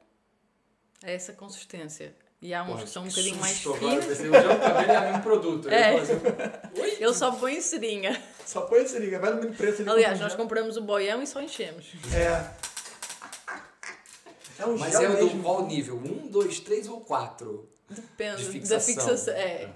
[1.02, 2.14] é essa consistência.
[2.44, 4.04] E há uns Porra, que são um bocadinho mais finos.
[4.04, 5.68] pensei, O gel cabelo é o mesmo produto.
[5.70, 5.94] É.
[5.94, 6.84] Eu?
[6.84, 8.20] Ele só põe seringa.
[8.44, 9.90] Só põe esse liga, vai no mini preço ali.
[9.90, 11.86] Aliás, nós compramos o boião e só enchemos.
[12.12, 12.44] É.
[14.58, 15.42] É um Mas é o do mesmo.
[15.42, 15.96] qual nível?
[15.96, 17.66] Um, dois, três ou quatro?
[17.88, 18.94] Depende De da fixação.
[18.94, 19.34] fixação.
[19.34, 19.70] É.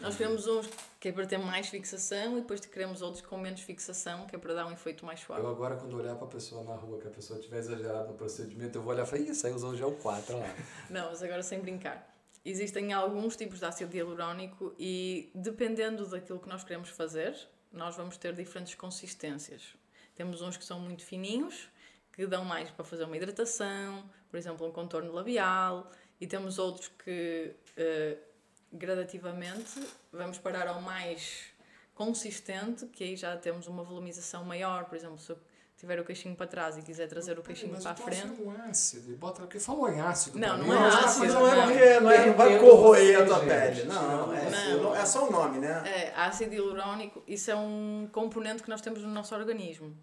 [0.00, 0.66] Nós queremos uns
[1.00, 4.38] que é para ter mais fixação e depois queremos outros com menos fixação, que é
[4.38, 5.42] para dar um efeito mais suave.
[5.42, 8.78] Eu agora, quando olhar pra pessoa na rua, que a pessoa tiver exagerado no procedimento,
[8.78, 10.54] eu vou olhar e falar, ih, saiu usou o gel 4 olha lá.
[10.90, 12.16] Não, mas agora sem brincar.
[12.44, 17.36] Existem alguns tipos de ácido hialurônico e dependendo daquilo que nós queremos fazer,
[17.72, 19.76] nós vamos ter diferentes consistências.
[20.16, 21.68] Temos uns que são muito fininhos,
[22.12, 25.90] que dão mais para fazer uma hidratação, por exemplo, um contorno labial,
[26.20, 28.16] e temos outros que eh,
[28.72, 29.80] gradativamente
[30.12, 31.44] vamos parar ao mais
[31.94, 35.38] consistente, que aí já temos uma volumização maior, por exemplo, se eu
[35.76, 38.26] tiver o queixinho para trás e quiser trazer o queixinho Mas para a frente.
[38.26, 40.38] é um ácido, bota porque falou em ácido.
[40.38, 41.62] Não, não mim, é eu acho ácido, Mas não é não.
[41.66, 43.84] porque não, é, não vai corroer a tua pele.
[43.84, 44.82] Não, é, Não.
[44.82, 45.82] não, é só o nome, né?
[45.88, 49.96] É, ácido hialurônico, isso é um componente que nós temos no nosso organismo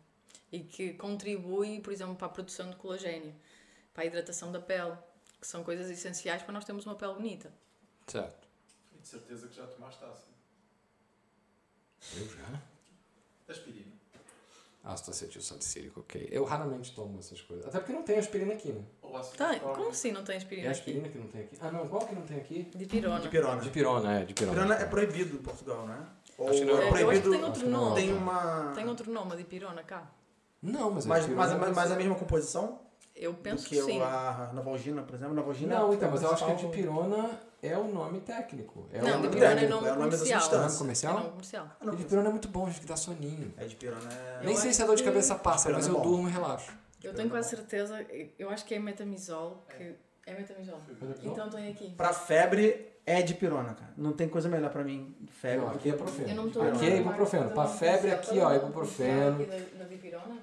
[0.51, 3.35] e que contribui, por exemplo, para a produção de colagênio,
[3.93, 4.93] para a hidratação da pele,
[5.41, 7.51] que são coisas essenciais para nós termos uma pele bonita.
[8.07, 8.44] Certo.
[9.05, 10.33] De certeza que já tomaste ácido.
[12.17, 12.59] Eu já?
[13.53, 13.93] Aspirina.
[14.83, 16.27] Ácido acetil salicílico, ok.
[16.31, 17.67] Eu raramente tomo essas coisas.
[17.67, 18.83] Até porque não tem aspirina aqui, né?
[19.03, 20.79] Ou ácido Tá, como assim não tem É aspirina a aqui?
[20.79, 21.55] aspirina que não tem aqui.
[21.61, 22.63] Ah, não, qual que não tem aqui?
[22.75, 23.19] De pirona.
[23.19, 23.61] De pirona.
[23.61, 24.53] De pirona, é, de pirona.
[24.57, 26.07] Pirona é proibido em Portugal, né?
[26.39, 26.73] Ou Acho que não.
[26.73, 27.31] é É, eu acho que proibido.
[27.31, 27.95] tem outro nome.
[28.01, 28.71] Tem uma.
[28.73, 30.11] Tem outro nome a de pirona cá?
[30.63, 32.81] Não, mas é Mas, de mas, mas, mas a mesma composição
[33.15, 34.01] Eu do penso que que sim.
[34.01, 35.33] a Novalgina, por exemplo.
[35.33, 37.29] Novalgina Não, é então, mas eu acho que a dipirona
[37.63, 38.87] é o nome técnico.
[38.91, 40.41] É Não, o de nome pirona é nome é o nome da comercial.
[40.41, 40.59] substância.
[40.59, 41.13] nome É comercial?
[41.15, 41.67] nome comercial.
[41.79, 43.53] Ah, não, E dipirona é muito bom, gente, que dá soninho.
[43.57, 44.09] É de pirona.
[44.11, 44.39] É...
[44.43, 46.01] Nem Eu sei acho se é dor de que- cabeça passa, Dipirona mas é eu
[46.11, 46.71] durmo e relaxo.
[47.03, 48.05] Eu tenho quase certeza,
[48.37, 50.79] eu acho que é metamizol, que é metamizol.
[51.23, 51.91] Então tem aqui.
[51.91, 53.93] Pra febre é de pirona, cara.
[53.95, 55.15] Não tem coisa melhor pra mim.
[55.29, 55.59] Febre.
[55.65, 56.29] Não, aqui é ibuprofeno.
[56.29, 57.51] Eu não tô Aqui é ibuprofeno.
[57.51, 59.35] Pra febre, aqui, ó, ibuprofeno.
[59.41, 60.35] Aqui da, da dipirona?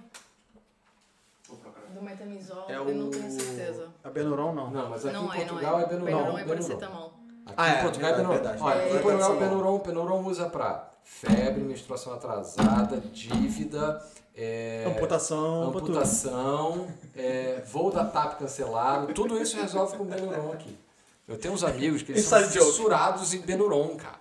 [2.02, 2.92] O metamizol, É eu o...
[2.94, 3.88] não tenho certeza.
[4.02, 4.70] A Benuron não.
[4.72, 5.86] Não, mas aqui Não em é, não Portugal é, é.
[5.86, 6.04] Benuron.
[6.06, 7.12] Benuron é paracetamol.
[7.46, 8.34] Aqui Ah, em é, Portugal é é Benuron.
[8.34, 8.62] verdade.
[8.62, 9.48] Olha, É, aqui em é Portugal paracetamol.
[9.48, 14.04] Benuron, Benuron usa pra febre, menstruação atrasada, dívida,
[14.34, 20.76] é, Amputação, amputação, é, voo da TAP cancelado, tudo isso resolve com Benuron aqui.
[21.28, 22.52] Eu tenho uns amigos que eles são joke.
[22.66, 24.20] fissurados em Benuron, cara.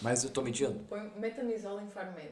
[0.00, 0.78] Mas eu tô medindo.
[0.88, 2.30] Põe metamizol em Farmed.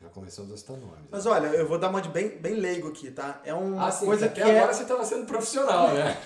[0.00, 1.06] Já começamos a citar nomes.
[1.10, 3.40] Mas olha, eu vou dar uma de bem, bem leigo aqui, tá?
[3.44, 4.58] É uma ah, sim, coisa até que é...
[4.58, 6.16] agora você tava sendo profissional, né?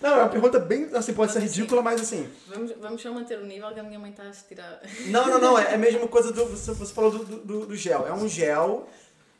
[0.00, 2.32] Não, é uma pergunta bem, assim, pode ser ridícula, mas assim...
[2.46, 4.80] Vamos, vamos só manter o nível que a minha mãe está a se tirar.
[5.08, 6.46] Não, não, não, é a mesma coisa do...
[6.46, 8.06] Você, você falou do, do, do gel.
[8.06, 8.88] É um gel...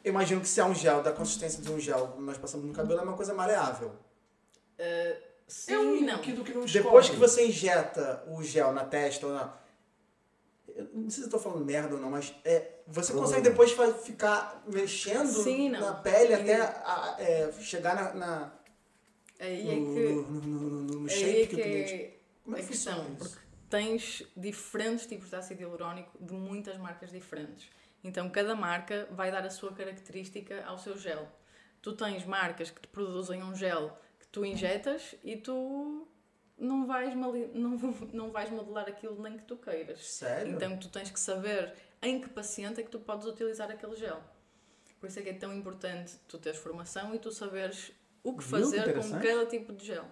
[0.05, 2.67] Eu imagino que se é um gel da consistência de um gel que nós passamos
[2.67, 3.93] no cabelo, é uma coisa maleável.
[5.51, 6.19] Sim, É um e não.
[6.19, 9.53] que não Depois que você injeta o gel na testa ou na.
[10.93, 13.73] Eu não sei se eu tô falando merda ou não, mas é, você consegue depois
[14.05, 18.53] ficar mexendo Sim, na pele até a- é, chegar na, na-
[19.39, 21.93] Aí é no, que, no, no, no- no aí shape é que, que o cliente.
[21.95, 22.95] é Como é que questão.
[23.05, 23.31] funciona isso?
[23.31, 27.69] Porque tens diferentes tipos de ácido hialurónico de muitas marcas diferentes.
[28.03, 31.27] Então cada marca vai dar a sua característica ao seu gel.
[31.83, 36.07] Tu tens marcas que te produzem um gel que tu injetas e tu
[36.61, 37.15] não vais,
[37.55, 37.77] não,
[38.13, 40.07] não vais modelar aquilo nem que tu queiras.
[40.07, 40.55] Sério?
[40.55, 44.21] Então tu tens que saber em que paciente é que tu podes utilizar aquele gel.
[45.01, 47.91] Por isso é que é tão importante tu teres formação e tu saberes
[48.23, 49.27] o que Viu que fazer com interessante?
[49.27, 50.05] cada tipo de gel.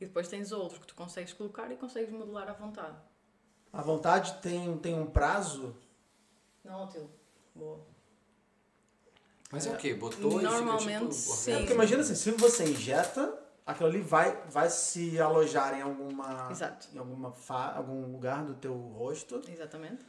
[0.00, 2.96] E depois tens outros que tu consegues colocar e consegues modelar à vontade.
[3.72, 5.76] A vontade tem, tem um prazo.
[6.64, 7.10] Não, Otil.
[7.54, 7.80] Boa.
[9.50, 9.94] Mas é o quê?
[9.94, 11.52] Botou Normalmente, e fica tipo sim.
[11.52, 16.48] É, porque imagina assim, se você injeta, aquilo ali vai, vai se alojar em alguma.
[16.50, 16.88] Exato.
[16.94, 19.42] Em alguma fa, algum lugar do teu rosto.
[19.48, 20.04] Exatamente.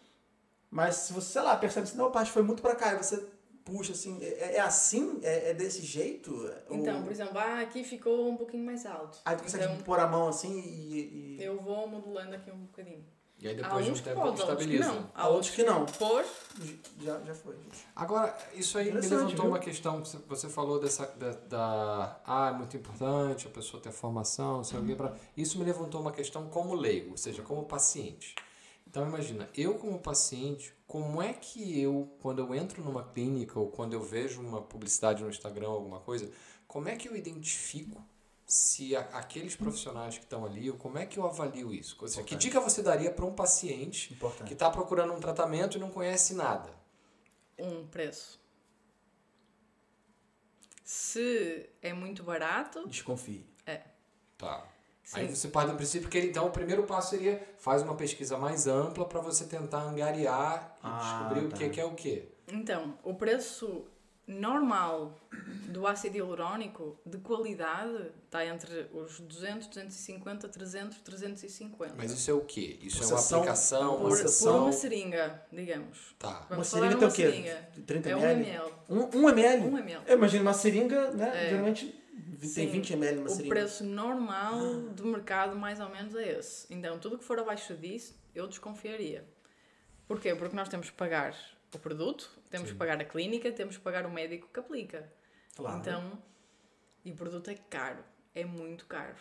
[0.69, 3.17] Mas se você, sei lá, percebe assim, não, parte foi muito pra cá, e você
[3.65, 5.19] puxa assim, é, é assim?
[5.23, 6.31] É, é desse jeito?
[6.69, 9.17] Então, Ou- por exemplo, ah, aqui ficou um pouquinho mais alto.
[9.25, 11.37] Aí tu consegue Então, pôr a mão assim e.
[11.37, 13.03] e- eu vou modelando aqui um bocadinho.
[13.39, 14.91] E aí depois de um que tempo que estabiliza.
[14.93, 15.11] não.
[15.13, 15.85] Há outros que não.
[15.85, 16.25] Pôs,
[16.99, 17.55] Já, já foi.
[17.95, 19.45] Agora, isso aí me levantou viu?
[19.45, 19.99] uma questão.
[20.03, 24.79] Você- Você falou dessa da, da- ah, é muito importante a pessoa ter formação, sei
[24.79, 25.13] o quê, pra...
[25.35, 28.33] Isso me levantou uma questão como leigo, ou seja, como paciente.
[28.87, 33.67] Então imagina, eu como paciente, como é que eu, quando eu entro numa clínica ou
[33.69, 36.31] quando eu vejo uma publicidade no Instagram, alguma coisa,
[36.67, 38.01] como é que eu identifico
[38.49, 41.97] se a- aqueles profissionais que estão ali, ou como é que eu avalio isso?
[41.99, 44.53] Ou seja, que dica você daria para um paciente que Importante.
[44.53, 46.75] está procurando um tratamento e não conhece nada?
[47.59, 48.39] um preço.
[50.83, 53.45] Se é muito barato, Desconfie.
[54.37, 54.63] Tá.
[55.03, 55.21] Sim.
[55.21, 58.37] Aí você parte do princípio que ele, então o primeiro passo seria faz uma pesquisa
[58.37, 60.99] mais ampla para você tentar angariar e Ah,
[61.29, 61.55] descobrir tá.
[61.55, 62.29] o que, que é o que.
[62.47, 63.87] Então, o preço
[64.27, 65.17] normal
[65.69, 71.93] do ácido hialurónico de qualidade está entre os 200, 250, 300, 350.
[71.95, 72.77] Mas isso é o que?
[72.81, 76.15] Isso é uma aplicação, por, uma por uma seringa, digamos.
[76.19, 76.29] Tá.
[76.39, 77.23] Uma Vamos seringa tem o quê?
[77.23, 77.69] seringa.
[77.85, 78.41] 30 É 1 ml?
[78.49, 78.73] ml.
[78.89, 79.63] Um, um ml?
[79.67, 80.03] 1 ml.
[80.07, 81.45] Eu imagino uma seringa, né?
[81.45, 81.49] É.
[81.49, 82.03] Geralmente
[82.39, 82.67] tem Sim.
[82.67, 83.55] 20 ml uma O seringa.
[83.55, 84.59] preço normal
[84.93, 86.67] do mercado, mais ou menos, é esse.
[86.73, 89.23] Então, tudo que for abaixo disso, eu desconfiaria.
[90.05, 90.35] Porquê?
[90.35, 91.33] Porque nós temos que pagar
[91.73, 92.73] o produto, temos Sim.
[92.73, 95.11] que pagar a clínica, temos que pagar o médico que aplica.
[95.55, 95.79] Claro.
[95.79, 96.11] Então,
[97.03, 98.03] e o produto é caro.
[98.33, 99.15] É muito caro.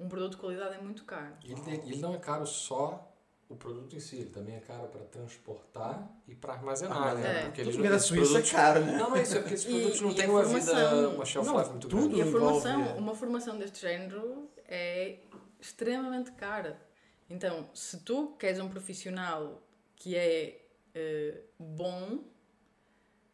[0.00, 1.34] Um produto de qualidade é muito caro.
[1.44, 3.08] E ele, ele não é caro só
[3.48, 7.40] o produto em si, ele também é caro para transportar e para armazenar, né?
[7.40, 7.42] É.
[7.44, 8.92] Porque Tudo eles que não da Suíça produtos- é caro, né?
[8.96, 11.08] Não, não é isso, é porque esses E- produtos não e têm a uma vida,
[11.10, 12.00] uma shelf Não, life muito tudo.
[12.08, 12.16] grande.
[12.18, 15.18] E a envolve- formação, uma formação deste género é
[15.60, 16.80] extremamente cara.
[17.28, 19.62] Então, se tu queres um profissional
[19.96, 20.61] que é
[20.94, 22.18] eh, bom,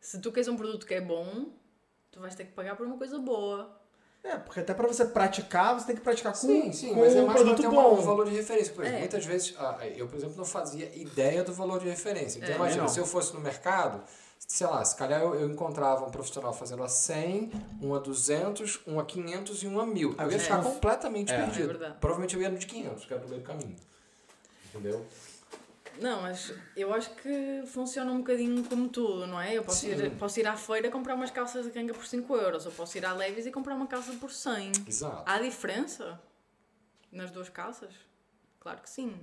[0.01, 1.47] se tu queres um produto que é bom,
[2.11, 3.77] tu vais ter que pagar por uma coisa boa.
[4.25, 7.15] É, porque até pra você praticar, você tem que praticar com, Sim, sim, com mas
[7.15, 7.95] é um mais para produto bom.
[7.95, 8.75] um valor de referência.
[8.75, 9.01] Por exemplo, É.
[9.01, 12.39] muitas vezes, ah, eu, por exemplo, não fazia ideia do valor de referência.
[12.39, 12.57] Então, É.
[12.57, 12.89] imagina, Não.
[12.89, 14.03] se eu fosse no mercado,
[14.39, 18.81] sei lá, se calhar eu, eu encontrava um profissional fazendo a 100, um a 200,
[18.89, 20.15] um a 500 e um a 1000.
[20.19, 21.37] Ah, Eu ia ficar conf- completamente É.
[21.37, 21.65] perdido.
[21.65, 21.97] É verdade.
[22.01, 23.77] Provavelmente eu ia no de 500, que era no meio do caminho.
[24.67, 25.07] Entendeu?
[26.01, 29.55] Não, mas eu acho que funciona um bocadinho como tudo, não é?
[29.55, 29.91] Eu posso, Sim.
[29.93, 32.97] ir, posso ir à feira comprar umas calças de ganga por 5 euros, ou posso
[32.99, 34.73] ir à Levis e comprar uma calça por 100.
[34.87, 35.23] Exato.
[35.27, 36.21] Há diferença
[37.11, 37.93] nas duas calças?
[38.61, 39.19] Claro que sim.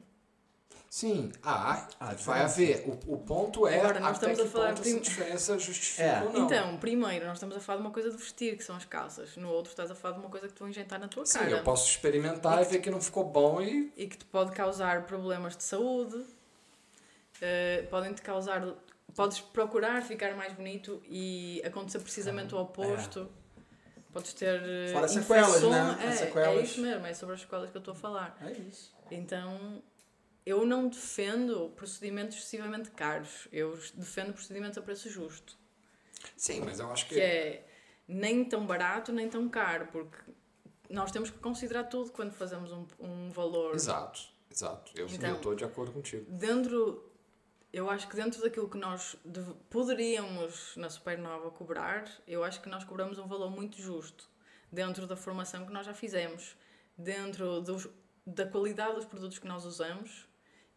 [0.89, 2.85] Sim, há, Ah, vai haver.
[2.88, 6.23] O, o ponto é Agora, nós estamos a que falar ponto prim- diferença justifica É.
[6.23, 6.45] ou não.
[6.45, 9.35] Então, primeiro, nós estamos a falar de uma coisa de vestir, que são as calças.
[9.35, 11.39] No outro, estás a falar de uma coisa que tu vai injetar na tua Sim,
[11.39, 11.52] cara.
[11.52, 15.06] eu posso experimentar e ver que não ficou bom e E que te pode causar
[15.06, 16.26] problemas de saúde,
[17.41, 18.63] eh, podem-te causar
[19.15, 23.31] podes procurar ficar mais bonito e acontecer precisamente o oposto.
[24.11, 24.61] Podes ter.
[24.63, 25.97] eh, Fora sequelas, né?
[26.03, 26.57] É, As sequelas.
[26.57, 28.37] é isso mesmo, é sobre as sequelas que eu estou a falar.
[28.41, 28.93] É isso.
[29.11, 29.81] Então,
[30.45, 33.47] eu não defendo procedimentos excessivamente caros.
[33.51, 35.57] Eu defendo procedimentos a preço justo.
[36.35, 37.15] Sim, mas eu acho que.
[37.15, 37.67] Que é
[38.07, 40.17] nem tão barato, nem tão caro, porque
[40.89, 43.73] nós temos que considerar tudo quando fazemos um, um valor.
[43.75, 44.19] Exato,
[44.51, 44.91] exato.
[44.95, 46.25] Eu Então- estou de acordo contigo.
[46.31, 47.11] Dentro,
[47.77, 49.18] eu acho que dentro daquilo que nós
[49.69, 54.30] poderíamos na Supernova cobrar, eu acho que nós cobramos um valor muito justo.
[54.72, 56.56] Dentro da formação que nós já fizemos,
[56.97, 57.88] dentro dos,
[58.26, 60.27] da qualidade dos produtos que nós usamos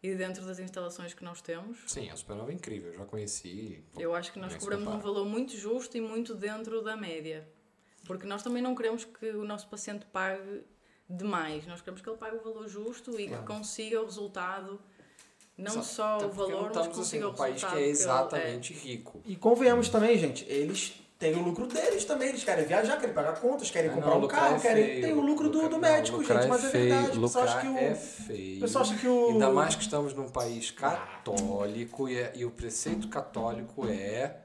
[0.03, 1.79] e dentro das instalações que nós temos.
[1.87, 3.83] Sim, a Supernova é incrível, eu já conheci.
[3.93, 7.47] pô, Eu acho que nós cobramos um valor muito justo e muito dentro da média.
[8.05, 10.63] Porque nós também não queremos que o nosso paciente pague
[11.09, 11.65] demais.
[11.65, 13.41] Nós queremos que ele pague o valor justo e Claro.
[13.43, 14.81] que consiga o resultado,
[15.59, 15.85] não Exato.
[15.85, 18.73] só Até o valor, não mas assim, consiga o num país que é ele- exatamente
[18.73, 19.21] rico.
[19.25, 22.29] E convenhamos também, gente, eles têm o lucro deles também.
[22.29, 24.85] Eles querem viajar, querem pagar contas, querem Ah, comprar não, um carro, é querem.
[24.85, 27.17] feio, Tem o lucro do, lucrar- do não, médico, gente, é mas é feio, verdade.
[27.17, 27.77] O pessoal acha que o.
[27.77, 28.59] é feio.
[28.61, 29.29] Pessoal acha que o.
[29.31, 34.35] Ainda mais que estamos num país católico e, é- e o preceito católico é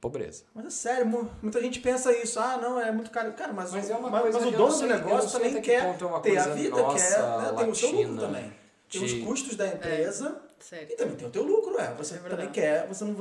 [0.00, 0.44] pobreza.
[0.54, 2.40] Mas é sério, mu- muita gente pensa isso.
[2.40, 3.32] Ah, não, é muito caro.
[3.34, 4.88] Cara, mas, Mas o, é uma mas, coisa- mas o eu dono não do eu
[4.96, 5.92] negócio sei também que quer é
[6.22, 7.52] ter a vida, nossa, quer.
[7.52, 8.59] né, tem o seu lucro também.
[8.90, 10.88] Tem de- os custos da empresa Sério.
[10.90, 11.94] e também tem o teu lucro, é.
[11.94, 13.12] Você É também quer, você não.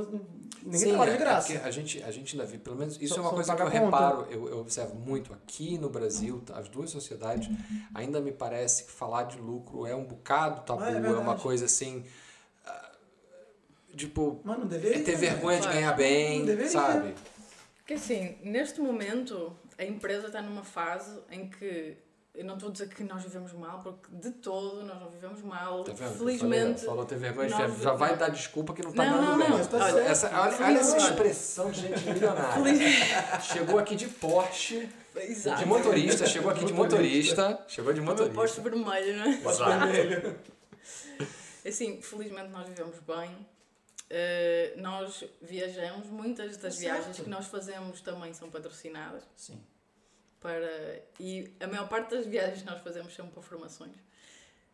[0.61, 1.53] Ninguém Sim, trabalha é- de é graça.
[1.53, 3.61] porque a gente, a gente ainda vê, pelo menos, isso Só- é uma coisa que
[3.61, 3.79] eu conta.
[3.85, 7.47] reparo, eu, eu observo muito aqui no Brasil, as duas sociedades,
[7.93, 11.37] ainda me parece que falar de lucro é um bocado tabu, Ah, é é, uma
[11.37, 12.03] coisa assim,
[12.65, 12.91] ah,
[13.95, 15.03] tipo, Mas não é deveria.
[15.03, 15.77] ter vergonha de Claro.
[15.79, 16.71] ganhar bem, Não deveria.
[16.71, 17.15] sabe?
[17.77, 21.95] Porque assim, neste momento, a empresa está numa fase em que.
[22.39, 25.41] Eu não estou a dizer que nós vivemos mal, porque de todo nós não vivemos
[25.41, 25.83] mal.
[25.83, 26.17] Tá vendo?
[26.19, 26.79] Felizmente.
[26.79, 29.37] Falou, falou ter vergonha nós- já vai dar desculpa que não tá Não, dando não,
[29.37, 29.49] bem.
[29.49, 29.65] não.
[29.67, 29.99] Tá Olha.
[29.99, 33.41] Essa, olha, olha essa expressão de gente milionária.
[33.41, 35.59] Chegou aqui de Porsche, Exato.
[35.59, 38.33] de motorista, chegou aqui de motorista, chegou de motorista.
[38.35, 39.91] Porsche vermelho, não é?
[39.91, 40.39] Vermelho.
[41.67, 43.45] Assim, felizmente nós vivemos bem.
[44.09, 47.23] Eh, nós viajamos, muitas das Tá viagens certo.
[47.25, 49.23] que nós fazemos também são patrocinadas.
[49.35, 49.61] Sim.
[50.39, 53.95] Para, e a maior parte das viagens que nós fazemos são para formações.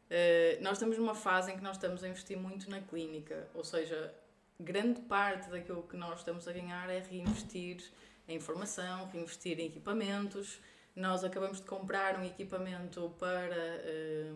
[0.10, 3.64] Eh, nós estamos numa fase em que nós estamos a investir muito na clínica, ou
[3.64, 4.14] seja,
[4.60, 7.84] grande parte daquilo que nós estamos a ganhar é reinvestir
[8.28, 10.60] em formação, reinvestir em equipamentos.
[10.96, 14.32] Nós acabamos de comprar um equipamento para eh,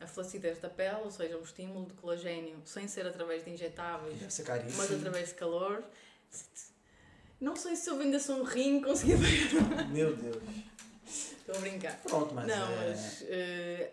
[0.00, 4.40] a flacidez da pele, ou seja, um estímulo de colagênio sem ser através de injetáveis,
[4.44, 4.78] caríssimo.
[4.78, 5.84] mas através de calor.
[7.40, 9.88] Não sei se eu vendesse um rim conseguia pagar.
[9.90, 10.42] Meu Deus.
[11.06, 11.96] Estou a brincar.
[12.02, 12.46] Pronto, mas.
[12.46, 12.88] não, é...
[12.88, 13.92] mas eh,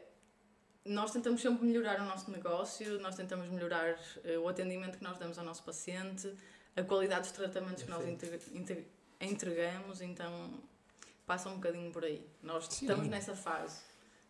[0.85, 5.17] nós tentamos sempre melhorar o nosso negócio, nós tentamos melhorar eh, o atendimento que nós
[5.17, 6.33] damos ao nosso paciente,
[6.75, 8.25] a qualidade dos tratamentos que nós Perfeito.
[8.55, 8.87] integra- inte-
[9.19, 10.49] entregamos, então
[11.27, 12.25] passa um bocadinho por aí.
[12.41, 12.85] Nós Sim.
[12.85, 13.81] estamos nessa fase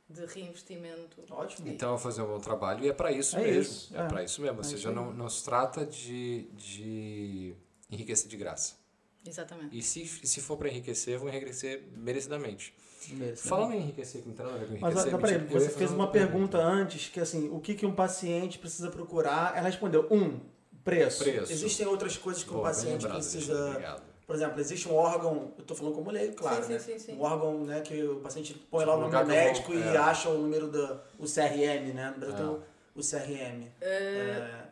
[0.09, 1.23] de reinvestimento.
[1.29, 1.67] Ótimo.
[1.69, 3.61] Então, a fazer um bom trabalho e é para isso É mesmo.
[3.61, 4.07] isso, é é.
[4.07, 4.57] para isso mesmo.
[4.57, 7.55] Ou É seja, não, não se trata de, de
[7.89, 8.80] enriquecer de graça.
[9.25, 9.77] Exatamente.
[9.77, 12.73] E se, se for para enriquecer, vão enriquecer merecidamente.
[13.09, 13.37] Mesmo.
[13.49, 15.19] Falando em enriquecer, que não tem nada a ver com Mas, enriquecer.
[15.19, 17.93] peraí, mentira, eu ia você fez uma pergunta antes que assim, o que, que um
[17.93, 19.55] paciente precisa procurar?
[19.57, 20.39] Ela respondeu, um,
[20.83, 21.23] preço.
[21.23, 21.51] Preço.
[21.51, 24.01] Existem outras coisas que Boa, um paciente lembrado, precisa.
[24.25, 26.79] Por exemplo, existe um órgão, eu tô falando como leigo, claro, Sim, né?
[26.79, 27.13] sim, sim, sim.
[27.17, 29.97] Um órgão, né, que o paciente põe lá o nome do médico vou- e é.
[29.97, 32.11] acha o número do o CRM, né?
[32.11, 32.49] No Brasil tem Ah.
[32.51, 32.63] o-
[32.99, 33.67] o CRM.
[33.81, 34.63] É,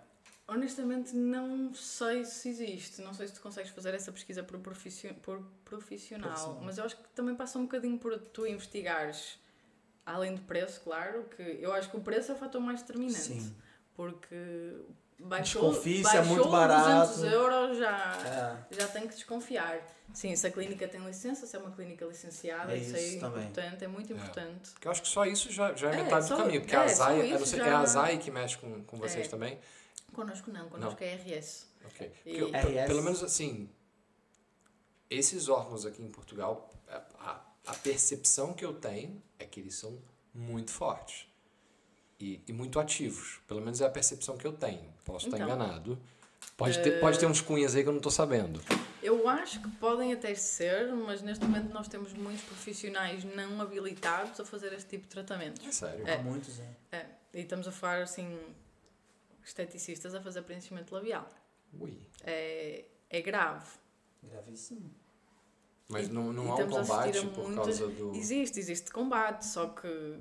[0.52, 3.02] Honestamente, não sei se existe.
[3.02, 6.30] Não sei se tu consegues fazer essa pesquisa por, profissio- por profissional.
[6.30, 6.62] Profissional.
[6.64, 9.38] Mas eu acho que também passa um bocadinho por tu investigares,
[10.06, 13.20] além do preço, claro, que eu acho que o preço é o fator mais determinante.
[13.20, 13.56] sim.
[13.96, 14.36] Porque
[15.20, 17.08] baixou, Desconfie se é baixou muito barato.
[17.12, 18.76] 200 euros, já, É.
[18.76, 19.78] já tem que desconfiar.
[20.14, 23.20] Sim, se a clínica tem licença, se é uma clínica licenciada, É isso, é isso
[23.20, 23.44] também.
[23.44, 24.16] importante, é muito É.
[24.16, 24.72] importante.
[24.72, 26.62] Porque eu acho que só isso já, já é, É, metade só- do caminho.
[26.62, 26.88] Porque é, a não
[27.36, 29.30] isso sei, já- é a Azai que mexe com, com vocês É.
[29.30, 29.60] também?
[30.14, 31.68] Connosco não, connosco é RS.
[31.86, 32.12] Ok.
[32.26, 32.88] E- Porque RS.
[32.88, 33.70] pelo menos assim,
[35.10, 39.98] esses órgãos aqui em Portugal, a, a- percepção que eu tenho é que eles são
[40.34, 41.28] muito fortes
[42.20, 43.40] e, e muito ativos.
[43.48, 44.92] Pelo menos é a percepção que eu tenho.
[45.06, 45.48] Posso estar Então.
[45.56, 46.00] enganado.
[46.58, 48.62] Pode ter, pode ter uns cunhas aí que eu não estou sabendo.
[49.02, 54.40] Eu acho que podem até ser, mas neste momento nós temos muitos profissionais não habilitados
[54.40, 55.66] a fazer este tipo de tratamentos.
[55.66, 56.08] É sério.
[56.08, 56.16] É.
[56.16, 56.76] Há muitos, é.
[56.98, 58.38] É, e estamos a falar assim,
[59.44, 61.30] esteticistas a fazer preenchimento labial.
[61.80, 61.98] Ui.
[62.24, 63.66] É, é grave.
[64.24, 64.90] Gravíssimo.
[65.88, 68.16] Mas E- não, não e há um combate por muitas- causa do.
[68.16, 70.20] Existe, existe combate, só que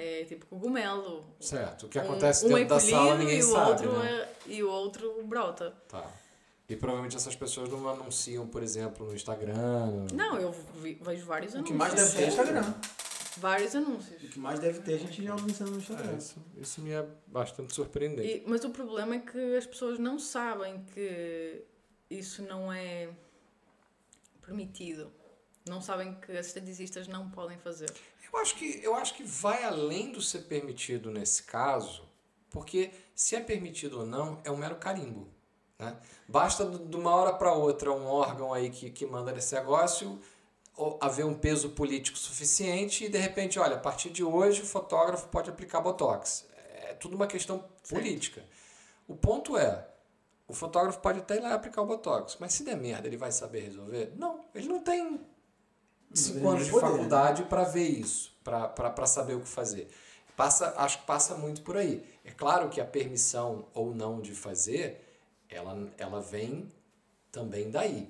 [0.00, 1.24] É tipo cogumelo.
[1.40, 1.86] Certo.
[1.86, 4.10] O que Um- acontece um, dentro é da sala ninguém e o sabe, outro né?
[4.12, 5.72] é- e o outro brota.
[5.88, 6.08] Tá.
[6.68, 10.06] E provavelmente essas pessoas não anunciam, por exemplo, no Instagram.
[10.14, 11.72] Não, eu vi- vejo vários O anúncios.
[11.72, 12.74] que mais deve ter é Instagram.
[13.40, 14.22] Vários anúncios.
[14.22, 16.16] O que mais deve ter, a gente já anunciando no É, Instagram.
[16.16, 18.28] isso, isso me é bastante surpreendente.
[18.28, 21.62] E- mas o problema é que as pessoas não sabem que
[22.10, 23.08] isso não é
[24.42, 25.10] permitido.
[25.68, 27.90] Não sabem que as esteticistas não podem fazer.
[28.32, 32.08] Eu acho que eu acho que vai além do ser permitido nesse caso,
[32.50, 35.28] porque se é permitido ou não é um mero carimbo.
[35.78, 35.96] Né?
[36.26, 40.20] Basta de uma hora para outra um órgão aí que, que manda nesse negócio
[41.00, 45.28] haver um peso político suficiente e de repente, olha, a partir de hoje o fotógrafo
[45.28, 46.46] pode aplicar botox.
[46.82, 48.44] É tudo uma questão política.
[49.06, 49.86] O ponto é,
[50.46, 53.32] o fotógrafo pode até ir lá aplicar o botox, mas se der merda, ele vai
[53.32, 54.12] saber resolver?
[54.16, 55.20] Não, ele não tem
[56.14, 56.92] cinco anos de poder, né?
[56.92, 59.88] faculdade para ver isso, para saber o que fazer.
[60.36, 62.04] Passa, acho que passa muito por aí.
[62.24, 65.04] É claro que a permissão ou não de fazer,
[65.48, 66.72] ela, ela vem
[67.32, 68.08] também daí,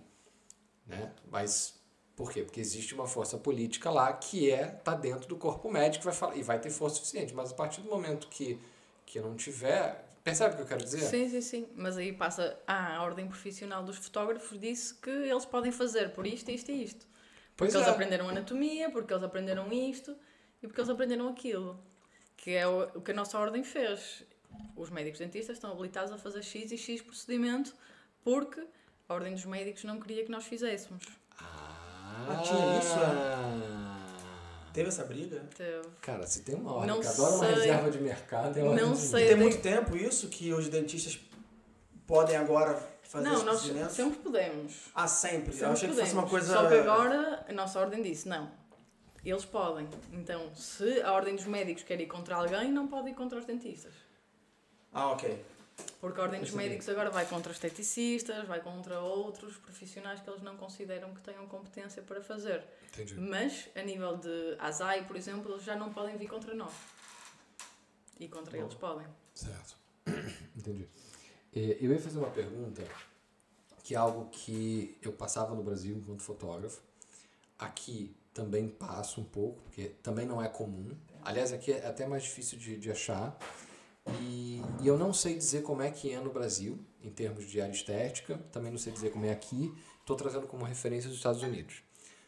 [0.86, 1.12] né?
[1.30, 1.77] Mas
[2.18, 2.42] por quê?
[2.42, 6.36] Porque existe uma força política lá que é tá dentro do corpo médico vai falar,
[6.36, 7.32] e vai ter força suficiente.
[7.32, 8.58] Mas a partir do momento que,
[9.06, 10.98] que não tiver, percebe o que eu quero dizer?
[10.98, 11.68] Sim, sim, sim.
[11.76, 12.58] Mas aí passa.
[12.66, 16.82] Ah, a ordem profissional dos fotógrafos disse que eles podem fazer por isto, isto e
[16.82, 17.06] isto.
[17.56, 17.90] Pois Porque eles é.
[17.92, 20.16] aprenderam anatomia, porque eles aprenderam isto
[20.60, 21.78] e porque eles aprenderam aquilo.
[22.36, 24.24] Que é o, o que a nossa ordem fez.
[24.74, 27.76] Os médicos dentistas estão habilitados a fazer X e X procedimento
[28.24, 28.66] porque
[29.08, 31.04] a ordem dos médicos não queria que nós fizéssemos.
[32.28, 32.94] Ah, tinha isso,
[34.72, 35.42] Teve essa briga?
[35.56, 35.88] Teve.
[36.00, 38.84] Cara, se tem uma ordem Não que adora uma reserva de mercado, é a ordem
[38.84, 39.26] Não de- sei.
[39.28, 41.18] Tem muito tempo isso que os dentistas
[42.06, 43.92] podem agora fazer Não, esse nós procedimento?
[43.92, 44.74] sempre podemos.
[44.94, 45.52] Ah, sempre.
[45.52, 46.46] Sempre Eu achei que fosse uma podemos.
[46.48, 46.62] coisa.
[46.62, 48.50] Só que agora a nossa ordem disse não.
[49.24, 49.88] Eles podem.
[50.12, 53.44] Então, se a ordem dos médicos quer ir contra alguém, não pode ir contra os
[53.44, 53.92] dentistas.
[54.92, 55.44] Ah, ok.
[56.00, 56.68] Porque a ordem dos Percebi.
[56.70, 61.46] médicos agora vai contra esteticistas, vai contra outros profissionais que eles não consideram que tenham
[61.48, 62.64] competência para fazer.
[62.92, 63.14] Entendi.
[63.14, 66.72] Mas, a nível de ASAI, por exemplo, eles já não podem vir contra nós.
[68.20, 69.06] E contra eles podem.
[69.34, 69.76] Certo.
[70.56, 70.88] Entendi.
[71.54, 72.82] Eh, Eu ia fazer uma pergunta
[73.82, 76.80] que é algo que eu passava no Brasil enquanto fotógrafo.
[77.58, 80.96] Aqui também passo um pouco, porque também não é comum.
[81.24, 83.36] Aliás, aqui é até mais difícil de, de achar.
[84.20, 87.60] E, e eu não sei dizer como é que é no Brasil, em termos de
[87.60, 88.38] área estética.
[88.52, 89.72] Também não sei dizer como é aqui.
[90.00, 91.82] Estou trazendo como referência os Estados Unidos.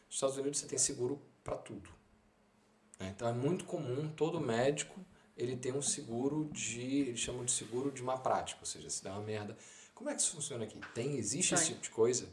[0.05, 1.89] Nos Estados Unidos você tem seguro para tudo.
[2.99, 3.11] né?
[3.15, 4.99] Então é muito comum todo médico
[5.41, 6.81] ele tem um seguro de.
[6.81, 9.57] Eles chamam de seguro de má prática, ou seja, se dá uma merda.
[9.93, 10.79] Como é que isso funciona aqui?
[10.93, 12.29] Tem, existe esse tipo de coisa?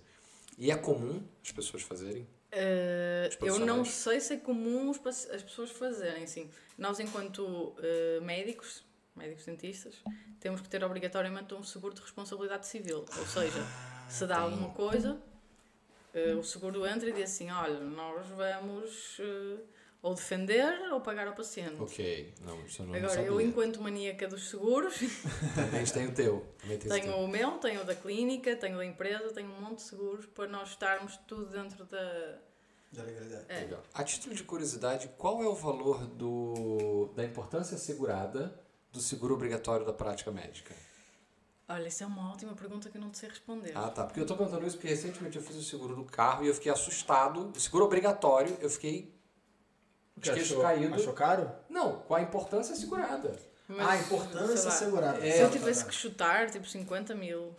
[0.57, 2.27] E é comum as pessoas fazerem?
[3.29, 6.51] Os eu não sei se é comum as pessoas fazerem, sim.
[6.77, 8.85] Nós, enquanto eh, médicos,
[9.19, 9.97] médicos dentistas,
[10.40, 13.05] temos que ter obrigatoriamente um seguro de responsabilidade civil.
[13.19, 13.66] Ou seja,
[14.09, 15.20] se dá alguma coisa,
[16.15, 19.59] eh, o seguro entra e diz assim: olha, nós vamos eh,
[20.01, 21.81] ou defender ou pagar ao paciente.
[21.82, 23.27] Ok, não, isso eu não Agora, sabia.
[23.27, 24.95] eu, enquanto maníaca dos seguros,
[25.55, 26.47] Também tem o teu.
[26.59, 27.16] Também tens o tenho teu.
[27.24, 30.27] o meu, tenho o da clínica, tenho o da empresa, tenho um monte de seguros
[30.27, 32.39] para nós estarmos tudo dentro da.
[32.90, 33.45] Da legalidade.
[33.51, 33.61] É.
[33.61, 33.82] Legal.
[33.93, 38.59] A título de curiosidade, qual é o valor do, da importância assegurada
[38.93, 40.74] do seguro obrigatório da prática médica?
[41.69, 43.73] Olha, isso é uma ótima pergunta que eu não sei responder.
[43.77, 44.05] Ah, tá.
[44.05, 46.55] Porque eu tô perguntando isso porque recentemente eu fiz o seguro do carro e eu
[46.55, 47.52] fiquei assustado.
[47.55, 49.15] O seguro obrigatório, eu fiquei
[50.20, 50.94] queixo Achou- caído.
[50.94, 51.51] Achou caro?
[51.69, 53.39] Não, com a importância assegurada.
[53.69, 55.27] Mas, ah, importância sei lá, assegurada.
[55.27, 57.55] É, Se eu tivesse que chutar, tipo 50 mil.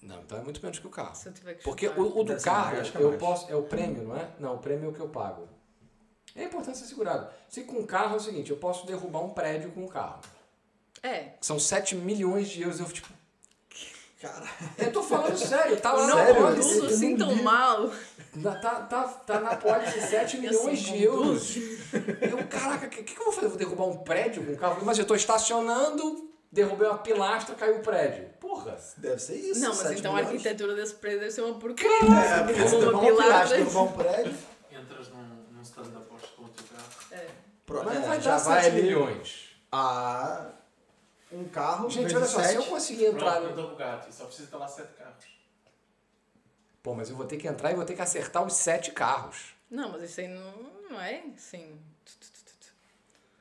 [0.00, 1.16] Não, então é muito menos que o carro.
[1.16, 2.00] Se eu tiver que Porque chutar.
[2.00, 3.20] o, o do carro, que é eu mais.
[3.20, 3.50] posso.
[3.50, 4.30] É o prêmio, não é?
[4.38, 5.48] Não, o prêmio é o que eu pago.
[6.36, 7.32] É a importância assegurada.
[7.48, 10.20] Se com o carro é o seguinte, eu posso derrubar um prédio com o carro.
[11.02, 11.30] É.
[11.40, 12.78] São 7 milhões de euros.
[12.80, 13.08] Eu, tipo,
[14.20, 14.46] Cara,
[14.78, 16.42] eu tô falando sério, tá lá não, na Sério?
[16.42, 16.74] pólice.
[16.80, 17.90] tudo assim tão mal.
[18.34, 21.56] Na- Tá, tá, tá na pólice 7 milhões de euros.
[21.56, 23.48] Eu, caraca, o que, que eu vou fazer?
[23.48, 24.84] Vou derrubar um prédio com o carro?
[24.86, 28.26] Mas eu tô estacionando, derrubei uma pilastra, caiu o prédio.
[28.40, 28.76] Porra.
[28.96, 29.60] deve ser isso.
[29.60, 30.34] não, mas 7 então a milhões.
[30.34, 31.90] arquitetura desse prédio deve ser uma porcaria.
[31.92, 33.56] É, porque Derruba você derrubar uma uma pilastra, pilastra.
[33.58, 34.34] derrubar um prédio.
[34.72, 37.26] Entras num, num stand de apostas com o teu carro.
[37.68, 37.84] É.
[37.84, 39.50] Mas não é, vai já dar vai 7 ali milhões.
[39.72, 40.46] a
[41.32, 41.90] um carro.
[41.90, 42.70] Gente, vezes olha só, se eu sete.
[42.70, 43.56] conseguir entrar Pronto, no...
[43.56, 45.36] da Bugatti, só precisa lá sete carros.
[46.82, 49.56] Pô, mas eu vou ter que entrar e vou ter que acertar os 7 carros.
[49.68, 50.52] Não, mas isso aí não,
[50.88, 51.80] não é assim.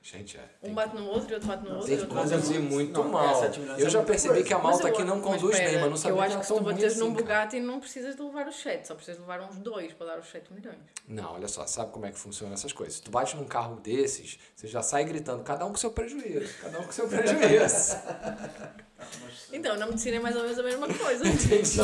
[0.06, 0.48] Gente, é.
[0.62, 1.88] Um bate no outro e outro bate no outro.
[1.88, 3.44] Tem e que outro bate no conduzir muito Não, mal.
[3.44, 3.52] é,
[3.82, 6.16] Eu é já percebi que a malta aqui não conduz bem, mas não sabia Eu
[6.18, 7.12] que acho era que se tu bateres num.
[7.12, 10.20] Bugatti não precisas de levar os 7, só precisas de levar uns 2 para dar
[10.20, 10.78] os 7 milhões.
[11.08, 12.98] Não, olha só, sabe como é que funcionam essas coisas?
[12.98, 16.54] Se tu bate num carro desses, você já sai gritando, cada um com seu prejuízo,
[16.62, 17.98] cada um com seu prejuízo.
[18.98, 21.24] Mas, Então, na medicina é mais ou menos a mesma coisa.
[21.28, 21.32] Não,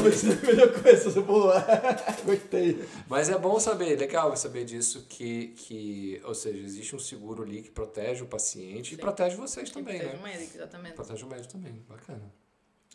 [0.04, 1.52] mas isso é a melhor coisa, você pulou.
[2.26, 2.86] Gostei.
[3.08, 7.62] Mas é bom saber, legal saber disso, que, que, ou seja, existe um seguro ali
[7.64, 9.02] que protege o paciente e Sim.
[9.02, 10.20] protege vocês E também, protege né?
[10.20, 10.96] o médico, exatamente.
[10.96, 12.34] Protege o médico também, bacana.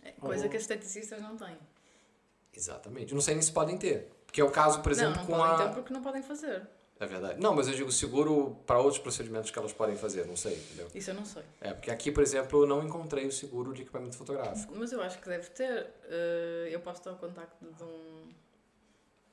[0.02, 1.56] É coisa que as esteticistas não têm.
[2.54, 3.12] Exatamente.
[3.14, 4.08] Não sei nem se podem ter.
[4.24, 5.68] Porque é o caso, por exemplo, não, não com podem a.
[5.68, 6.66] ter porque não podem fazer.
[6.98, 7.40] É verdade.
[7.40, 10.88] Não, mas eu digo seguro para outros procedimentos que elas podem fazer, não sei, entendeu?
[10.94, 11.42] Isso eu não sei.
[11.60, 14.72] É, porque aqui, por exemplo, eu não encontrei o seguro de equipamento fotográfico.
[14.74, 15.90] Mas eu acho que deve ter.
[16.04, 18.28] Eh, eu posso dar o contacto de um,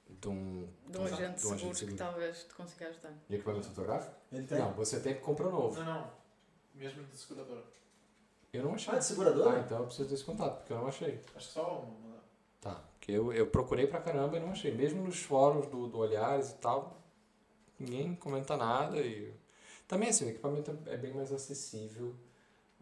[0.09, 1.97] De um, de um agente de um agente seguros que seguro.
[1.97, 3.13] talvez te consiga ajudar.
[3.29, 4.15] de equipamento fotográfico?
[4.31, 4.59] Ele tem.
[4.59, 5.79] Não, você tem que comprar um novo.
[5.79, 6.07] Não, não.
[6.75, 7.63] Mesmo de seguradora.
[8.51, 8.93] Eu não achei.
[8.93, 9.57] Ah, de seguradora?
[9.57, 11.21] Ah, então eu preciso desse contato, porque eu não achei.
[11.35, 12.13] Acho que só uma.
[12.59, 14.73] Tá, porque eu, eu procurei pra caramba e não achei.
[14.73, 16.97] Mesmo nos fóruns do, do Olhares e tal,
[17.83, 18.97] ninguém comenta nada.
[18.99, 19.33] E...
[19.87, 22.15] Também assim, o equipamento é bem mais acessível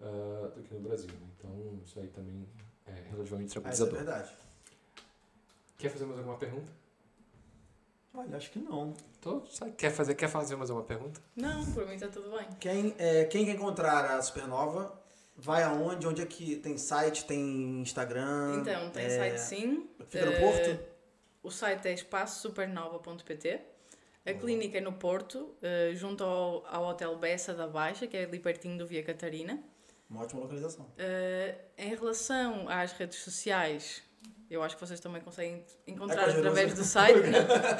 [0.02, 1.10] ah, do que no Brasil.
[1.10, 1.28] Né?
[1.38, 2.48] Então isso aí também
[2.86, 3.96] é relativamente Ah, é tranquilizador.
[3.96, 4.32] verdade.
[5.78, 6.72] Quer fazer mais alguma pergunta?
[8.14, 8.94] Olha, acho que não.
[9.22, 11.22] Tô, sabe, quer, fazer, quer fazer mais alguma pergunta?
[11.36, 12.46] Não, por mim está tudo bem.
[12.60, 15.00] Quem, é, quem quer encontrar a Supernova,
[15.36, 16.06] vai aonde?
[16.06, 18.60] Onde é que tem site, tem Instagram?
[18.62, 19.90] Então, tem é, site sim.
[20.10, 20.80] Fica no Porto?
[21.42, 23.62] O site é espaçosupernova.pt.
[24.26, 28.24] A clínica é no Porto, eh, junto ao, ao Hotel Bessa da Baixa, que é
[28.24, 29.60] ali pertinho do Via Catarina.
[30.10, 30.92] Uma ótima localização.
[30.98, 34.04] Eh, em relação às redes sociais,
[34.50, 37.20] eu acho que vocês também conseguem encontrar É através do site,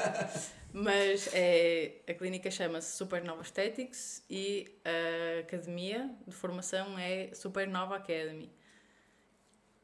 [0.72, 8.50] mas é, a clínica chama-se Supernova Aesthetics e a academia de formação é Supernova Academy.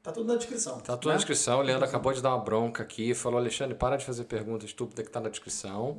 [0.09, 0.81] Tá tudo na descrição.
[0.81, 1.17] Tá tudo na né?
[1.19, 1.59] descrição.
[1.59, 3.13] O Leandro acabou de dar uma bronca aqui.
[3.13, 5.99] Falou, Alexandre, para de fazer pergunta estúpida que tá na descrição.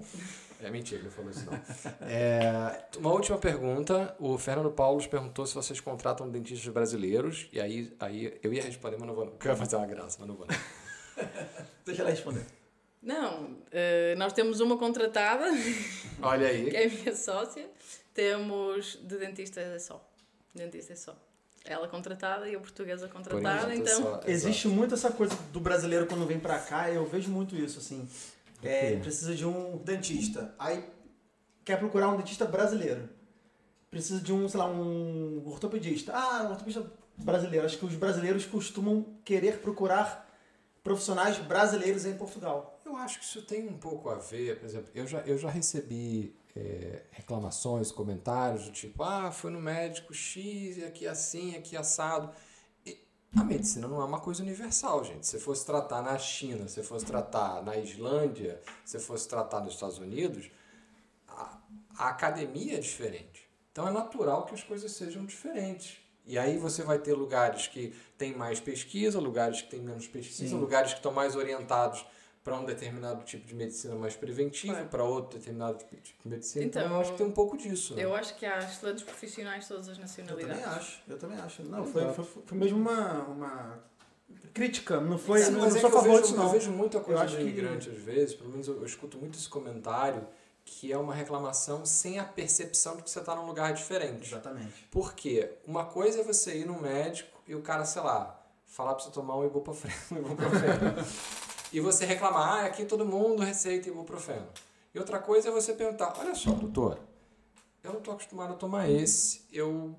[0.63, 1.53] É mentira, ele falou isso não.
[2.01, 4.15] É, uma última pergunta.
[4.19, 7.47] O Fernando Paulo perguntou se vocês contratam dentistas brasileiros.
[7.53, 9.25] E aí, aí eu ia responder, mas não vou.
[9.25, 9.31] não.
[9.33, 10.47] Porque eu ia fazer uma graça, mas não vou.
[10.47, 11.27] Não.
[11.85, 12.47] Deixa ela responder.
[13.03, 15.45] Não, eh, nós temos uma contratada,
[16.19, 16.67] Olha aí.
[16.71, 17.69] que é a minha sócia,
[18.11, 20.03] temos de dentista é só.
[20.55, 21.15] Dentista é só.
[21.65, 24.01] Ela contratada e a portuguesa Por contratada, enquanto, então.
[24.01, 27.79] só- Existe muito essa coisa do brasileiro quando vem pra cá, eu vejo muito isso,
[27.79, 28.07] assim.
[28.63, 30.53] É, precisa de um dentista.
[30.57, 30.83] Aí
[31.63, 33.07] quer procurar um dentista brasileiro.
[33.91, 36.13] Precisa de um, sei lá, um ortopedista.
[36.15, 36.85] Ah, um ortopedista
[37.17, 37.65] brasileiro.
[37.65, 40.27] Acho que os brasileiros costumam querer procurar
[40.83, 42.79] profissionais brasileiros em Portugal.
[42.85, 45.49] Eu acho que isso tem um pouco a ver, por exemplo, eu já, eu já
[45.49, 52.31] recebi é, reclamações, comentários do tipo, ah, fui no médico X, aqui assim, aqui assado.
[52.85, 52.97] E
[53.35, 55.27] a medicina não é uma coisa universal, gente.
[55.27, 59.99] Se fosse tratar na China, se fosse tratar na Islândia, se fosse tratar nos Estados
[59.99, 60.49] Unidos,
[61.27, 61.57] a,
[61.97, 63.47] a academia é diferente.
[63.71, 65.99] Então é natural que as coisas sejam diferentes.
[66.25, 70.49] E aí você vai ter lugares que têm mais pesquisa, lugares que têm menos pesquisa,
[70.49, 70.59] Sim.
[70.59, 72.05] lugares que estão mais orientados
[72.49, 74.89] para um determinado tipo de medicina mais preventiva, Claro.
[74.89, 76.65] para outro determinado tipo de medicina.
[76.65, 77.95] Então, Então, eu acho que tem um pouco disso.
[77.95, 78.03] né?
[78.03, 80.61] Eu acho que há excelentes profissionais de todas as Eu nacionalidades.
[80.61, 81.63] também acho, eu também acho.
[81.63, 83.79] Não, foi, foi, foi mesmo uma, uma
[84.53, 86.33] crítica, não foi, Sim, não, mas não é sou a que eu favor vejo, disso
[86.35, 86.49] eu não.
[86.51, 89.47] vejo muita coisa de que- imigrante às vezes, pelo menos eu, eu escuto muito esse
[89.49, 90.27] comentário,
[90.65, 94.27] que é uma reclamação sem a percepção de que você está num lugar diferente.
[94.27, 94.87] Exatamente.
[94.91, 95.51] Por quê?
[95.65, 99.09] Uma coisa é você ir no médico e o cara, sei lá, falar pra você
[99.11, 99.93] tomar um ibuprofeno.
[100.11, 100.95] um ibuprofeno.
[101.71, 104.47] E você reclamar, ah, aqui todo mundo receita ibuprofeno.
[104.93, 106.99] E outra coisa é você perguntar, olha só, doutor,
[107.83, 109.95] eu não tô acostumado a tomar esse, eu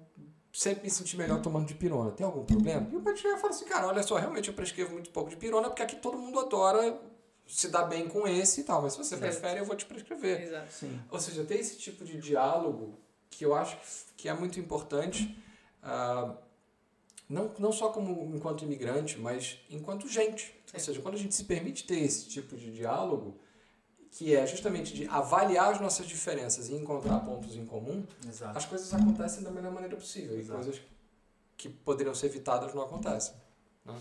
[0.53, 2.89] sempre me senti melhor tomando de pirona, tem algum problema?
[2.91, 5.37] E o médico já fala assim, cara, olha só, realmente eu prescrevo muito pouco de
[5.37, 7.01] pirona, porque aqui todo mundo adora
[7.47, 9.21] se dar bem com esse e tal, mas se você Certo.
[9.21, 10.43] prefere, eu vou te prescrever.
[10.43, 10.73] Exato.
[10.73, 11.01] Sim.
[11.11, 12.95] Ou seja, tem esse tipo de diálogo
[13.31, 13.77] que eu acho
[14.17, 15.37] que é muito importante,
[15.83, 16.35] ah,
[17.29, 20.60] não, não só como enquanto imigrante, mas enquanto gente.
[20.73, 20.87] Ou Sim.
[20.87, 23.39] seja, quando a gente se permite ter esse tipo de diálogo,
[24.13, 28.59] que é justamente de avaliar as nossas diferenças e encontrar pontos em comum, Exato.
[28.59, 30.37] as coisas acontecem da melhor maneira possível.
[30.37, 30.63] E Exato.
[30.65, 30.81] coisas
[31.57, 33.35] que poderiam ser evitadas não acontecem.
[33.85, 33.95] né?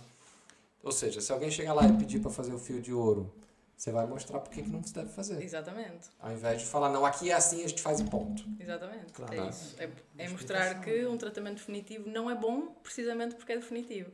[0.82, 3.34] Ou seja, se alguém chegar lá e pedir para fazer o fio de ouro,
[3.76, 5.42] você vai mostrar por que que não se deve fazer.
[5.44, 6.10] Exatamente.
[6.20, 8.44] Ao invés de falar, não, aqui é assim, a gente faz e ponto.
[8.60, 9.12] Exatamente.
[9.14, 9.34] Claro.
[9.34, 9.76] É isso.
[9.78, 14.12] É, é mostrar que um tratamento definitivo não é bom precisamente porque é definitivo.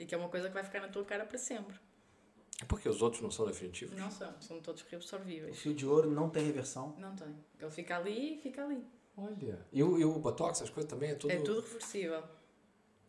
[0.00, 1.76] E que é uma coisa que vai ficar na tua cara para sempre.
[2.62, 3.98] É porque os outros não são definitivos.
[3.98, 5.58] Não são, são todos O reabsorvíveis.
[5.58, 6.94] fio de ouro não tem reversão.
[6.98, 7.28] Não tem.
[7.60, 8.82] Ele fica ali e fica ali.
[9.16, 9.58] Olha.
[9.72, 11.30] E o, e o Botox, as coisas também, é tudo...
[11.32, 12.22] É tudo reversível.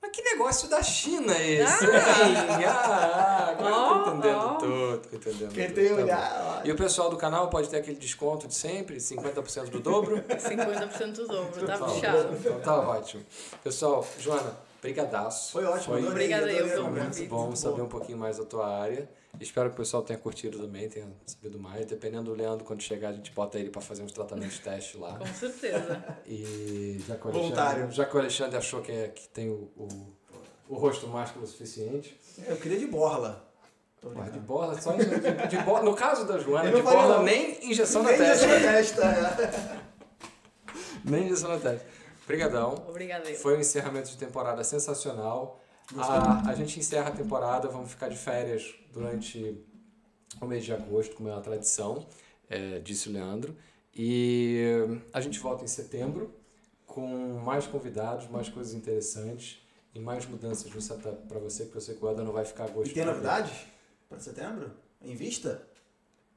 [0.01, 1.85] Mas que negócio da China é esse?
[1.85, 2.67] Ah!
[2.67, 4.53] Ah, agora eu Ó, tô entendendo ó.
[4.55, 5.75] tudo, tô entendendo Quem tudo.
[5.75, 6.61] tem Tá olhar.
[6.67, 10.17] E o pessoal do canal pode ter aquele desconto de sempre, 50% do dobro?
[10.25, 12.35] 50% do dobro, está Tá, fechado.
[12.35, 13.23] Então tá ótimo.
[13.63, 15.51] Pessoal, Joana, brigadaço.
[15.51, 17.25] Foi ótimo, adorei, Obrigada eu pelo convite.
[17.27, 17.83] Bom Muito saber bom.
[17.83, 19.07] um pouquinho mais da tua área.
[19.39, 21.85] Espero que o pessoal tenha curtido também, tenha sabido mais.
[21.85, 24.97] Dependendo do Leandro, quando chegar, a gente bota ele para fazer uns tratamentos de teste
[24.97, 25.17] lá.
[25.17, 26.03] Com certeza.
[26.25, 27.29] E já que o.
[27.29, 29.87] Alexandre, já que o Alexandre achou que, é, que tem o, o,
[30.67, 33.47] o rosto másculo o suficiente, Eu queria de borla.
[34.01, 35.83] Porra, de borla, só de, de borla.
[35.83, 37.23] No caso da Joana, de borla não.
[37.23, 38.47] nem injeção na Nem testa.
[38.47, 39.05] na testa.
[39.05, 39.81] é.
[41.05, 41.85] Nem injeção na testa.
[42.31, 42.75] Obrigadão.
[42.87, 43.33] Obrigada.
[43.35, 45.59] Foi um encerramento de temporada sensacional.
[45.97, 49.57] A, a gente encerra a temporada, vamos ficar de férias durante
[50.39, 52.05] o mês de agosto, como é uma tradição,
[52.49, 53.55] é, disse o Leandro.
[53.93, 54.63] E
[55.11, 56.33] a gente volta em setembro
[56.85, 59.61] com mais convidados, mais coisas interessantes
[59.93, 62.45] e mais mudanças no setup para você, porque eu sei que o Elda não vai
[62.45, 62.91] ficar agosto.
[62.91, 63.65] E tem pra novidades
[64.07, 64.71] para setembro?
[65.01, 65.67] Em vista?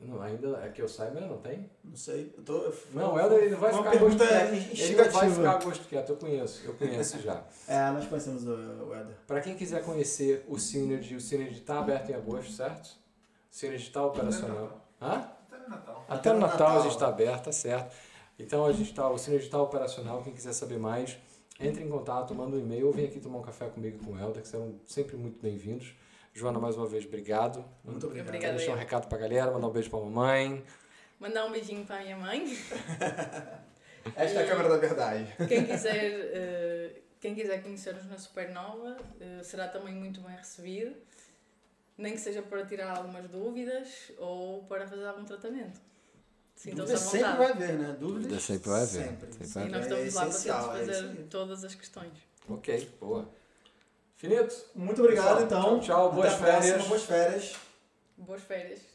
[0.04, 1.70] Não, ainda é que eu saiba, ainda não tem.
[1.82, 2.32] Não sei.
[2.36, 4.52] Eu tô, eu- Não, o Helder ele não vai ficar a gosto quieto.
[4.52, 7.42] Ele não vai ficar a gosto quieto, eu conheço, eu conheço já.
[7.66, 9.16] É, nós conhecemos o, o Eder.
[9.26, 12.86] Para quem quiser conhecer o Synergy, o Synergy está aberto em agosto, certo?
[12.86, 12.90] O
[13.50, 14.86] Synergy está operacional.
[15.00, 15.28] Hã?
[15.50, 16.04] Até no Natal.
[16.08, 17.94] Até no Natal, a gente está aberto, tá certo.
[18.38, 21.16] Então a gente tá, o Synergy está operacional, quem quiser saber mais,
[21.58, 24.12] entre em contato, manda um e-mail ou vem aqui tomar um café comigo e com
[24.12, 25.94] o Helder, que serão sempre muito bem-vindos.
[26.34, 27.64] Joana, mais uma vez, obrigado.
[27.84, 28.26] Muito obrigado.
[28.26, 28.52] Obrigada.
[28.52, 30.64] Quer deixar um recado pra galera, mandar um beijo pra mamãe.
[31.20, 32.44] Mandar um beijinho para a minha mãe.
[34.16, 35.32] Esta é a câmera da verdade.
[35.48, 40.96] Quem quiser, eh, quem quiser conhecer-nos na Supernova eh, será também muito bem recebido.
[41.96, 45.80] Nem que seja para tirar algumas dúvidas ou para fazer algum tratamento.
[46.64, 47.96] Dúvidas sempre vai haver, né?
[47.98, 49.04] Dúvidas Dúvidas sempre vai haver.
[49.04, 49.46] Sempre.
[49.46, 52.12] Sempre E nós É estamos lá para é fazer todas as questões.
[52.48, 53.30] Ok, boa.
[54.24, 54.54] Finito.
[54.74, 55.80] Muito obrigado, Pessoal, então.
[55.80, 56.88] tchau, boas Até a próxima, férias.
[56.88, 57.52] Boas férias.
[58.16, 58.93] Boas férias.